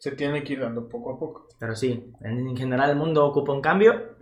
[0.00, 1.46] Se tiene que ir dando poco a poco.
[1.60, 4.16] Pero sí, en, en general el mundo ocupa un cambio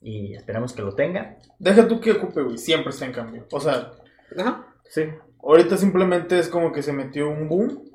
[0.00, 1.38] y esperemos que lo tenga.
[1.58, 2.58] Deja tú que ocupe, güey.
[2.58, 3.46] Siempre está en cambio.
[3.50, 3.90] O sea,
[4.38, 4.66] Ajá.
[4.84, 5.02] Sí.
[5.42, 7.90] ahorita simplemente es como que se metió un boom.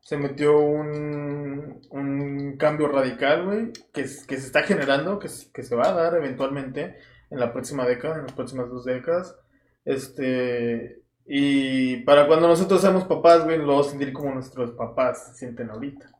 [0.00, 5.76] Se metió un, un cambio radical, güey, que, que se está generando, que, que se
[5.76, 6.96] va a dar eventualmente
[7.30, 9.36] en la próxima década, en las próximas dos décadas.
[9.84, 11.02] Este.
[11.26, 15.34] Y para cuando nosotros seamos papás, güey, lo vamos a sentir como nuestros papás se
[15.34, 16.10] sienten ahorita.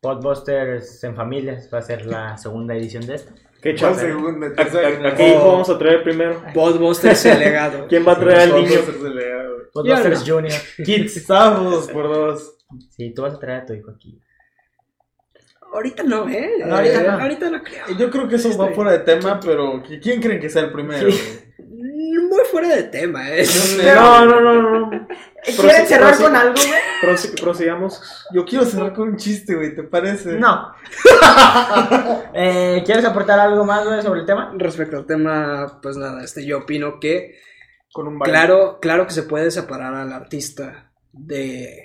[0.00, 3.32] Podbusters en familias va a ser la segunda edición de esto.
[3.62, 4.06] Qué ¿Cuál chance.
[4.06, 4.46] segunda?
[4.48, 4.88] ¿A, tercera?
[4.88, 6.42] a- a qué hijo vamos a traer primero?
[6.54, 7.86] Podbusters el legado.
[7.88, 8.68] ¿Quién va a traer al niño?
[8.80, 9.56] es el legado.
[9.72, 10.52] Podbusters Junior.
[10.84, 11.26] Kids,
[11.92, 12.58] por dos.
[12.90, 14.20] Sí, tú vas a traer a tu hijo aquí.
[15.72, 16.52] Ahorita no, ¿eh?
[16.64, 17.12] No, ahorita no.
[17.22, 17.98] Ahorita no creo.
[17.98, 20.72] Yo creo que eso va Estoy- fuera de tema, pero ¿quién creen que sea el
[20.72, 21.10] primero?
[21.10, 21.40] Sí.
[22.28, 23.44] Muy fuera de tema, ¿eh?
[23.94, 24.90] No, no, no, no.
[24.90, 25.08] no.
[25.44, 26.80] ¿Quieren sí, cerrar con algo, güey?
[27.14, 28.02] Prosi- prosigamos.
[28.32, 30.32] Yo quiero cerrar con un chiste, güey, ¿te parece?
[30.38, 30.72] No.
[32.34, 34.52] Eh, ¿Quieres aportar algo más, güey, sobre el tema?
[34.56, 37.36] Respecto al tema, pues nada, este, yo opino que
[37.92, 41.82] Con un claro, claro que se puede separar al artista de,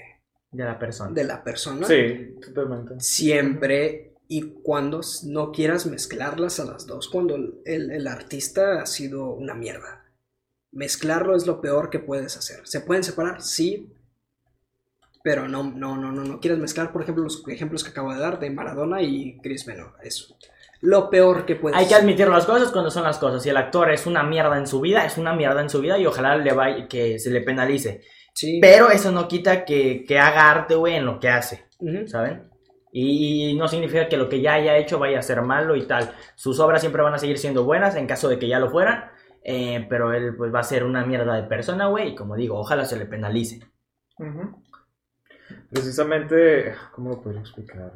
[0.51, 1.11] De la persona.
[1.11, 1.87] de la persona.
[1.87, 2.95] Sí, totalmente.
[2.99, 8.85] Siempre y cuando no quieras mezclarlas a las dos, cuando el, el- el artista ha
[8.85, 10.00] sido una mierda.
[10.71, 12.61] Mezclarlo es lo peor que puedes hacer.
[12.65, 13.41] ¿Se pueden separar?
[13.41, 13.93] Sí.
[15.23, 18.19] Pero no, no, no, no, no quieres mezclar, por ejemplo, los ejemplos que acabo de
[18.19, 19.93] dar de Maradona y Chris Benoit.
[20.01, 20.35] Eso.
[20.81, 23.43] Lo peor que puedes Hay que admitir las cosas cuando son las cosas.
[23.43, 25.99] Si el actor es una mierda en su vida, es una mierda en su vida
[25.99, 28.01] y ojalá le vaya, que se le penalice.
[28.33, 28.59] Sí.
[28.59, 31.65] Pero eso no quita que, que haga arte, güey, en lo que hace.
[32.07, 32.49] ¿saben?
[32.91, 36.13] Y no significa que lo que ya haya hecho vaya a ser malo y tal.
[36.35, 39.11] Sus obras siempre van a seguir siendo buenas en caso de que ya lo fueran.
[39.43, 42.09] Eh, pero él pues va a ser una mierda de persona, güey.
[42.09, 43.59] Y como digo, ojalá se le penalice.
[45.69, 47.93] Precisamente, ¿cómo lo podría explicar?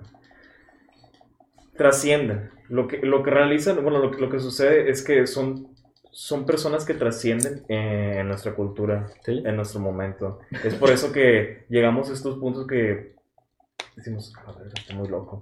[1.78, 2.52] Trascienden.
[2.70, 5.76] Lo que, lo que realizan, bueno, lo, que- lo que sucede es que son,
[6.12, 9.44] son personas que trascienden eh, en nuestra cultura, ¿Sí?
[9.46, 10.40] en nuestro momento.
[10.64, 13.16] Es por eso que llegamos a estos puntos que
[13.96, 15.42] decimos, a ver, está muy loco.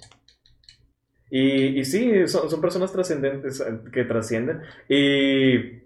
[1.30, 5.83] Y, y sí, son, son personas trascendentes eh, que trascienden y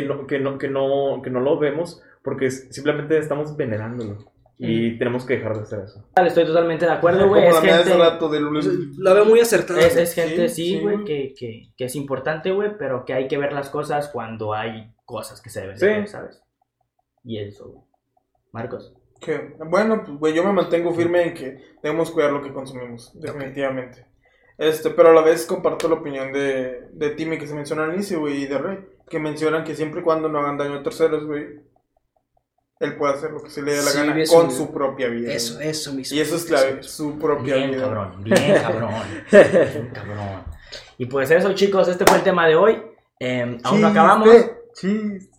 [0.00, 4.32] que no, que, no, que, no, que no lo vemos porque simplemente estamos venerándolo.
[4.60, 6.04] Y tenemos que dejar de hacer eso.
[6.16, 7.46] Vale, Estoy totalmente de acuerdo, güey.
[7.46, 8.66] Es la gente, rato lunes.
[8.98, 9.78] Lo veo muy acertado.
[9.78, 11.06] es, es gente, Sí, sí, sí, güey, güey.
[11.06, 14.92] que, que, que es importante, güey, pero que hay que ver las cosas cuando hay
[15.04, 15.86] cosas que se deben Sí.
[15.86, 16.42] ver, ¿sabes?
[17.22, 17.84] Y eso, güey.
[18.52, 18.92] Marcos.
[19.20, 23.12] Que, bueno, pues, güey, yo me mantengo firme en que debemos cuidar lo que consumimos,
[23.20, 24.06] definitivamente.
[24.58, 27.94] Este, pero a la vez comparto la opinión de, de Timmy que se menciona al
[27.94, 28.78] inicio, güey, y de Rey,
[29.08, 31.60] que mencionan que siempre y cuando no hagan daño a terceros, güey,
[32.80, 35.08] él puede hacer lo que se le dé la Sí, gana eso- con su propia
[35.08, 35.32] vida.
[35.32, 35.68] Eso, güey.
[35.68, 36.16] eso mismo.
[36.16, 37.80] Y eso es clave, su propia Bien, vida.
[37.82, 38.90] cabrón, bien, cabrón.
[39.32, 40.44] bien, cabrón.
[40.98, 42.82] Y pues eso, chicos, este fue el tema de hoy.
[43.20, 44.28] Eh, aún no acabamos.
[44.74, 45.30] Chiste.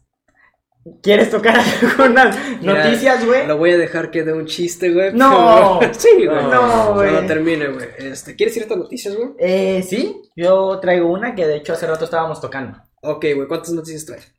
[1.04, 3.46] ¿Quieres tocar algunas noticias, güey?
[3.46, 5.14] Lo voy a dejar que dé un chiste, güey.
[5.14, 5.78] No.
[5.80, 6.44] pero- sí, güey.
[6.46, 7.12] No, güey.
[7.12, 7.88] Cuando termine, güey.
[8.00, 9.30] Este, ¿Quieres ir a estas noticias, güey?
[9.38, 12.80] Eh, sí, yo traigo una que de hecho hace rato estábamos tocando.
[13.02, 13.48] Ok, güey.
[13.48, 14.34] ¿Cuántas noticias traes?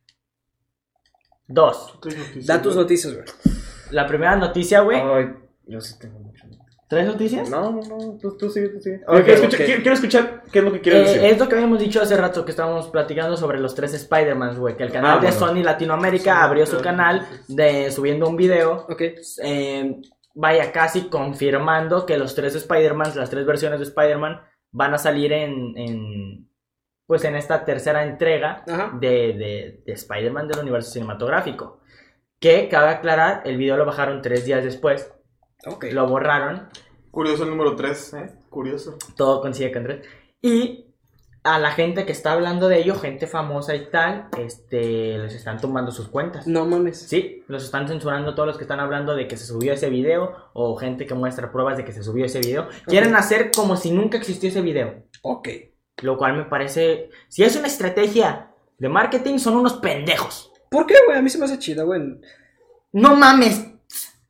[1.47, 1.97] Dos.
[2.45, 3.25] Da tus noticias, güey.
[3.91, 4.99] La primera noticia, güey.
[5.01, 5.33] Ay,
[5.65, 6.45] yo sí tengo mucho.
[6.87, 7.49] ¿Tres noticias?
[7.49, 9.01] No, no, no, tú, tú sigue, tú sigue.
[9.07, 9.65] Ok, quiero, escuchar, ok.
[9.65, 11.29] quiero- quiero escuchar qué es lo que quieres Eh, decir.
[11.31, 14.75] es lo que habíamos dicho hace rato que estábamos platicando sobre los tres Spider-Mans, güey.
[14.75, 15.39] Que el canal Ah, de bueno.
[15.39, 18.85] Sony Latinoamérica abrió su canal de subiendo un video.
[18.89, 19.01] Ok.
[19.43, 20.01] eh,
[20.35, 25.31] vaya, casi confirmando que los tres Spider-Mans, las tres versiones de Spider-Man, van a salir
[25.31, 26.49] en, en,
[27.11, 28.91] Pues en esta tercera entrega Ajá.
[28.97, 31.81] de, de, de Spider-Man del universo cinematográfico.
[32.39, 35.11] Que cabe aclarar, el video lo bajaron tres días después.
[35.65, 35.87] Ok.
[35.91, 36.69] Lo borraron.
[37.11, 38.31] Curioso el número 3, ¿eh?
[38.49, 38.97] Curioso.
[39.17, 40.07] todo coincide con tres.
[40.41, 40.85] Y
[41.43, 45.59] a la gente que está hablando de ello, gente famosa y tal, este, les están
[45.59, 46.47] tomando sus cuentas.
[46.47, 46.97] No mames.
[46.97, 50.33] Sí, los están censurando todos los que están hablando de que se subió ese video
[50.53, 52.69] o gente que muestra pruebas de que se subió ese video.
[52.85, 55.03] Quieren hacer como si nunca existió ese video.
[55.23, 55.49] Ok.
[56.01, 60.51] Lo cual me parece, si es una estrategia de marketing, son unos pendejos.
[60.69, 61.17] ¿Por qué, güey?
[61.17, 62.01] A mí se me hace chida, güey.
[62.93, 63.65] No mames.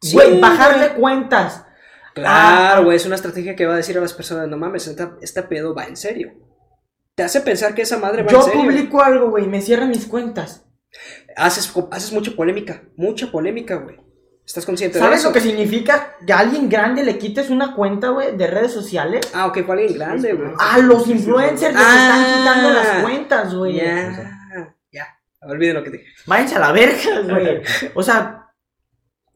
[0.02, 0.41] Sí, Güey, güey.
[0.41, 1.65] bajarle cuentas.
[2.14, 5.15] Claro, güey, es una estrategia que va a decir a las personas, no mames, esta,
[5.22, 6.34] este pedo va en serio.
[7.15, 8.61] Te hace pensar que esa madre va Yo en serio.
[8.61, 10.65] publico algo, güey, me cierran mis cuentas.
[11.38, 13.98] Haces, haces mucha polémica, mucha polémica, güey.
[14.45, 18.09] ¿Estás consciente de ¿Sabes lo que significa que a alguien grande le quites una cuenta,
[18.09, 19.31] güey, de redes sociales?
[19.34, 20.51] Ah, ok, fue alguien grande, güey.
[20.59, 22.23] A los influencers les Ah.
[22.23, 23.76] están quitando las cuentas, güey.
[23.76, 24.38] Ya,
[24.91, 25.07] ya.
[25.43, 26.05] Olviden lo que dije.
[26.26, 27.61] Váyanse a la verga, güey.
[27.93, 28.49] O sea,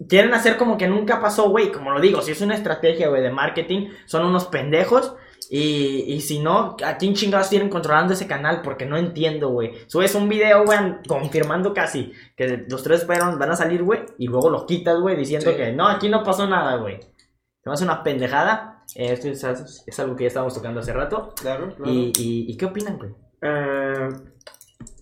[0.09, 1.71] quieren hacer como que nunca pasó, güey.
[1.71, 5.15] Como lo digo, si es una estrategia, güey, de marketing, son unos pendejos.
[5.57, 8.61] Y, y si no, ¿a quién chingados tienen controlando ese canal?
[8.61, 9.71] Porque no entiendo, güey.
[9.87, 10.77] Subes un video, güey,
[11.07, 14.01] confirmando casi que los tres Spider-Man van a salir, güey.
[14.17, 15.55] Y luego lo quitas, güey, diciendo Sí.
[15.57, 16.99] que no, aquí no pasó nada, güey.
[16.99, 18.83] Se me hace una pendejada.
[18.95, 21.33] Eh, Esto es, es algo que ya estábamos tocando hace rato.
[21.41, 21.89] Claro, claro.
[21.89, 23.11] ¿Y, y, y qué opinan, güey?
[23.41, 24.09] Eh,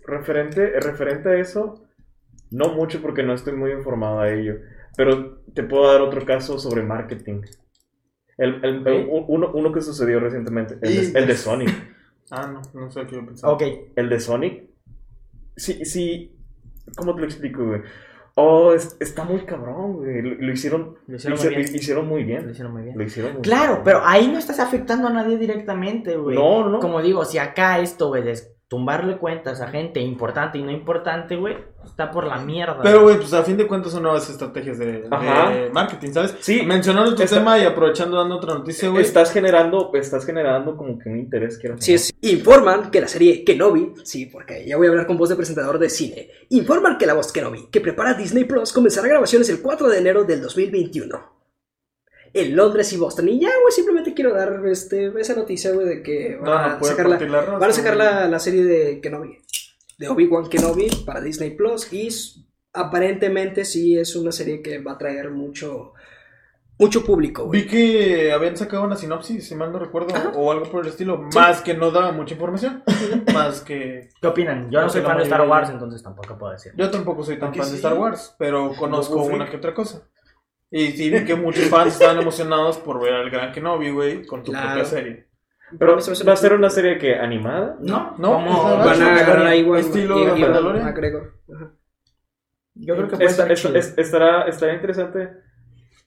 [0.06, 1.84] referente, referente a eso,
[2.52, 4.56] no mucho porque no estoy muy informado a ello.
[4.96, 7.42] Pero te puedo dar otro caso sobre marketing.
[8.38, 11.70] El, el- el- uno, uno que sucedió recientemente, el de, el de Sonic.
[12.32, 13.54] Ah, no, no sé qué yo pensaba.
[13.54, 13.64] Ok.
[13.96, 14.64] El de Sonic.
[15.56, 16.36] Sí, sí.
[16.98, 17.82] ¿Cómo te lo explico, güey?
[18.36, 20.22] Oh, es- está muy cabrón, güey.
[20.24, 21.72] Lo, lo hicieron, Lo hicieron lo muy hice- bien.
[21.72, 22.50] lo hicieron muy Lo bien.
[22.50, 22.98] hicieron muy bien.
[22.98, 23.84] Lo hicieron muy Claro, bien.
[23.86, 26.36] pero ahí no estás afectando a nadie directamente, güey.
[26.36, 26.80] No, no.
[26.80, 28.24] Como digo, si acá esto, güey,
[28.74, 31.56] tumbarle cuentas a gente importante y no importante, güey,
[31.86, 32.80] está por la mierda.
[32.82, 35.08] Pero, güey, pues a fin de cuentas son nuevas estrategias de,
[35.72, 36.36] marketing, ¿sabes?
[36.40, 36.64] Sí.
[36.66, 39.04] Mencionando tu Está- tema y aprovechando dando otra noticia, güey.
[39.04, 43.44] Estás generando, estás generando como que un interés, quiero Sí, es- informan que la serie
[43.44, 47.06] Kenobi, sí, porque ya voy a hablar con voz de presentador de cine, informan que
[47.06, 51.43] la voz Kenobi, que prepara Disney Plus, comenzará grabaciones el 4 de enero del 2021.
[52.34, 53.30] En Londres y Boston.
[53.30, 56.76] Y ya, güey, simplemente quiero dar este, esa noticia, güey, de que No, van no
[56.76, 59.38] a puede sacar, la, raza, van a sacar la, la serie de Kenobi,
[60.00, 61.94] de Obi-Wan Kenobi para Disney Plus.
[61.94, 62.10] Y
[62.74, 65.94] aparentemente sí es una serie que va a traer mucho,
[66.80, 67.62] mucho público, güey.
[67.62, 70.32] Vi que habían sacado una sinopsis, si mal no recuerdo, Ajá.
[70.36, 71.30] o algo por el estilo.
[71.36, 72.84] Más que no daba mucha información.
[73.34, 74.10] más que.
[74.20, 74.72] ¿Qué opinan?
[74.72, 76.74] Yo no No soy fan de Star Wars, entonces tampoco puedo decir.
[76.76, 77.76] Yo tampoco soy tan Aquí fan de.
[77.76, 80.10] Star Wars, pero conozco una que otra cosa.
[80.76, 84.44] Y sí vi que muchos fans estaban emocionados por ver al gran Kenobi, güey, con
[84.44, 84.70] tu Claro.
[84.70, 85.28] propia serie.
[85.78, 87.78] Pero va a ser una serie que animada.
[87.80, 90.86] No, No, como Van a agarrar a Iwan, Estilo Iwan Mandalorian.
[90.86, 91.34] McGregor.
[91.56, 91.72] Ajá.
[92.76, 95.30] yo creo que puede Esta- estar es- estará, estará interesante,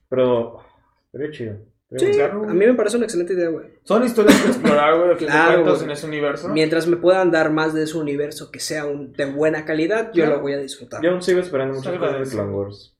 [0.09, 0.59] pero
[1.05, 1.55] estaría chido.
[1.95, 3.67] Sí, Claro, a mí me parece una excelente idea, güey.
[3.83, 6.49] Son historias que explorar, güey, Claro, cuentas, en ese universo.
[6.49, 10.23] Mientras me puedan dar más de su universo que sea un- de buena calidad, yo
[10.25, 10.35] Claro.
[10.35, 11.01] lo voy a disfrutar.
[11.01, 12.35] Yo aún sigo esperando muchas cosas de.
[12.35, 12.96] Clone Wars.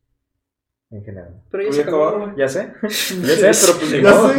[0.89, 1.43] En general.
[1.51, 2.07] pero ya se acabó.
[2.07, 2.38] acabar, güey.
[2.39, 2.72] Ya sé.
[2.81, 4.30] Ya sé, pero pues ni Ya modo.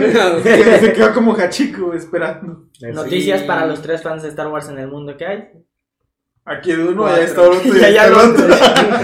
[0.43, 2.69] sé, se- quedó como Hachiko esperando.
[2.83, 3.47] Eh, Noticias Sí.
[3.47, 5.49] para los tres fans de Star Wars en el mundo que hay.
[6.47, 7.61] Aquí de uno, allá está otro.
[7.61, 7.85] El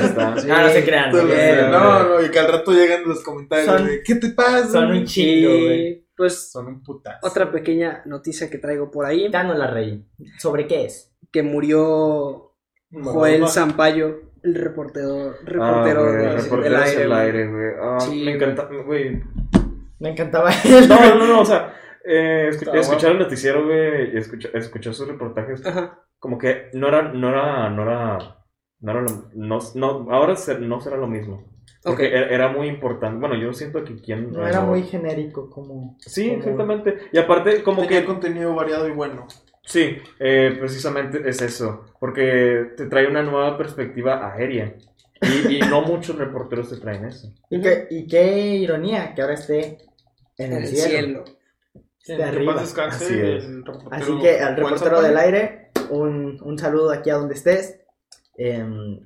[0.05, 0.39] está.
[0.41, 0.47] Sí.
[0.49, 1.12] No, no se crean.
[1.12, 4.66] Bien, No, no, y que al rato llegan los comentarios Son- de ¿qué te pasa?
[4.69, 5.05] Son un
[5.45, 5.89] güey.
[5.89, 7.19] Y pues Son un putazo.
[7.27, 10.03] otra pequeña noticia que traigo por ahí, Danos la rey.
[10.39, 11.11] ¿Sobre qué es?
[11.31, 12.55] que murió
[12.93, 16.99] Joel Sampaio, el reportero, Ah, reportero güey, de- reporteros del aire.
[17.01, 17.21] del güey.
[17.21, 17.66] aire, güey.
[17.83, 19.23] Ah, Sí, me encanta, güey.
[19.99, 24.51] Me encantaba No, no, no, no, o sea, eh, escuchar el noticiero, güey, y escuchar,
[24.55, 25.99] escuchar sus reportajes, Ajá.
[26.19, 28.19] como que no era, no era, no era,
[28.81, 31.43] no era lo, no, no, ahora se- no será lo mismo.
[31.83, 34.33] Porque era, era muy importante, bueno, yo siento que quien...
[34.33, 35.97] No era muy genérico como...
[36.01, 36.97] Sí, como- exactamente.
[37.12, 38.07] Y aparte, como Tenía que...
[38.07, 39.27] contenido variado y bueno.
[39.66, 41.86] Sí, eh, precisamente es eso.
[41.99, 44.74] Porque te trae una nueva perspectiva aérea.
[45.23, 47.32] Y, y no muchos reporteros te traen eso.
[47.51, 49.78] Y qué, y qué ironía que ahora esté
[50.36, 51.24] en el, el cielo.
[51.24, 51.24] cielo.
[52.07, 52.61] De arriba.
[52.61, 53.47] Así es.
[54.20, 57.81] que al reportero del aire, un, un saludo aquí a donde estés.
[58.36, 58.99] Em,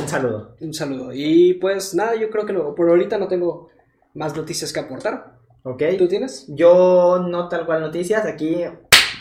[0.00, 0.54] un saludo.
[0.60, 1.10] Un saludo.
[1.12, 3.70] Y pues nada, yo creo que no- por ahorita no tengo
[4.14, 5.34] más noticias que aportar.
[5.64, 5.82] ¿Ok?
[5.98, 6.44] ¿Tú tienes?
[6.48, 8.62] Yo no tal cual noticias, aquí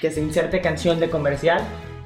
[0.02, 1.62] que se inserte canción de comercial.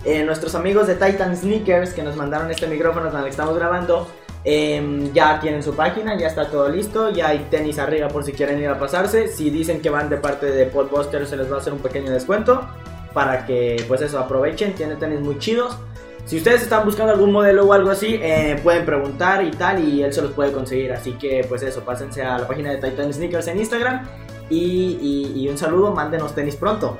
[0.05, 3.55] Eh, nuestros amigos de Titan Sneakers que nos mandaron este micrófono con el que estamos
[3.57, 4.07] grabando,
[4.45, 8.31] em, ya tienen su página, ya está todo listo, ya hay tenis arriba por si
[8.31, 9.27] quieren ir a pasarse.
[9.27, 12.11] Si dicen que van de parte de Podbuster se les va a hacer un pequeño
[12.11, 12.65] descuento
[13.13, 15.77] para que pues eso aprovechen, tiene tenis muy chidos.
[16.25, 20.03] Si ustedes están buscando algún modelo o algo así, eh, pueden preguntar y tal, y
[20.03, 20.93] él se los puede conseguir.
[20.93, 24.07] Así que, pues eso, pásense a la página de Titan Sneakers en Instagram.
[24.47, 26.99] Y, y- y un saludo, mándenos tenis pronto.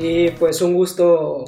[0.00, 1.44] Y pues un gusto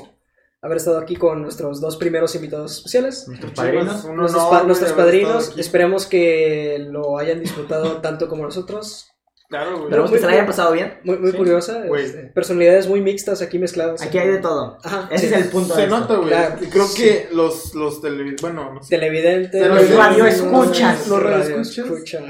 [0.61, 3.27] haber estado aquí con nuestros dos primeros invitados especiales.
[3.29, 4.05] Nuestros padrinos.
[4.05, 5.59] Nuestros, pa- padrinos.
[5.59, 9.09] Esperemos que lo hayan disfrutado tanto como nosotros.
[9.49, 9.83] Claro, güey.
[9.85, 10.95] Esperemos que se la hayan pasado bien.
[11.05, 11.85] Muy, muy Sí, curiosa.
[11.99, 14.01] este, personalidades muy mixtas aquí mezcladas.
[14.01, 14.79] Aquí hay de todo.
[14.83, 15.35] Ajá, Ese sí.
[15.35, 16.29] es el punto de Se nota, güey.
[16.29, 16.57] Claro.
[16.71, 17.03] Creo Sí.
[17.03, 18.97] que los, los televidentes, bueno, no sé.
[18.97, 19.67] Televidentes.
[19.69, 21.07] Los radioescuchas.
[21.09, 22.23] Los radioescuchas.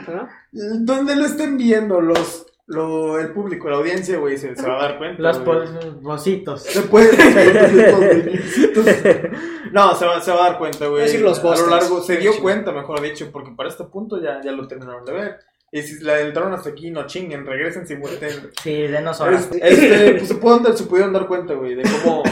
[0.51, 4.82] Donde lo estén viendo los, lo, el público, la audiencia, güey, se, se va a
[4.89, 5.23] dar cuenta.
[5.23, 5.44] Los
[6.03, 6.62] bocitos.
[6.62, 7.11] Se puede.
[9.73, 11.03] no, se va, se va a dar cuenta, güey.
[11.03, 14.40] Decir los a lo largo, se dio cuenta, mejor dicho, porque para este punto ya,
[14.43, 15.39] ya lo terminaron de ver.
[15.70, 18.51] Y si la entraron hasta aquí, no chinguen, regresen si vuelten.
[18.62, 19.49] Sí, denos horas.
[19.53, 22.23] Este, pues se, pueden dar- se pudieron dar cuenta, güey, de cómo,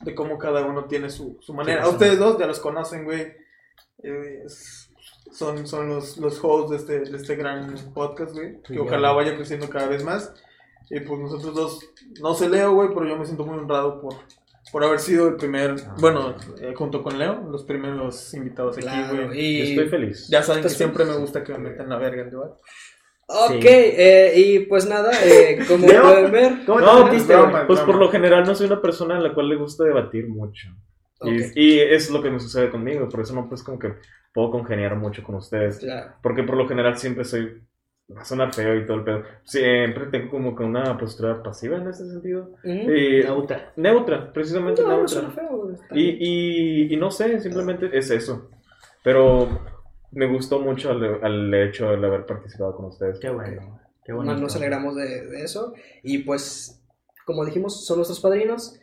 [0.00, 1.82] de cómo cada uno tiene su, su manera.
[1.82, 3.20] Sí, A ustedes dos ya los conocen, güey.
[4.02, 4.79] Eh, es-
[5.40, 8.60] son, son los, los hosts de este, de este gran podcast, güey.
[8.62, 9.14] Que Sí, ojalá ya.
[9.14, 10.32] vaya creciendo cada vez más.
[10.90, 11.80] Y pues nosotros dos,
[12.20, 14.14] no sé Leo, güey, pero yo me siento muy honrado por,
[14.72, 15.94] por haber sido el primer, Ah.
[15.98, 19.40] bueno, eh, junto con Leo, los primeros invitados aquí, Claro, güey.
[19.40, 19.70] y...
[19.70, 20.28] Estoy feliz.
[20.28, 21.22] Ya saben que siempre me feliz.
[21.22, 22.54] gusta que me metan la verga en debate.
[23.32, 23.68] Ok, Sí.
[23.70, 26.02] eh, y pues nada, eh, como Leo.
[26.02, 27.66] pueden ver, ¿Cómo No, te pues, broma.
[27.66, 30.68] Pues por lo general no soy una persona a la cual le gusta debatir mucho.
[31.22, 31.46] Y- Ok.
[31.54, 33.92] Y, es lo que me sucede conmigo, por eso no pues como que
[34.32, 35.78] puedo congeniar mucho con ustedes.
[35.78, 36.12] claro.
[36.22, 37.62] Porque por lo general siempre soy,
[38.14, 41.76] va a sonar feo y todo el pedo, siempre tengo como que una postura pasiva
[41.78, 42.50] en ese sentido.
[42.64, 42.68] Ujú.
[42.92, 43.72] Y- Neutra.
[43.76, 45.08] neutra, precisamente No, no neutra.
[45.14, 46.16] suena feo, Y,
[46.88, 48.48] y, y no sé, simplemente es eso.
[49.02, 49.48] Pero
[50.12, 53.18] me gustó mucho al, al hecho de haber participado con ustedes.
[53.20, 53.80] Qué bueno.
[54.04, 54.40] Qué Nos- bonito.
[54.42, 55.72] Nos alegramos de, de eso.
[56.02, 56.82] Y pues,
[57.24, 58.79] como dijimos, son nuestros padrinos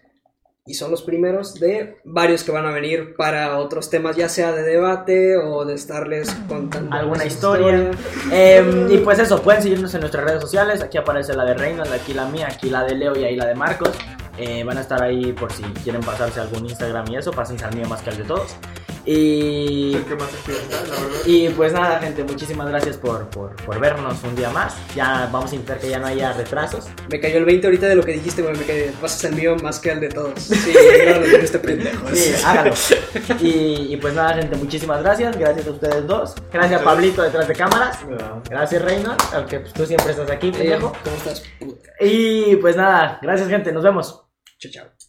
[0.68, 4.52] y son los primeros de varios que van a venir para otros temas, ya sea
[4.52, 7.92] de debate o de estarles contando Alguna historia.
[8.32, 10.82] Eh, y pues eso, pueden seguirnos en nuestras redes sociales.
[10.82, 13.46] Aquí aparece la de Reynolds, aquí la mía, aquí la de Leo y ahí la
[13.46, 13.92] de Marcos.
[14.38, 17.32] Eh, van a estar ahí por si quieren pasarse algún Instagram y eso.
[17.32, 18.56] Pásense al mío más que al de todos.
[19.08, 21.20] Y, El que más activo está, la verdad.
[21.26, 24.76] y pues nada, gente, muchísimas gracias por, por, por vernos un día más.
[24.96, 26.88] Ya vamos a intentar que ya no haya retrasos.
[27.10, 28.58] Me cayó el 20 ahorita de lo que dijiste, güey.
[28.58, 30.38] Me cayó, pasas el mío más que el de todos.
[30.42, 30.74] Sí,
[31.08, 32.06] no lo dijiste este pendejo.
[32.14, 32.74] Sí, hágalo.
[33.40, 35.38] Y, y pues nada, gente, muchísimas gracias.
[35.38, 36.36] Gracias a ustedes dos.
[36.52, 38.00] Gracias a Pablito detrás de cámaras.
[38.50, 40.92] Gracias, Reynolds, aunque pues, tú siempre estás aquí, pendejo.
[41.02, 41.44] ¿Cómo estás?
[41.58, 41.92] Puta.
[42.02, 43.72] Y pues nada, gracias, gente.
[43.72, 44.22] Nos vemos.
[44.60, 45.07] Chao, chao.